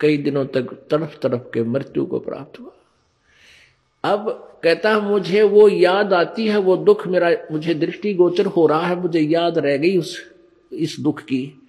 कई 0.00 0.16
दिनों 0.16 0.44
तक 0.46 0.72
तड़फ 0.90 1.18
तड़फ 1.22 1.50
के 1.54 1.62
मृत्यु 1.62 2.04
को 2.06 2.18
प्राप्त 2.18 2.60
हुआ। 2.60 2.70
अब 4.04 4.28
कहता 4.64 4.98
मुझे 5.00 5.42
वो 5.42 5.68
याद 5.68 6.12
आती 6.12 6.46
है, 6.46 6.58
वो 6.58 6.76
दुख 6.76 7.06
मेरा, 7.06 7.30
मुझे 7.52 7.74
दृष्टि 7.74 8.14
गोचर 8.14 8.46
हो 8.46 8.66
रहा 8.66 8.86
है, 8.86 9.00
मुझे 9.00 9.20
याद 9.20 9.58
रह 9.58 9.76
गई 9.76 9.96
उस, 9.98 10.18
इस 10.72 10.96
दुख 11.00 11.20
की। 11.20 11.65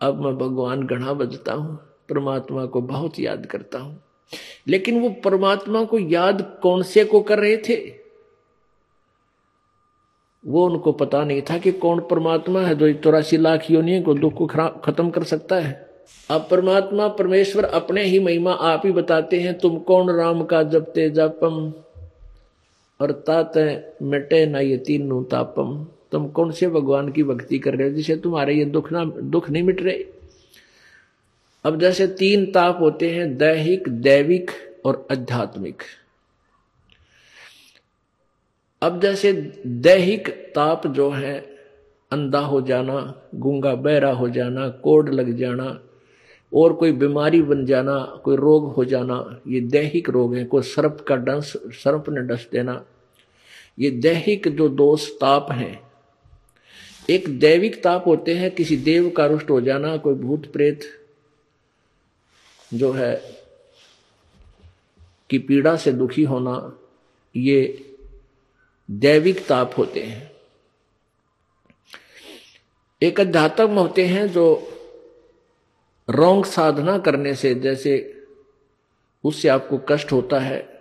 अब 0.00 0.20
मैं 0.24 0.38
भगवान 0.38 0.82
गढ़ा 0.82 1.12
बजता 1.12 1.52
हूँ, 1.52 1.76
परमात्मा 2.08 2.66
को 2.66 2.80
बहुत 2.80 3.18
याद 3.20 3.46
करता 3.46 3.78
हूँ। 3.78 4.02
लेकिन 4.68 5.00
वो 5.00 5.10
परमात्मा 5.24 5.84
को 5.84 5.98
याद 5.98 6.58
कौन 6.62 6.82
से 6.82 7.04
को 7.04 7.20
कर 7.20 7.38
रहे 7.38 7.56
थे? 7.56 7.76
वो 10.46 10.64
उनको 10.66 10.92
पता 10.92 11.24
नहीं 11.24 11.42
था 11.42 11.58
कि 11.58 11.72
कौन 11.72 12.00
परमात्मा 12.00 12.60
है 12.60 12.74
जो 12.74 12.92
चौरासी 12.92 13.36
लाख 13.36 13.70
योनियों 13.70 14.02
को 14.02 14.14
दुख 14.14 14.34
को 14.34 14.46
खत्म 14.84 15.10
कर 15.10 15.22
सकता 15.22 15.56
है। 15.56 15.90
अब 16.30 16.46
परमात्मा, 16.50 17.08
परमेश्वर 17.08 17.64
अपने 17.64 18.04
ही 18.04 18.18
महिमा 18.18 18.52
आप 18.52 18.82
ही 18.84 18.92
बताते 18.92 19.40
हैं, 19.40 19.58
तुम 19.58 19.78
कौन 19.78 20.10
राम 20.10 20.44
का 20.44 20.62
जपते 20.62 21.10
जपम 21.10 21.72
और 23.00 23.12
तात 23.12 23.52
मिटे 24.02 24.46
ना 24.46 24.60
ये 24.60 24.76
तीनों 24.76 25.24
तापम। 25.24 25.86
तुम 26.12 26.28
कौन 26.28 26.50
से 26.50 26.68
भगवान 26.68 27.12
की 27.12 27.22
भक्ति 27.22 27.58
कर 27.58 27.74
रहे 27.74 27.88
हो? 27.88 27.94
जिसे 27.94 28.16
तुम्हारे 28.16 28.54
ये 28.54 28.64
दुख 28.64 28.92
ना 28.92 29.04
दुख 29.04 29.50
नहीं 29.50 29.62
मिट 29.62 29.82
रहे? 29.82 30.04
अब 31.64 31.80
जैसे 31.80 32.06
तीन 32.06 32.52
ताप 32.52 32.78
होते 32.80 33.10
हैं, 33.10 33.36
दैहिक, 33.36 33.88
दैविक 33.88 34.50
और 34.84 35.08
आध्यात्मिक। 35.12 35.82
अब 38.82 39.00
जैसे 39.00 39.32
दैहिक 39.66 40.28
ताप 40.28 40.86
जो 40.86 41.10
है, 41.10 41.40
अंधा 42.12 42.38
हो 42.38 42.60
जाना, 42.60 43.22
गूँगा 43.34 43.74
बहरा 43.74 44.12
हो 44.12 44.28
जाना 44.28 44.68
कोड 44.68 45.08
लग 45.08 45.36
जाना, 45.36 45.80
और 46.54 46.72
कोई 46.72 46.92
बीमारी 46.92 47.42
बन 47.42 47.66
जाना, 47.66 48.20
कोई 48.24 48.36
रोग 48.36 48.74
हो 48.74 48.84
जाना, 48.84 49.40
ये 49.48 49.60
दैहिक 49.60 50.10
रोग 50.10 50.34
है, 50.34 50.44
कोई 50.44 50.62
सर्प 50.62 51.04
का 51.08 51.16
डंस 51.16 51.52
सर्प 51.66 52.04
ने 52.08 52.20
डस 52.20 52.48
देना। 52.52 52.84
ये 53.78 53.90
दैहिक 53.90 54.56
जो 54.56 54.68
दोष 54.68 55.10
ताप 55.10 55.52
हैं 55.52 55.89
एक 57.10 57.38
दैविक 57.38 57.82
ताप 57.82 58.06
होते 58.06 58.34
हैं, 58.34 58.50
किसी 58.50 58.76
देव 58.76 59.10
का 59.10 59.26
रुष्ट 59.26 59.50
हो 59.50 59.60
जाना, 59.60 59.96
कोई 59.96 60.14
भूत 60.14 60.52
प्रेत 60.52 60.80
जो 62.74 62.92
है 62.92 63.40
की 65.30 65.38
पीड़ा 65.38 65.76
से 65.76 65.92
दुखी 65.92 66.22
होना, 66.22 66.78
ये 67.36 67.86
दैविक 68.90 69.46
ताप 69.46 69.74
होते 69.78 70.00
हैं। 70.00 70.30
एक 73.02 73.20
अध्यात्म 73.20 73.78
होते 73.78 74.06
हैं 74.06 74.26
जो 74.28 74.46
रोंग 76.10 76.44
साधना 76.44 76.98
करने 76.98 77.34
से, 77.34 77.54
जैसे 77.54 78.24
उससे 79.24 79.48
आपको 79.48 79.78
कष्ट 79.78 80.12
होता 80.12 80.40
है 80.40 80.80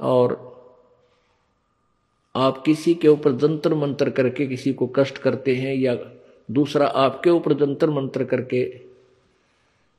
और 0.00 0.49
आप 2.34 2.62
किसी 2.62 2.94
के 2.94 3.08
ऊपर 3.08 3.32
जंतर 3.32 3.74
मंत्र 3.74 4.10
करके 4.10 4.46
किसी 4.46 4.72
को 4.72 4.86
कष्ट 4.86 5.18
करते 5.18 5.54
हैं 5.56 5.74
या 5.74 5.96
दूसरा 6.50 6.86
आपके 6.86 7.30
ऊपर 7.30 7.52
जंतर 7.52 7.90
मंत्र 7.90 8.24
करके 8.24 8.80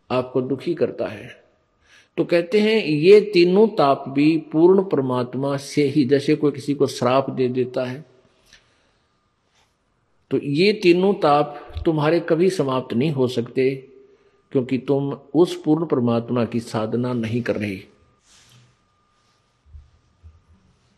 आपको 0.09 0.41
दुखी 0.41 0.73
करता 0.73 1.07
है। 1.07 1.29
तो 2.17 2.23
कहते 2.25 2.59
हैं, 2.59 2.85
ये 2.85 3.21
तीनों 3.21 3.67
ताप 3.67 4.03
भी 4.09 4.37
पूर्ण 4.37 4.83
परमात्मा 4.83 5.57
से 5.57 5.83
ही 5.83 6.05
जैसे 6.05 6.35
कोई 6.35 6.51
किसी 6.51 6.73
को 6.73 6.87
श्राप 6.87 7.29
दे 7.29 7.47
देता 7.47 7.83
है। 7.85 8.05
तो 10.31 10.37
ये 10.37 10.73
तीनों 10.73 11.13
ताप 11.13 11.73
तुम्हारे 11.85 12.19
कभी 12.19 12.49
समाप्त 12.49 12.93
नहीं 12.93 13.11
हो 13.11 13.27
सकते, 13.27 13.75
क्योंकि 14.51 14.77
तुम 14.77 15.11
उस 15.35 15.61
पूर्ण 15.61 15.85
परमात्मा 15.85 16.45
की 16.45 16.59
साधना 16.59 17.13
नहीं 17.13 17.41
कर 17.41 17.55
रहे। 17.55 17.90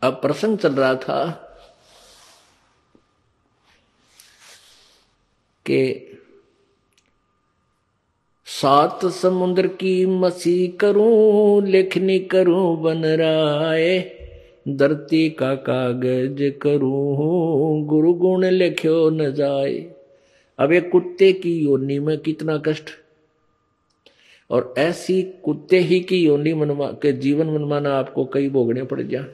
अब 0.04 0.14
प्रसंग 0.14 0.58
चल 0.58 0.74
रहा 0.74 0.96
था 0.96 1.26
कि 5.66 6.10
सात 8.46 9.06
समुद्र 9.06 9.68
की 9.68 10.06
मसी 10.06 10.68
करूँ, 10.68 11.64
लिखनी 11.64 12.20
करूँ, 12.20 12.82
बन 12.82 13.06
राय, 13.06 14.00
धरती 14.68 15.30
का 15.30 15.56
कागज़ 15.56 16.50
करूँ 16.50 17.86
गुरु 17.86 18.14
गुण 18.14 18.46
लिख्यो 18.46 19.10
न 19.10 19.34
जाए। 19.34 19.96
अब 20.60 20.72
एक 20.72 20.92
कुत्ते 20.92 21.34
की 21.34 21.60
योनि 21.60 22.00
में 22.00 22.18
कितना 22.18 22.58
कष्ट। 22.58 22.90
और 24.50 24.74
ऐसी 24.78 25.22
कुत्ते 25.24 25.80
ही 25.80 26.00
की 26.00 26.18
योनि 26.26 26.54
मनवा, 26.54 26.92
के 26.92 27.12
जीवन 27.12 27.48
मनवाना 27.48 27.98
आपको 27.98 28.26
कई 28.26 28.50
भोगने 28.50 28.84
पड़ 28.84 29.02
जा 29.02 29.26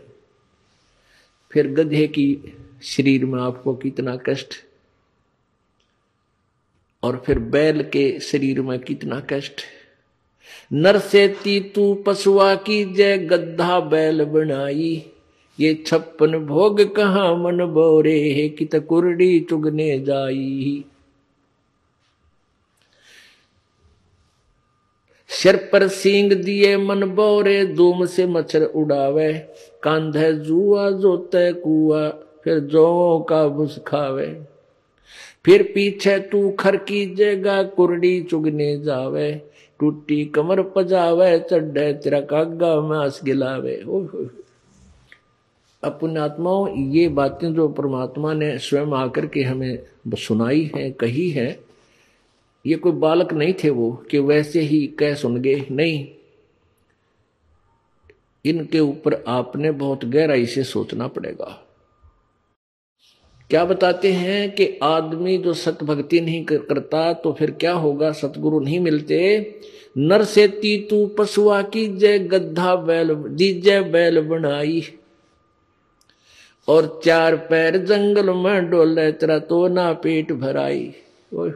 फिर 1.52 1.68
गधे 1.68 2.08
की 2.08 2.54
शरीर 2.84 3.26
में 3.26 3.42
आपको 3.42 3.76
कितना 3.76 4.16
कष्ट 4.16 4.56
और 7.04 7.24
फिर 7.26 7.40
बैल 7.40 7.82
के 7.84 8.20
शरीर 8.20 8.62
में 8.62 8.80
कितना 8.80 9.20
कष्ट। 9.30 9.62
नर 10.74 11.00
से 11.00 11.28
तू 11.76 11.94
पशुआ 12.08 12.56
की 12.56 12.84
जय 12.94 13.18
गद्धा 13.18 13.80
बैल 13.80 14.24
बनाई। 14.26 15.12
ये 15.60 15.74
छप्पन 15.88 16.38
भोग 16.46 16.96
कहा 16.96 17.34
मन 17.36 17.66
बोरे 17.66 18.20
है, 18.32 18.48
कित 18.50 18.76
कुरडी 18.76 19.40
चुगने 19.40 20.00
जाई। 20.00 20.84
सिर 25.30 25.70
पर 25.74 25.88
सींग 25.88 26.34
दिए 26.34 26.78
मन 26.78 27.04
बोरे 27.06 27.66
धूम 27.66 28.06
से 28.06 28.26
मच्छर 28.26 28.64
उड़ावे। 28.64 29.34
कांधे 29.84 30.32
जुआ, 30.34 30.90
जोते 30.90 31.52
कुआ, 31.54 32.10
फिर 32.44 32.60
जो 32.60 33.20
का 33.30 33.48
भुस 33.48 33.80
खावे 33.88 34.28
फिर 35.46 35.64
पीछे 35.76 36.20
तू 36.20 36.50
खर 36.52 36.76
जगह 37.16 37.64
कुरडी 37.64 38.22
चुगने 38.22 38.78
जावे। 38.80 39.42
टूटी 39.80 40.26
कमर 40.26 40.62
पजावे, 40.62 41.40
चढ़े 41.40 41.94
तेरा 41.94 42.20
कागा 42.22 42.82
मास 42.82 43.22
गिलावे। 43.24 43.82
ओ 43.88 44.06
आत्माओं, 46.18 46.68
ये 46.70 47.08
बातें 47.08 47.54
जो 47.54 47.68
परमात्मा 47.68 48.34
ने 48.34 48.58
स्वयं 48.58 48.94
आकर 48.94 49.26
के 49.26 49.42
हमें 49.42 49.80
सुनाई 50.16 50.72
है, 50.76 50.92
कही 50.92 51.30
है, 51.30 51.60
ये 52.66 52.76
कोई 52.76 52.92
बालक 52.92 53.34
नहीं 53.34 53.54
थे 53.64 53.70
वो, 53.70 53.92
कि 54.12 54.20
वैसे 54.20 54.62
ही 54.62 54.88
कह 54.88 55.14
सुन 55.16 55.42
गए 55.42 55.66
नहीं 55.72 56.08
इनके 58.46 58.80
ऊपर 58.80 59.24
आपने 59.28 59.72
बहुत 59.72 60.06
गहराई 60.06 60.46
से 60.46 60.64
सोचना 60.64 61.08
पड़ेगा। 61.08 61.66
क्या 63.50 63.66
बताते 63.66 64.12
हैं 64.14 64.52
कि 64.52 64.80
आदमी 64.84 65.38
जो 65.38 65.54
सत 65.54 65.84
भक्ति 65.84 66.22
नहीं 66.22 66.44
करता 66.46 67.14
तो 67.14 67.34
फिर 67.34 67.52
क्या 67.52 67.74
होगा? 67.74 68.12
सतगुरु 68.12 68.60
नहीं 68.60 68.80
मिलते। 68.80 69.60
नर 69.98 70.24
से 70.24 70.48
ती 70.48 70.78
तू 70.90 71.06
पशुआ 71.08 71.62
की 71.62 71.88
जय 71.98 72.20
गद्धा 72.20 72.76
बैल 72.76 73.14
दीजय 73.14 73.82
बैल 73.82 74.22
बनाई। 74.22 74.84
और 76.68 77.02
चार 77.06 77.36
पैर 77.36 77.78
जंगल 77.78 78.30
में 78.30 78.70
डोले, 78.70 79.12
तेरा 79.12 79.40
तो 79.40 79.68
ना 79.68 79.94
पेट 79.94 80.32
भराई। 80.32 80.94
ओए 81.34 81.52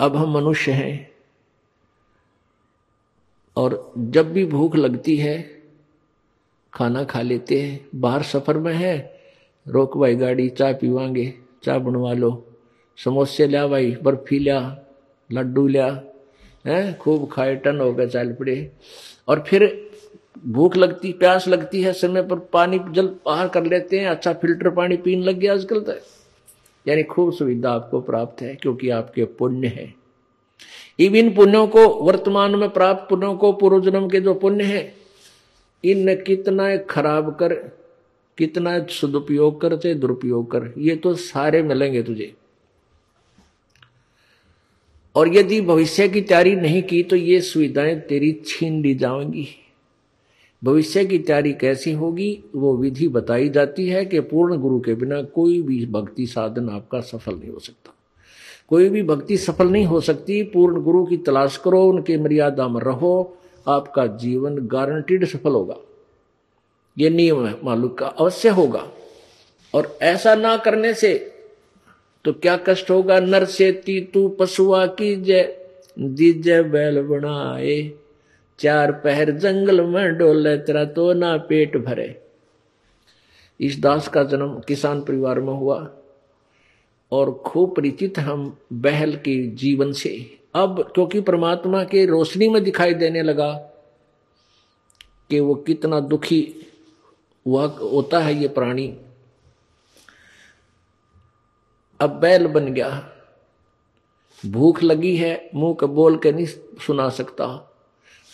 अब 0.00 0.16
हम 0.16 0.34
मनुष्य 0.34 0.72
हैं। 0.72 1.17
और 3.58 3.92
जब 3.98 4.32
भी 4.32 4.44
भूख 4.46 4.76
लगती 4.76 5.16
है, 5.16 5.38
खाना 6.72 7.04
खा 7.04 7.20
लेते 7.22 7.60
हैं। 7.60 7.88
बाहर 7.94 8.22
सफ़र 8.22 8.58
में 8.58 8.74
है, 8.74 9.20
रोक 9.66 9.96
भाई 9.96 10.14
गाड़ी, 10.14 10.48
चाय 10.48 10.74
पीवांगे, 10.74 11.34
चाय 11.64 11.78
बनवा 11.78 12.12
लो, 12.12 12.46
समोसे 12.98 13.46
लिया 13.46 13.66
भाई, 13.66 13.96
बर्फ़ी 14.02 14.38
लिया, 14.38 14.78
लड्डू 15.32 15.66
लिया, 15.66 16.02
है, 16.66 16.94
खूब 16.94 17.28
खाए, 17.32 17.56
टन 17.56 17.80
हो 17.80 17.92
गए 17.92 18.06
चाल 18.06 18.32
पड़े। 18.32 18.70
और 19.28 19.44
फिर 19.46 19.90
भूख 20.46 20.76
लगती, 20.76 21.12
प्यास 21.12 21.48
लगती 21.48 21.82
है, 21.82 21.92
समय 21.92 22.22
पर 22.22 22.38
पानी 22.38 22.80
जल 22.92 23.06
बाहर 23.26 23.48
कर 23.48 23.64
लेते 23.64 24.00
हैं 24.00 24.06
अच्छा 24.06 24.32
फ़िल्टर 24.32 24.70
पानी 24.70 24.96
पीने 24.96 25.22
लग 25.22 25.38
गया 25.38 25.52
आजकल 25.52 25.80
तो। 25.80 25.92
यानी 26.86 27.02
खूब 27.02 27.32
सुविधा 27.32 27.70
आपको 27.70 28.00
प्राप्त 28.00 28.42
है, 28.42 28.54
क्योंकि 28.54 28.90
आपके 28.90 29.24
पुण्य 29.24 29.68
है। 29.68 29.97
इन 31.00 31.34
पुण्यों 31.34 31.68
को, 31.68 31.88
वर्तमान 31.88 32.54
में 32.54 32.70
प्राप्त 32.70 33.10
पुण्यों 33.10 33.36
को 33.36 33.52
पूर्व 33.52 33.80
जन्म 33.80 34.08
के 34.08 34.20
जो 34.20 34.34
पुण्य 34.34 34.64
है 34.64 34.94
इन 35.84 36.14
कितना 36.14 36.76
खराब 36.76 37.34
कर, 37.34 37.54
कितना 38.38 38.86
सदुपयोग 38.86 39.60
कर, 39.60 39.76
चाहे 39.76 39.94
दुरुपयोग 39.94 40.50
कर, 40.50 40.74
ये 40.78 40.96
तो 40.96 41.14
सारे 41.14 41.62
मिलेंगे 41.62 42.02
तुझे। 42.02 42.34
और 45.14 45.36
यदि 45.36 45.60
भविष्य 45.60 46.08
की 46.08 46.20
तैयारी 46.20 46.56
नहीं 46.56 46.82
की 46.82 47.02
तो 47.02 47.16
ये 47.16 47.40
सुविधाएँ 47.40 48.00
तेरी 48.00 48.42
छीन 48.46 48.82
ली 48.82 48.94
जाएँगी। 48.94 49.48
भविष्य 50.64 51.04
की 51.04 51.18
तैयारी 51.18 51.52
कैसी 51.52 51.92
होगी, 51.92 52.44
वो 52.54 52.76
विधि 52.76 53.08
बताई 53.08 53.48
जाती 53.48 53.88
है 53.88 54.04
कि 54.04 54.20
पूर्ण 54.20 54.56
गुरु 54.56 54.80
के 54.80 54.94
बिना 54.94 55.22
कोई 55.22 55.62
भी 55.62 55.86
भक्ति 55.86 56.26
साधन 56.26 56.68
आपका 56.68 57.00
सफल 57.00 57.34
नहीं 57.34 57.50
हो 57.50 57.58
सकता। 57.58 57.94
कोई 58.68 58.88
भी 58.88 59.02
भक्ति 59.02 59.36
सफल 59.36 59.68
नहीं 59.68 59.84
हो 59.84 60.00
सकती। 60.00 60.42
पूर्ण 60.42 60.82
गुरु 60.82 61.06
की 61.06 61.16
तलाश 61.16 61.56
करो, 61.56 61.84
उनके 61.84 62.18
मर्यादा 62.18 62.68
में 62.68 62.80
रहो, 62.80 63.36
आपका 63.68 64.06
जीवन 64.06 64.66
गारंटीड 64.66 65.24
सफल 65.24 65.50
होगा। 65.50 65.76
ये 66.98 67.10
नियम 67.10 67.46
है 67.46 67.56
मालूम 67.64 67.90
का, 67.90 68.06
अवश्य 68.06 68.48
होगा। 68.48 68.88
और 69.74 69.98
ऐसा 70.02 70.34
ना 70.34 70.56
करने 70.56 70.94
से 70.94 71.34
तो 72.24 72.32
क्या 72.32 72.56
कष्ट 72.56 72.90
होगा? 72.90 73.20
नर 73.20 73.44
से 73.44 73.72
ती 73.72 74.00
तू 74.00 74.28
पशुआ 74.28 74.86
की 74.86 75.16
जय, 75.16 75.66
दीजय 75.98 76.62
बैल 76.62 77.02
बनाए। 77.02 77.92
चार 78.58 78.92
पहर 78.92 79.30
जंगल 79.30 79.84
में 79.84 80.18
डोले, 80.18 80.56
तेरा 80.56 80.84
तो 80.84 81.12
ना 81.12 81.36
पेट 81.36 81.76
भरे। 81.76 82.22
इस 83.60 83.80
दास 83.80 84.08
का 84.08 84.24
जन्म 84.24 84.60
किसान 84.68 85.00
परिवार 85.00 85.40
में 85.40 85.52
हुआ। 85.52 85.97
और 87.12 87.42
खूब 87.46 87.76
परिचित 87.76 88.18
हम 88.18 88.56
बहल 88.72 89.16
के 89.16 89.46
जीवन 89.46 89.92
से। 89.92 90.38
अब 90.54 90.92
क्योंकि 90.94 91.20
परमात्मा 91.20 91.84
के 91.84 92.06
रोशनी 92.06 92.48
में 92.48 92.64
दिखाई 92.64 92.94
देने 92.94 93.22
लगा 93.22 93.52
कि 95.30 95.40
वो 95.40 95.54
कितना 95.54 96.00
दुखी 96.00 96.54
हुआ, 97.46 97.66
होता 97.66 98.18
है 98.18 98.34
ये 98.34 98.48
प्राणी। 98.48 98.96
अब 102.00 102.10
बैल 102.10 102.46
बन 102.46 102.74
गया। 102.74 103.12
भूख 104.46 104.82
लगी 104.82 105.16
है, 105.16 105.50
मुँह 105.54 105.74
का 105.74 105.86
बोल 105.86 106.16
के 106.16 106.32
नहीं 106.32 106.46
सुना 106.86 107.08
सकता। 107.08 107.46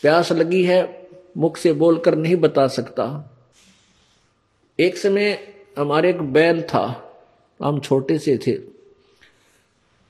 प्यास 0.03 0.33
लगी 0.33 0.65
है, 0.65 1.09
मुख 1.37 1.57
से 1.57 1.73
बोलकर 1.73 2.15
नहीं 2.15 2.37
बता 2.37 2.67
सकता। 2.67 3.31
एक 4.81 4.97
समय 4.97 5.55
हमारे 5.79 6.11
एक 6.11 6.21
बैल 6.21 6.63
था। 6.63 7.04
हम 7.65 7.81
छोटे 7.81 8.19
से 8.19 8.37
थे। 8.47 8.57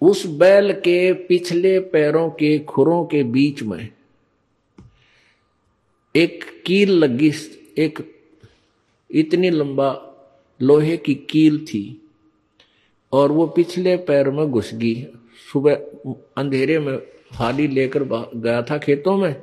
उस 0.02 0.24
बैल 0.36 0.72
के 0.80 1.12
पिछले 1.26 1.78
पैरों 1.80 2.28
के 2.30 2.58
खुरों 2.58 3.04
के 3.04 3.22
बीच 3.24 3.62
में 3.62 3.88
एक 6.14 6.44
कील 6.66 6.90
लगी, 6.90 7.32
एक 7.78 7.98
इतनी 9.10 9.50
लंबा 9.50 9.90
लोहे 10.60 10.96
की 10.96 11.14
कील 11.30 11.58
थी 11.66 12.00
और 13.12 13.32
वो 13.32 13.46
पिछले 13.46 13.96
पैर 13.96 14.30
में 14.30 14.46
घुस 14.46 14.74
गई। 14.74 15.06
सुबह 15.52 15.74
अंधेरे 16.36 16.78
में 16.78 16.96
हाली 17.32 17.66
लेकर 17.68 18.04
गया 18.04 18.60
था 18.62 18.78
खेतों 18.78 19.16
में 19.16 19.34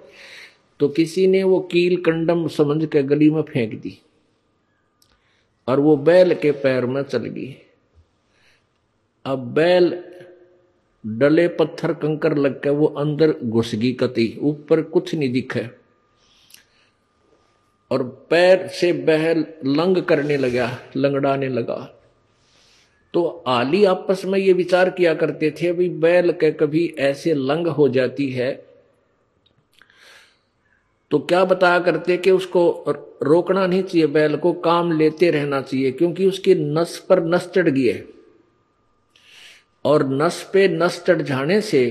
तो 0.80 0.88
किसी 0.89 1.26
ने 1.28 1.43
वो 1.43 1.59
कील 1.72 1.95
कंडम 2.01 2.47
समझ 2.47 2.86
के 2.86 3.03
गली 3.03 3.30
में 3.30 3.41
फेंक 3.41 3.74
दी 3.82 3.97
और 5.68 5.80
वो 5.80 5.95
बैल 5.97 6.34
के 6.36 6.51
पैर 6.51 6.86
में 6.86 7.01
चल 7.03 7.26
गई। 7.26 7.55
अब 9.26 9.39
बैल 9.53 9.93
डले 11.03 11.47
पत्थर 11.47 11.93
कंकर 11.93 12.38
लग 12.38 12.59
के 12.63 12.69
वो 12.69 12.86
अंदर 12.86 13.34
घुस 13.43 13.74
गई 13.76 13.91
कती। 13.93 14.38
ऊपर 14.41 14.82
कुछ 14.82 15.13
नहीं 15.15 15.32
दिखे। 15.34 15.65
और 17.91 18.03
पैर 18.30 18.67
से 18.69 18.91
बहल 18.93 19.45
लंग 19.67 20.01
करने 20.03 20.38
लगा, 20.38 20.69
लंगड़ाने 20.97 21.49
लगा। 21.49 21.76
तो 23.13 23.24
आली 23.47 23.84
आपस 23.86 24.26
में 24.26 24.38
ये 24.39 24.53
विचार 24.53 24.89
किया 24.89 25.13
करते 25.13 25.51
थे 25.51 25.72
भाई 25.72 25.89
बैल 25.99 26.32
के 26.32 26.51
कभी 26.51 26.86
ऐसे 26.99 27.34
लंग 27.34 27.67
हो 27.67 27.88
जाती 27.89 28.30
है 28.32 28.51
तो 31.11 31.19
क्या 31.19 31.43
बताया 31.45 31.80
करते 31.80 32.17
कि 32.17 32.32
उसको 32.32 32.61
रोकना 33.24 33.65
नहीं 33.67 33.84
चाहिए, 33.84 34.07
बैल 34.07 34.36
को 34.38 34.53
काम 34.53 34.91
लेते 34.91 35.32
रहना 35.32 35.61
चाहिए, 35.61 35.91
क्योंकि 35.91 36.26
उसकी 36.26 36.55
नस 36.55 36.97
पर 37.09 37.24
नस 37.26 37.49
चढ़ 37.55 37.69
गई 37.69 37.88
है। 37.88 38.05
और 39.86 40.07
नस 40.11 40.49
पे 40.53 40.67
नस 40.67 41.03
चढ़ 41.07 41.21
जाने 41.21 41.59
से, 41.61 41.84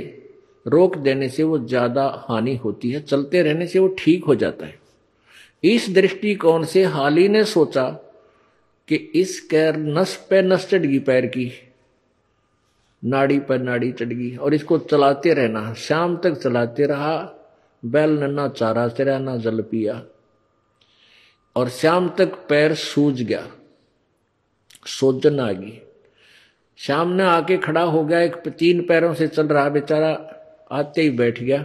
रोक 0.66 0.96
देने 0.98 1.28
से 1.28 1.42
वो 1.42 1.58
ज़्यादा 1.58 2.04
हानि 2.28 2.54
होती 2.56 2.90
है, 2.90 3.00
चलते 3.00 3.42
रहने 3.42 3.66
से 3.66 3.78
वो 3.78 3.88
ठीक 3.98 4.24
हो 4.24 4.34
जाता 4.34 4.66
है। 4.66 4.78
इस 5.64 5.88
दृष्टिकोण 5.94 6.64
से 6.64 6.84
हाली 6.86 7.28
ने 7.28 7.44
सोचा 7.46 7.88
कि 8.88 8.96
इस 9.14 9.40
कैर 9.40 9.76
नस 9.76 10.14
पे 10.30 10.42
नस 10.42 10.68
चढ़ 10.70 10.78
गई 10.78 10.98
पैर 11.00 11.26
की, 11.26 11.50
नाड़ी 13.02 13.38
पर 13.40 13.58
नाड़ी 13.58 13.90
चढ़ 13.92 14.06
गई 14.06 14.34
और 14.36 14.54
इसको 14.54 14.78
चलाते 14.80 15.34
रहना, 15.34 15.72
शाम 15.74 16.16
तक 16.16 16.34
चलाते 16.34 16.86
रहा, 16.86 17.16
बैल 17.82 18.10
ने 18.10 18.26
ना 18.28 18.48
चारा 18.48 18.88
चरा, 18.88 19.18
ना 19.18 19.36
जल 19.36 19.60
पिया 19.62 20.02
और 21.56 21.68
शाम 21.70 22.08
तक 22.18 22.34
पैर 22.48 22.74
सूज 22.76 23.22
गया, 23.22 23.46
सोजन 24.88 25.40
आ 25.40 25.50
गई। 25.52 25.80
शाम 26.80 27.08
ने 27.08 27.22
आके 27.22 27.56
खड़ा 27.56 27.82
हो 27.82 28.04
गया, 28.04 28.20
एक 28.20 28.36
तीन 28.48 28.80
पैरों 28.86 29.12
से 29.14 29.26
चल 29.28 29.48
रहा 29.48 29.68
बेचारा, 29.68 30.12
आते 30.70 31.02
ही 31.02 31.10
बैठ 31.10 31.42
गया। 31.42 31.64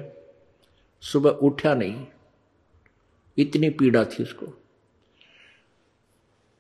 सुबह 1.04 1.30
उठा 1.30 1.74
नहीं। 1.74 2.06
इतनी 3.38 3.70
पीड़ा 3.70 4.04
थी 4.06 4.24
उसको। 4.24 4.46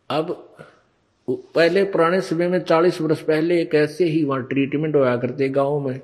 अब 0.10 0.32
पहले 1.28 1.84
पुराने 1.84 2.22
समय 2.22 2.48
में 2.48 2.60
चालीस 2.60 3.02
वर्ष 3.02 3.22
पहले 3.22 3.62
एक 3.62 3.76
ऐसे 3.76 4.06
ही 4.06 4.24
वहाँ 4.24 4.44
ट्रीटमेंट 4.44 4.96
होया 4.96 5.16
करते 5.18 5.50
गाँव 5.50 5.80
में। 5.80 6.00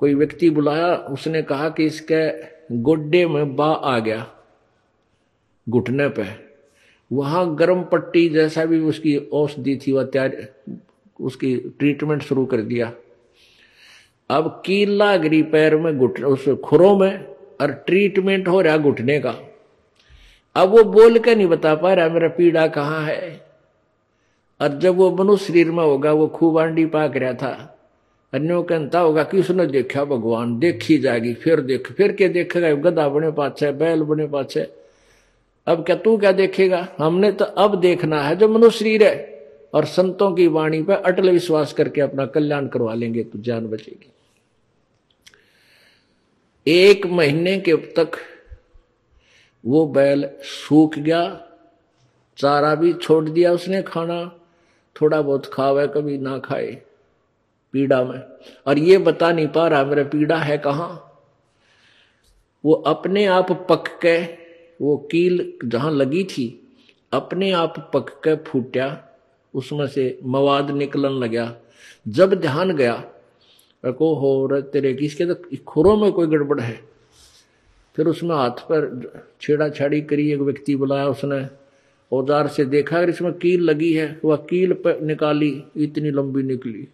कोई 0.00 0.14
व्यक्ति 0.14 0.50
बुलाया, 0.50 0.94
उसने 0.94 1.42
कहा 1.42 1.68
कि 1.68 1.86
इसके 1.86 2.76
गोड्डे 2.82 3.26
में 3.26 3.56
बा 3.56 3.66
आ 3.66 3.98
गया, 3.98 4.26
घुटने 5.66 6.08
पे। 6.08 6.26
वहाँ 7.10 7.54
गर्म 7.54 7.82
पट्टी 7.82 8.28
जैसा 8.28 8.64
भी 8.64 8.78
उसकी 8.80 9.16
औषधि 9.16 9.80
थी 9.86 9.92
वह 9.92 10.04
तैयार 10.04 10.36
उसकी 11.20 11.56
ट्रीटमेंट 11.56 12.22
शुरू 12.22 12.46
कर 12.46 12.56
दिया। 12.56 12.92
अब 14.30 14.62
कीला 14.66 15.16
गिरी 15.16 15.42
पैर 15.42 15.76
में 15.76 15.98
घुट, 15.98 16.20
उस 16.20 16.48
खुरों 16.48 16.98
में 16.98 17.24
और 17.60 17.72
ट्रीटमेंट 17.72 18.48
हो 18.48 18.60
रहा 18.60 18.76
घुटने 18.76 19.20
का। 19.20 19.34
अब 20.56 20.68
वो 20.68 20.84
बोल 20.84 21.18
के 21.18 21.34
नहीं 21.34 21.46
बता 21.46 21.74
पा 21.74 21.92
रहा 21.92 22.08
मेरा 22.08 22.28
पीड़ा 22.28 22.66
कहाँ 22.66 23.04
है। 23.04 23.40
और 24.60 24.78
जब 24.78 24.96
वो 24.96 25.16
मनुष्य 25.16 25.44
शरीर 25.44 25.70
में 25.70 25.84
होगा, 25.84 26.12
वो 26.12 26.26
खूब 26.28 26.58
आंडी 26.58 26.86
पाक 26.86 27.16
रहा 27.16 27.32
था। 27.32 27.76
अन्यों 28.32 28.62
कहता 28.62 29.00
होगा 29.00 29.22
कि 29.22 29.40
उसने 29.40 29.66
देखा? 29.66 30.04
भगवान 30.04 30.58
देखी 30.58 30.98
जाएगी, 30.98 31.34
फिर 31.34 31.60
देख, 31.60 31.92
फिर 31.92 32.12
क्या 32.12 32.28
देखेगा? 32.28 32.72
गधा 32.72 33.08
बने 33.08 33.30
पाछे, 33.30 33.72
बैल 33.72 34.02
बने 34.02 34.26
पाछे। 34.26 34.70
अब 35.66 35.84
क्या 35.84 35.96
तू 35.96 36.18
क्या 36.18 36.32
देखेगा? 36.32 36.88
हमने 36.98 37.32
तो 37.32 37.44
अब 37.44 37.80
देखना 37.80 38.22
है, 38.22 38.36
जो 38.36 38.48
मनुष्य 38.48 38.78
शरीर 38.78 39.04
है। 39.04 39.39
और 39.74 39.84
संतों 39.84 40.32
की 40.32 40.46
वाणी 40.46 40.82
पर 40.82 40.94
अटल 40.94 41.30
विश्वास 41.30 41.72
करके 41.72 42.00
अपना 42.00 42.26
कल्याण 42.26 42.66
करवा 42.68 42.94
लेंगे 42.94 43.24
तो 43.24 43.38
जान 43.38 43.66
बचेगी। 43.66 44.12
एक 46.66 47.06
महीने 47.06 47.58
के 47.60 47.76
तक 47.76 48.18
वो 49.64 49.86
बैल 49.86 50.28
सूख 50.42 50.94
गया, 50.98 51.46
चारा 52.38 52.74
भी 52.74 52.92
छोड़ 52.92 53.28
दिया 53.28 53.52
उसने 53.52 53.82
खाना, 53.82 54.24
थोड़ा 54.96 55.22
बहुत 55.22 55.46
खावे, 55.46 55.86
कभी 55.86 56.18
ना 56.18 56.38
खाए 56.38 56.82
पीड़ा 57.74 58.02
में। 58.04 58.22
और 58.66 58.78
ये 58.78 58.98
बता 58.98 59.32
नहीं 59.32 59.48
पा 59.48 59.68
रहा, 59.68 59.84
मेरा 59.84 60.04
पीड़ा 60.04 60.38
है 60.38 60.58
कहाँ? 60.58 61.06
वो 62.64 62.72
अपने 62.72 63.26
आप 63.26 63.52
पक 63.70 63.88
के, 64.04 64.18
वो 64.84 64.96
कील 64.96 65.52
जहाँ 65.64 65.90
लगी 65.90 66.24
थी, 66.24 66.68
अपने 67.12 67.50
आप 67.52 67.90
पक 67.94 68.10
के 68.26 68.36
फूटा 68.36 69.09
उसमें 69.54 69.86
से 69.86 70.18
मवाद 70.26 70.70
निकलन 70.70 71.18
लगा 71.18 71.54
जब 72.06 72.34
ध्यान 72.34 72.76
गया 72.76 72.94
को 73.84 74.14
हो 74.14 74.60
तेरे 74.62 74.92
किसके 74.94 75.26
तो 75.26 75.56
खुरों 75.66 75.96
में 75.96 76.10
कोई 76.12 76.26
गड़बड़ 76.26 76.60
है। 76.60 76.80
फिर 77.96 78.06
उसमें 78.06 78.34
हाथ 78.36 78.60
पर 78.70 79.24
छेड़ा 79.40 79.68
छाड़ी 79.68 80.00
करी, 80.00 80.30
एक 80.32 80.40
व्यक्ति 80.40 80.76
बुलाया 80.76 81.08
उसने। 81.08 81.46
औज़ार 82.12 82.48
से 82.48 82.64
देखा, 82.64 82.98
अगर 82.98 83.08
इसमें 83.08 83.32
कील 83.32 83.62
लगी 83.62 83.92
है, 83.92 84.20
वह 84.24 84.36
कील 84.50 84.72
पर 84.74 85.00
निकाली, 85.00 85.62
इतनी 85.76 86.10
लंबी 86.10 86.42
निकली। 86.42 86.86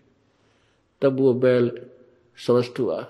तब 1.03 1.21
वो 1.21 1.33
बैल 1.35 1.71
स्वस्थ 2.39 2.81
हुआ। 2.81 3.01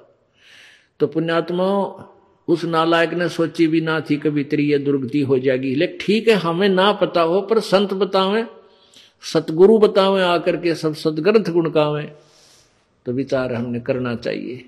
तो 1.00 1.06
पुण्यात्माओं, 1.06 2.02
उस 2.48 2.64
नालायक 2.64 3.14
ने 3.14 3.28
सोची 3.28 3.66
भी 3.66 3.80
ना 3.80 4.00
थी, 4.00 4.16
कभी 4.16 4.44
तेरी 4.44 4.70
ये 4.70 4.78
दुर्गति 4.78 5.20
हो 5.20 5.38
जाएगी। 5.38 5.74
लेकिन 5.74 5.98
ठीक 6.00 6.28
है, 6.28 6.34
हमें 6.34 6.68
ना 6.68 6.92
पता 6.92 7.20
हो, 7.20 7.40
पर 7.40 7.60
संत 7.60 7.94
बतावे। 7.94 8.44
सतगुरु 9.22 9.78
बतावे, 9.78 10.22
आकर 10.22 10.56
के 10.56 10.74
सब 10.74 10.94
सदग्रंथ 10.94 11.44
गुण 11.44 11.52
गुणकावे 11.54 12.02
तो 13.06 13.12
विचार 13.12 13.52
हमने 13.54 13.80
करना 13.80 14.14
चाहिए। 14.16 14.64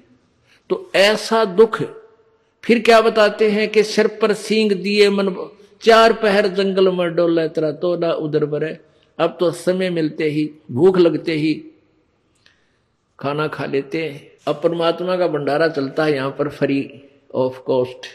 तो 0.70 0.90
ऐसा 0.94 1.44
दुख, 1.44 1.82
फिर 2.64 2.78
क्या 2.78 3.00
बताते 3.00 3.50
हैं 3.50 3.68
कि 3.68 3.82
सिर 3.82 4.06
पर 4.22 4.32
सींग 4.34 4.72
दिए 4.72 5.08
मन, 5.10 5.34
चार 5.82 6.12
पहर 6.12 6.46
जंगल 6.48 6.90
में 6.92 7.14
डोल 7.14 7.46
तेरा 7.48 7.70
तो 7.72 7.94
ना 7.96 8.12
उधर 8.12 8.44
बरे 8.46 8.78
अब 9.18 9.36
तो 9.40 9.50
समय 9.50 9.90
मिलते 9.90 10.24
ही, 10.24 10.50
भूख 10.70 10.98
लगते 10.98 11.32
ही, 11.32 11.54
खाना 13.18 13.46
खा 13.48 13.66
लेते 13.66 14.02
हैं। 14.04 14.30
अब 14.46 14.60
परमात्मा 14.62 15.16
का 15.16 15.26
भंडारा 15.28 15.68
चलता 15.68 16.04
है, 16.04 16.14
यहाँ 16.14 16.30
पर 16.30 16.48
फ्री 16.48 17.02
ऑफ़ 17.34 17.60
कॉस्ट 17.60 18.06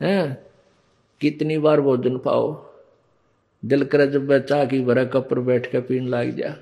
है? 0.00 0.46
कितनी 1.20 1.58
बार 1.58 1.80
भोजन 1.80 2.18
पाओ? 2.18 2.52
दिल 3.64 3.84
करे 3.84 4.06
जब 4.06 4.46
चाह 4.46 4.64
की 4.64 4.80
बरा 4.80 5.04
कप 5.04 5.28
पर 5.30 5.38
बैठ 5.38 5.72
कर 5.72 5.80
पीन 5.80 6.08
लाग 6.08 6.30
जा। 6.30 6.56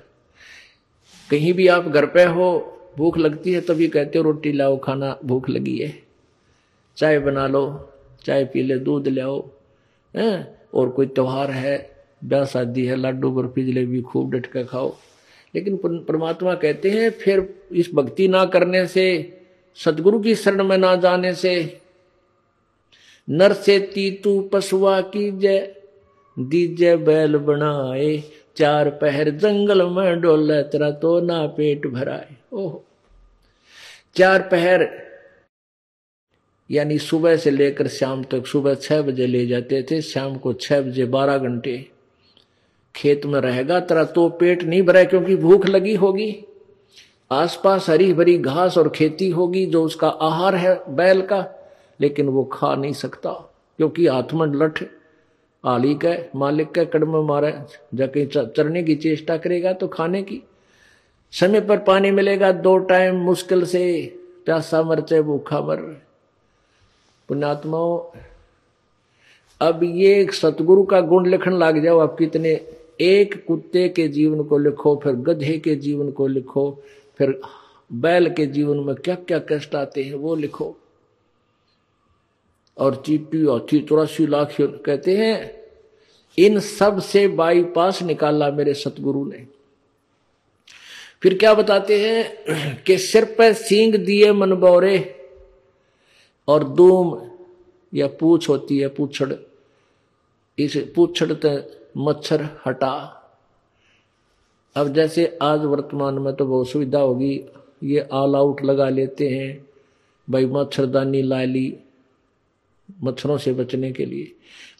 कहीं 1.29 1.53
भी 1.53 1.67
आप 1.67 1.87
घर 1.87 2.05
पे 2.05 2.23
हो, 2.23 2.77
भूख 2.97 3.17
लगती 3.17 3.53
है, 3.53 3.61
तभी 3.61 3.87
कहते 3.87 4.17
हो, 4.17 4.23
रोटी 4.23 4.51
लाओ, 4.51 4.79
खाना, 4.79 5.17
भूख 5.25 5.49
लगी 5.49 5.77
है। 5.77 6.03
चाय 6.97 7.19
बना 7.19 7.47
लो, 7.47 7.93
चाय 8.25 8.45
पी 8.45 8.63
ले, 8.63 8.79
दूध 8.79 9.07
ले 9.07 9.21
आओ 9.21 9.49
है? 10.17 10.57
और 10.73 10.89
कोई 10.89 11.05
त्योहार 11.05 11.51
है, 11.51 11.91
ब्याह 12.23 12.45
शादी 12.45 12.85
है, 12.85 12.95
लाडू 12.95 13.31
बर्फ़ी 13.31 13.65
जलेबी 13.65 14.01
खूब 14.01 14.31
डट 14.31 14.45
कर 14.45 14.63
खाओ। 14.63 14.95
लेकिन 15.55 15.77
परमात्मा 15.85 16.55
कहते 16.55 16.89
हैं, 16.89 17.09
फिर 17.09 17.63
इस 17.71 17.89
भक्ति 17.93 18.27
ना 18.27 18.45
करने 18.45 18.87
से, 18.87 19.37
सदगुरु 19.75 20.19
की 20.19 20.35
शरण 20.35 20.63
में 20.63 20.77
ना 20.77 20.95
जाने 20.95 21.33
से, 21.33 21.81
नर 23.29 23.53
से 23.53 23.79
तीतू 23.79 24.49
पशुआ 24.53 25.01
की 25.01 25.31
जय। 25.31 25.80
दीजे 26.37 26.95
बैल 26.97 27.37
बनाए 27.37 28.15
चार 28.57 28.89
पहर 29.01 29.29
जंगल 29.37 29.85
में 29.89 30.21
डोले 30.21 30.61
तेरा 30.63 30.89
तो 31.01 31.19
ना 31.21 31.45
पेट 31.57 31.87
भराए 31.87 32.35
ओह 32.53 32.79
चार 34.15 34.41
पहर 34.51 34.87
यानी 36.69 36.97
सुबह 36.99 37.35
से 37.37 37.51
लेकर 37.51 37.87
शाम 37.87 38.23
तक 38.23 38.45
सुबह 38.47 38.75
छह 38.75 39.01
बजे 39.01 39.27
ले 39.27 39.45
जाते 39.47 39.81
थे 39.91 40.01
शाम 40.01 40.35
को 40.35 40.53
छह 40.53 40.81
बजे 40.81 41.05
बारह 41.15 41.37
घंटे 41.37 41.77
खेत 42.95 43.25
में 43.25 43.39
रहेगा 43.41 43.79
तेरा 43.79 44.03
तो 44.15 44.27
पेट 44.39 44.63
नहीं 44.63 44.81
भरा 44.83 45.03
क्योंकि 45.03 45.35
भूख 45.35 45.65
लगी 45.65 45.95
होगी 45.95 46.31
आसपास 47.31 47.89
हरी 47.89 48.13
भरी 48.13 48.37
घास 48.37 48.77
और 48.77 48.89
खेती 48.89 49.29
होगी 49.29 49.65
जो 49.65 49.83
उसका 49.83 50.07
आहार 50.21 50.55
है 50.55 50.73
बैल 50.95 51.21
का 51.21 51.45
लेकिन 51.99 52.29
वो 52.29 52.43
खा 52.43 52.73
नहीं 52.75 52.93
सकता 52.93 53.31
क्योंकि 53.79 54.07
हाथ 54.07 54.33
में 54.33 54.47
लठ 54.55 54.83
आली 55.63 55.93
का 55.95 56.15
मालिक 56.35 56.71
का 56.71 56.83
कड़म 56.83 57.15
मारे 57.25 57.53
जाके 57.93 58.25
चरने 58.27 58.83
की 58.83 58.95
चेष्टा 58.95 59.37
करेगा 59.37 59.73
तो 59.73 59.87
खाने 59.87 60.21
की। 60.23 60.41
समय 61.33 61.61
पर 61.61 61.77
पानी 61.79 62.11
मिलेगा, 62.11 62.51
दो 62.51 62.77
टाइम 62.79 63.15
मुश्किल 63.17 63.65
से। 63.65 63.83
प्यासा 64.45 64.81
मर 64.83 65.01
चाहे 65.01 65.21
भूखा 65.21 65.59
मर 65.61 65.77
पुण्यात्माओं, 67.29 68.19
अब 69.61 69.83
ये 69.83 70.27
सतगुरु 70.33 70.83
का 70.83 71.01
गुण 71.01 71.27
लिखण 71.27 71.53
लग 71.53 71.83
जाओ। 71.83 71.99
आप 71.99 72.15
कितने 72.19 72.59
एक 73.01 73.43
कुत्ते 73.47 73.87
के 73.89 74.07
जीवन 74.07 74.43
को 74.43 74.57
लिखो, 74.57 74.95
फिर 75.03 75.13
गधे 75.13 75.57
के 75.57 75.75
जीवन 75.75 76.11
को 76.11 76.27
लिखो, 76.27 76.71
फिर 77.19 77.39
बैल 77.89 78.29
के 78.29 78.45
जीवन 78.47 78.77
में 78.77 78.95
क्या 78.95 79.15
क्या 79.17 79.39
कष्ट 79.49 79.75
आते 79.75 80.03
हैं 80.03 80.15
वो 80.15 80.35
लिखो। 80.35 80.75
और 82.81 82.95
चीटी 83.05 83.41
हाथी 83.45 83.79
चौरासी 83.79 84.25
लाख 84.27 84.55
कहते 84.59 85.17
हैं, 85.17 85.35
इन 86.37 86.59
सबसे 86.59 87.27
बाईपास 87.27 88.01
निकाला 88.03 88.49
मेरे 88.51 88.73
सतगुरु 88.73 89.25
ने। 89.25 89.45
फिर 91.21 91.37
क्या 91.37 91.53
बताते 91.53 91.99
हैं 91.99 92.83
कि 92.83 92.97
सिर 92.97 93.25
पर 93.37 93.53
सींग 93.53 93.95
दिए 93.95 94.31
मन 94.33 94.53
बौरे 94.55 94.97
और 96.47 96.63
दूम 96.63 97.19
या 97.93 98.07
पूछ 98.19 98.49
होती 98.49 98.77
है, 98.79 98.87
पूछड़। 98.87 99.33
इस 100.57 100.77
पूछड़ 100.95 101.59
मच्छर 101.97 102.47
हटा। 102.65 102.93
अब 104.75 104.93
जैसे 104.93 105.37
आज 105.41 105.63
वर्तमान 105.65 106.19
में 106.19 106.33
तो 106.35 106.45
बहुत 106.45 106.69
सुविधा 106.69 106.99
होगी, 106.99 107.33
ये 107.83 108.07
ऑल 108.11 108.35
आउट 108.35 108.61
लगा 108.63 108.89
लेते 108.89 109.29
हैं, 109.29 109.67
भाई 110.27 110.45
मच्छरदानी 110.45 111.21
ला 111.21 111.43
ली। 111.43 111.77
मच्छरों 113.03 113.37
से 113.37 113.53
बचने 113.53 113.91
के 113.91 114.05
लिए। 114.05 114.35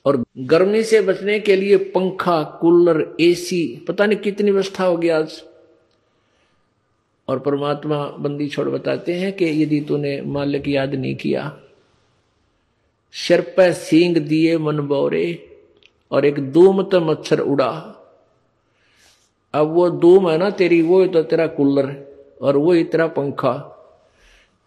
और 0.05 0.23
गर्मी 0.37 0.83
से 0.83 1.01
बचने 1.01 1.39
के 1.39 1.55
लिए 1.55 1.77
पंखा, 1.77 2.43
कूलर 2.43 3.15
एसी 3.21 3.85
पता 3.87 4.05
नहीं 4.05 4.19
कितनी 4.19 4.51
व्यवस्था 4.51 4.83
होगी 4.83 5.09
आज। 5.09 5.43
और 7.27 7.39
परमात्मा 7.39 8.05
बंदी 8.05 8.47
छोड़ 8.47 8.69
बताते 8.69 9.13
हैं 9.13 9.33
कि 9.33 9.45
यदि 9.63 9.81
तूने 9.81 10.21
मालिक 10.21 10.67
याद 10.67 10.95
नहीं 10.95 11.15
किया 11.15 11.57
सिर 13.13 13.41
पर 13.41 13.71
सींग 13.73 14.17
दिए 14.17 14.57
मन 14.57 14.79
बोरे 14.79 15.57
और 16.11 16.25
एक 16.25 16.39
दूमत 16.39 16.95
मच्छर 16.95 17.39
उड़ा। 17.39 17.97
अब 19.53 19.67
वो 19.67 19.89
दूम 19.89 20.29
है 20.29 20.37
ना 20.37 20.49
तेरी, 20.49 20.81
वो 20.81 21.05
तो 21.07 21.23
तेरा 21.23 21.47
कूलर 21.47 21.95
और 22.41 22.57
वो 22.57 22.71
ही 22.71 22.83
तेरा 22.83 23.07
पंखा 23.07 23.53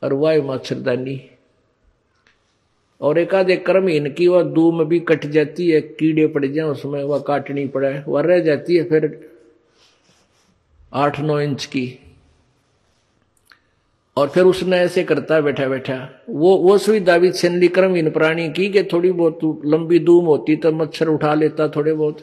और 0.03 0.13
वह 0.13 0.43
मच्छरदानी। 0.43 1.31
और 3.01 3.19
एक 3.19 3.35
आधे 3.35 3.57
कर्म 3.57 3.89
इनकी, 3.89 4.27
वह 4.29 4.43
दूम 4.43 4.85
भी 4.85 5.01
कट 5.01 5.27
जाती 5.27 5.71
है, 5.71 5.81
कीड़े 5.81 6.27
पड़ 6.27 6.45
जाए, 6.47 6.65
उसमें 6.65 7.03
वह 7.05 7.19
काटनी 7.19 7.67
पड़े। 7.67 8.03
वह 8.09 8.23
रह 8.23 8.41
जाती 8.41 8.77
है 8.77 8.85
फिर 8.85 9.31
आठ 10.93 11.21
नौ 11.21 11.41
इंच 11.41 11.65
की। 11.67 11.99
और 14.17 14.29
फिर 14.29 14.45
उसने 14.45 14.77
ऐसे 14.77 15.05
करता 15.05 15.41
बैठा 15.41 15.67
बैठा। 15.69 15.97
वो 16.31 16.57
वो 16.57 16.77
सुविधा 16.79 17.19
भी 17.19 17.31
छनली 17.33 17.69
क्रम 17.69 17.97
इन 17.97 18.11
प्राणी 18.11 18.49
की 18.49 18.69
कि 18.69 18.83
थोड़ी 18.85 19.11
बहुत 19.13 19.63
लंबी 19.65 19.99
दूम 19.99 20.25
होती 20.25 20.57
तो 20.57 20.73
मच्छर 20.73 21.09
उठा 21.09 21.35
लेता 21.35 21.69
थोड़े 21.69 21.93
बहुत। 21.93 22.19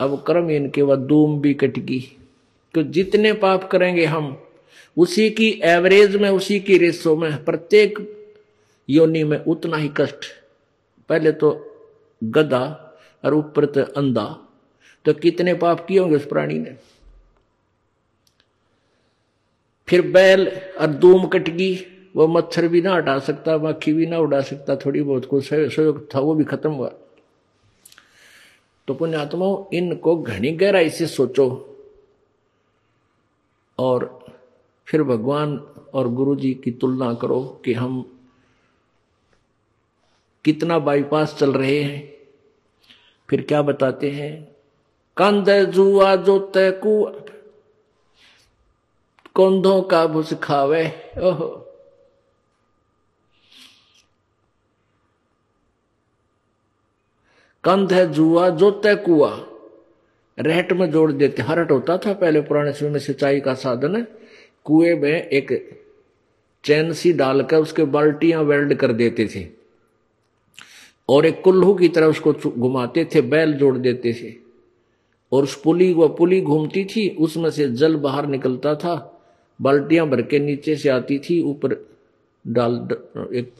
अब 0.00 0.24
क्रम 0.26 0.50
इनके 0.50 0.82
वह 0.82 0.96
दूम 0.96 1.40
भी 1.40 1.54
कटगी 1.54 2.00
तो 2.74 2.82
जितने 2.82 3.32
पाप 3.32 3.68
करेंगे 3.70 4.04
हम, 4.04 4.36
उसी 4.96 5.30
की 5.30 5.48
एवरेज 5.64 6.16
में, 6.16 6.28
उसी 6.30 6.58
की 6.60 6.78
रेसो 6.78 7.16
में, 7.16 7.44
प्रत्येक 7.44 7.98
योनि 8.92 9.24
में 9.24 9.44
उतना 9.44 9.76
ही 9.76 9.90
कष्ट। 9.96 10.24
पहले 11.08 11.32
तो 11.32 11.50
गदा 12.24 12.94
और 13.24 13.34
ऊपर 13.34 13.66
तो 13.66 13.82
अंधा। 13.82 14.48
तो 15.04 15.12
कितने 15.12 15.54
पाप 15.54 15.86
किए 15.86 15.98
होंगे 15.98 16.16
उस 16.16 16.26
प्राणी 16.26 16.58
ने? 16.58 16.76
फिर 19.88 20.02
बैल 20.02 20.60
और 20.80 20.86
दूम 20.86 21.26
कट 21.26 21.48
गई 21.48 21.86
वो 22.16 22.26
मच्छर 22.26 22.68
भी 22.68 22.82
ना 22.82 22.94
हटा 22.94 23.18
सकता 23.18 23.58
मक्खी 23.58 23.92
भी 23.92 24.06
ना 24.06 24.18
उड़ा 24.18 24.40
सकता, 24.40 24.76
थोड़ी 24.76 25.02
बहुत 25.02 25.24
कुछ 25.24 25.48
सहयोग 25.48 26.14
था, 26.14 26.20
वो 26.20 26.34
भी 26.34 26.44
खत्म 26.44 26.70
हुआ। 26.70 26.92
तो 28.88 28.94
पुण्यात्मा, 28.94 29.70
इनको 29.72 30.16
घनी 30.16 30.50
गहराई 30.50 30.90
से 30.90 31.06
सोचो। 31.06 31.68
और 33.78 34.26
फिर 34.86 35.02
भगवान 35.02 35.56
और 35.94 36.08
गुरु 36.08 36.36
जी 36.36 36.54
की 36.54 36.70
तुलना 36.70 37.14
करो 37.14 37.62
कि 37.64 37.72
हम 37.72 38.18
कितना 40.44 40.78
बाईपास 40.78 41.36
चल 41.38 41.52
रहे 41.52 41.82
हैं। 41.82 42.12
फिर 43.30 43.42
क्या 43.42 43.62
बताते 43.62 44.10
हैं? 44.10 44.56
कंध 45.16 45.50
जुआ 45.70 46.16
जो 46.16 46.38
तैकू 46.38 47.12
कौंधों 49.34 49.82
का 49.82 50.06
भुस 50.06 50.34
खावे। 50.34 51.12
ओहो। 51.18 51.58
कंध 57.64 57.92
है 57.92 58.12
जुआ 58.12 58.48
जो 58.48 58.70
तय 58.70 58.94
कुआ 58.94 59.30
रहट 60.38 60.72
में 60.72 60.90
जोड़ 60.90 61.12
देते 61.12 61.42
हरट 61.42 61.70
होता 61.70 61.98
था 61.98 62.12
पहले 62.12 62.40
पुराने 62.40 62.72
समय 62.72 62.90
में 62.90 63.00
सिंचाई 63.00 63.40
का 63.40 63.54
साधन। 63.54 64.06
कुएँ 64.64 64.94
में 64.94 65.28
एक 65.28 65.80
चैन 66.64 66.92
सी 66.92 67.12
डालकर 67.12 67.56
उसके 67.56 67.84
बाल्टियाँ 67.84 68.42
वेल्ड 68.42 68.74
कर 68.74 68.92
देते 68.92 69.26
थे। 69.26 69.61
और 71.12 71.26
एक 71.26 71.40
कुल्लू 71.42 71.72
की 71.74 71.88
तरह 71.88 72.06
उसको 72.06 72.32
घुमाते 72.50 73.04
थे, 73.04 73.20
बैल 73.22 73.52
जोड़ 73.52 73.76
देते 73.78 74.12
थे। 74.12 74.34
और 75.32 75.42
उस 75.42 75.60
पुली 75.62 75.92
वो 75.92 76.08
पुली 76.08 76.40
घूमती 76.40 76.84
थी, 76.86 77.08
उसमें 77.10 77.50
से 77.50 77.68
जल 77.70 77.96
बाहर 77.96 78.26
निकलता 78.26 78.74
था, 78.74 78.94
बाल्टियाँ 79.60 80.08
भर 80.08 80.22
के 80.22 80.38
नीचे 80.38 80.76
से 80.76 80.88
आती 80.88 81.18
थी, 81.18 81.40
ऊपर 81.42 81.74
डाल 82.44 82.88
एक 83.34 83.52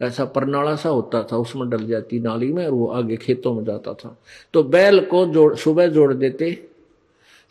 ऐसा 0.00 0.24
परनाला 0.24 0.74
सा 0.76 0.88
होता 0.88 1.22
था, 1.22 1.36
उसमें 1.36 1.68
डल 1.70 1.86
जाती 1.86 2.18
नाली 2.20 2.52
में 2.52 2.64
और 2.66 2.72
वो 2.72 2.86
आगे 2.86 3.16
खेतों 3.16 3.52
में 3.54 3.64
जाता 3.64 3.94
था। 3.94 4.16
तो 4.54 4.62
बैल 4.62 5.00
को 5.00 5.24
जोड़ 5.26 5.54
सुबह 5.54 5.86
जोड़ 5.86 6.12
देते, 6.14 6.52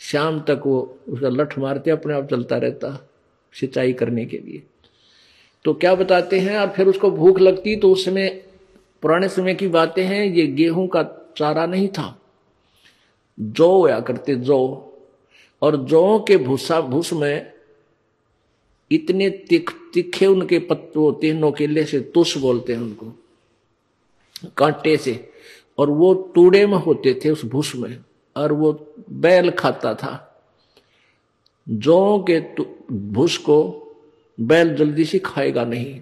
शाम 0.01 0.39
तक 0.39 0.61
वो 0.65 0.79
उसका 1.09 1.29
लठ 1.29 1.57
मारते, 1.59 1.91
अपने 1.91 2.13
आप 2.13 2.29
चलता 2.29 2.57
रहता 2.57 2.97
सिंचाई 3.53 3.93
करने 3.93 4.25
के 4.25 4.37
लिए। 4.37 4.61
तो 5.65 5.73
क्या 5.73 5.95
बताते 5.95 6.39
हैं, 6.39 6.57
और 6.57 6.67
फिर 6.67 6.87
उसको 6.87 7.11
भूख 7.11 7.39
लगती 7.39 7.75
तो 7.75 7.91
उसमें 7.91 8.48
पुराने 9.01 9.29
समय 9.29 9.55
की 9.55 9.67
बातें 9.67 10.05
हैं, 10.05 10.25
ये 10.25 10.47
गेहूँ 10.47 10.87
का 10.87 11.31
चारा 11.37 11.65
नहीं 11.65 11.87
था। 11.87 12.21
जौ 13.39 13.87
या 13.87 13.99
करते 13.99 14.35
जौ। 14.35 14.85
और 15.61 15.77
जौ 15.77 16.25
के 16.27 16.37
भूसा, 16.37 16.81
भूस 16.81 17.13
में 17.13 17.53
इतने 18.91 19.29
तिख, 19.29 19.71
तिखे 19.93 20.25
उनके 20.25 20.59
पत्ते 20.59 20.99
होते 20.99 21.27
हैं, 21.27 21.33
नोकेले 21.33 21.85
से 21.85 21.99
तुष 21.99 22.37
बोलते 22.37 22.73
हैं 22.73 22.81
उनको, 22.81 23.13
कांटे 24.57 24.97
से। 24.97 25.29
और 25.77 25.89
वो 25.89 26.13
टूड़े 26.35 26.67
में 26.67 26.77
होते 26.77 27.19
थे 27.25 27.29
उस 27.29 27.45
भूस 27.45 27.75
में, 27.75 27.97
और 28.37 28.51
वो 28.51 28.93
बैल 29.09 29.51
खाता 29.51 29.93
था। 29.93 30.41
जौ 31.69 32.25
के 32.29 32.39
भूस 32.95 33.37
को 33.37 33.85
बैल 34.39 34.75
जल्दी 34.75 35.05
से 35.05 35.19
खाएगा 35.19 35.65
नहीं। 35.65 36.01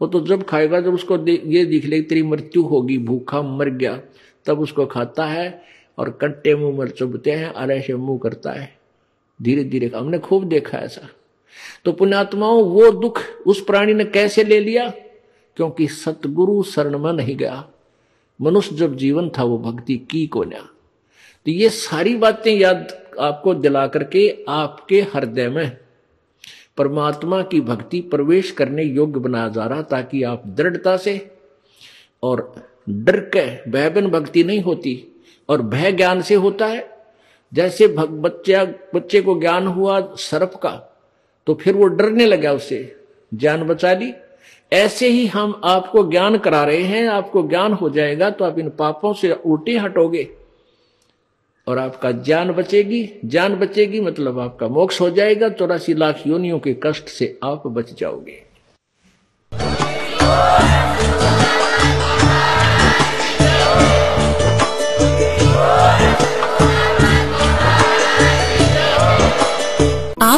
वो 0.00 0.06
तो 0.06 0.20
जब 0.20 0.42
खाएगा, 0.42 0.80
जब 0.80 0.94
उसको 0.94 1.26
ये 1.28 1.64
दिख 1.64 1.84
ले, 1.84 2.00
तेरी 2.00 2.22
मृत्यु 2.22 2.62
होगी, 2.62 2.98
भूखा 2.98 3.42
मर 3.42 3.68
गया, 3.68 4.00
तब 4.46 4.60
उसको 4.60 4.86
खाता 4.86 5.24
है 5.24 5.62
और 5.98 6.10
कट्टे 6.10 6.54
मुँह 6.54 6.78
मर 6.78 6.88
चुभते 6.88 7.30
हैं 7.30 7.48
और 7.48 7.72
ऐसे 7.72 7.94
मुँह 7.94 8.20
करता 8.22 8.52
है। 8.52 8.78
धीरे 9.42 9.64
धीरे 9.64 9.92
हमने 9.96 10.18
खूब 10.18 10.44
देखा 10.44 10.78
ऐसा। 10.78 11.08
तो 11.84 11.92
पुण्यात्माओं, 11.92 12.64
वो 12.64 12.90
दुख 12.90 13.22
उस 13.46 13.64
प्राणी 13.64 13.94
ने 13.94 14.04
कैसे 14.04 14.44
ले 14.44 14.60
लिया? 14.60 14.88
क्योंकि 15.56 15.88
सतगुरु 15.88 16.62
शरण 16.62 16.98
में 16.98 17.12
नहीं 17.12 17.36
गया। 17.36 17.68
मनुष्य 18.42 18.76
जब 18.76 18.96
जीवन 18.96 19.30
था, 19.30 19.44
वो 19.44 19.58
भक्ति 19.58 19.96
की 19.96 20.26
को 20.26 20.44
न्या। 20.44 20.60
तो 21.46 21.50
ये 21.50 21.68
सारी 21.68 22.16
बातें 22.16 22.58
याद 22.58 23.06
आपको 23.20 23.54
दिला 23.54 23.86
करके 23.86 24.44
आपके 24.48 25.00
हृदय 25.00 25.48
में 25.48 25.76
परमात्मा 26.80 27.42
की 27.42 27.60
भक्ति 27.60 28.00
प्रवेश 28.10 28.50
करने 28.50 28.82
योग्य 28.82 29.20
बनाया 29.20 29.48
जा 29.48 29.64
रहा 29.64 29.82
ताकि 29.82 30.22
आप 30.22 30.42
दृढ़ता 30.46 30.96
से 30.96 31.14
और 32.22 32.52
डर 32.88 33.20
के 33.36 33.70
भयबिन 33.70 34.06
भक्ति 34.10 34.44
नहीं 34.44 34.62
होती 34.62 34.94
और 35.48 35.62
भय 35.62 35.92
ज्ञान 35.92 36.22
से 36.22 36.34
होता 36.34 36.66
है। 36.66 36.88
जैसे 37.52 37.88
बच्चा, 37.88 38.64
बच्चे 38.94 39.20
को 39.20 39.38
ज्ञान 39.40 39.66
हुआ 39.66 40.00
सर्प 40.18 40.52
का 40.62 40.70
तो 41.46 41.54
फिर 41.54 41.74
वो 41.74 41.86
डरने 41.86 42.26
लगा 42.26 42.52
उससे 42.52 42.96
जान 43.34 43.62
बचा 43.62 43.92
ली। 43.92 44.12
ऐसे 44.72 45.08
ही 45.08 45.26
हम 45.26 45.60
आपको 45.64 46.02
ज्ञान 46.10 46.38
करा 46.38 46.62
रहे 46.64 46.82
हैं, 46.82 47.06
आपको 47.08 47.42
ज्ञान 47.48 47.72
हो 47.72 47.90
जाएगा 47.90 48.30
तो 48.30 48.44
आप 48.44 48.58
इन 48.58 48.68
पापों 48.70 49.12
से 49.14 49.32
उल्टे 49.32 49.76
हटोगे। 49.78 50.28
और 51.70 51.78
आपका 51.78 52.10
जान 52.26 52.50
बचेगी। 52.52 53.08
जान 53.24 53.54
बचेगी 53.54 54.00
मतलब 54.00 54.38
आपका 54.38 54.68
मोक्ष 54.68 55.00
हो 55.00 55.10
जाएगा। 55.10 55.48
चौरासी 55.48 55.94
लाख 55.94 56.22
योनियों 56.26 56.58
के 56.58 56.76
कष्ट 56.82 57.08
से 57.08 57.38
आप 57.44 57.66
बच 57.66 57.98
जाओगे। 58.00 58.42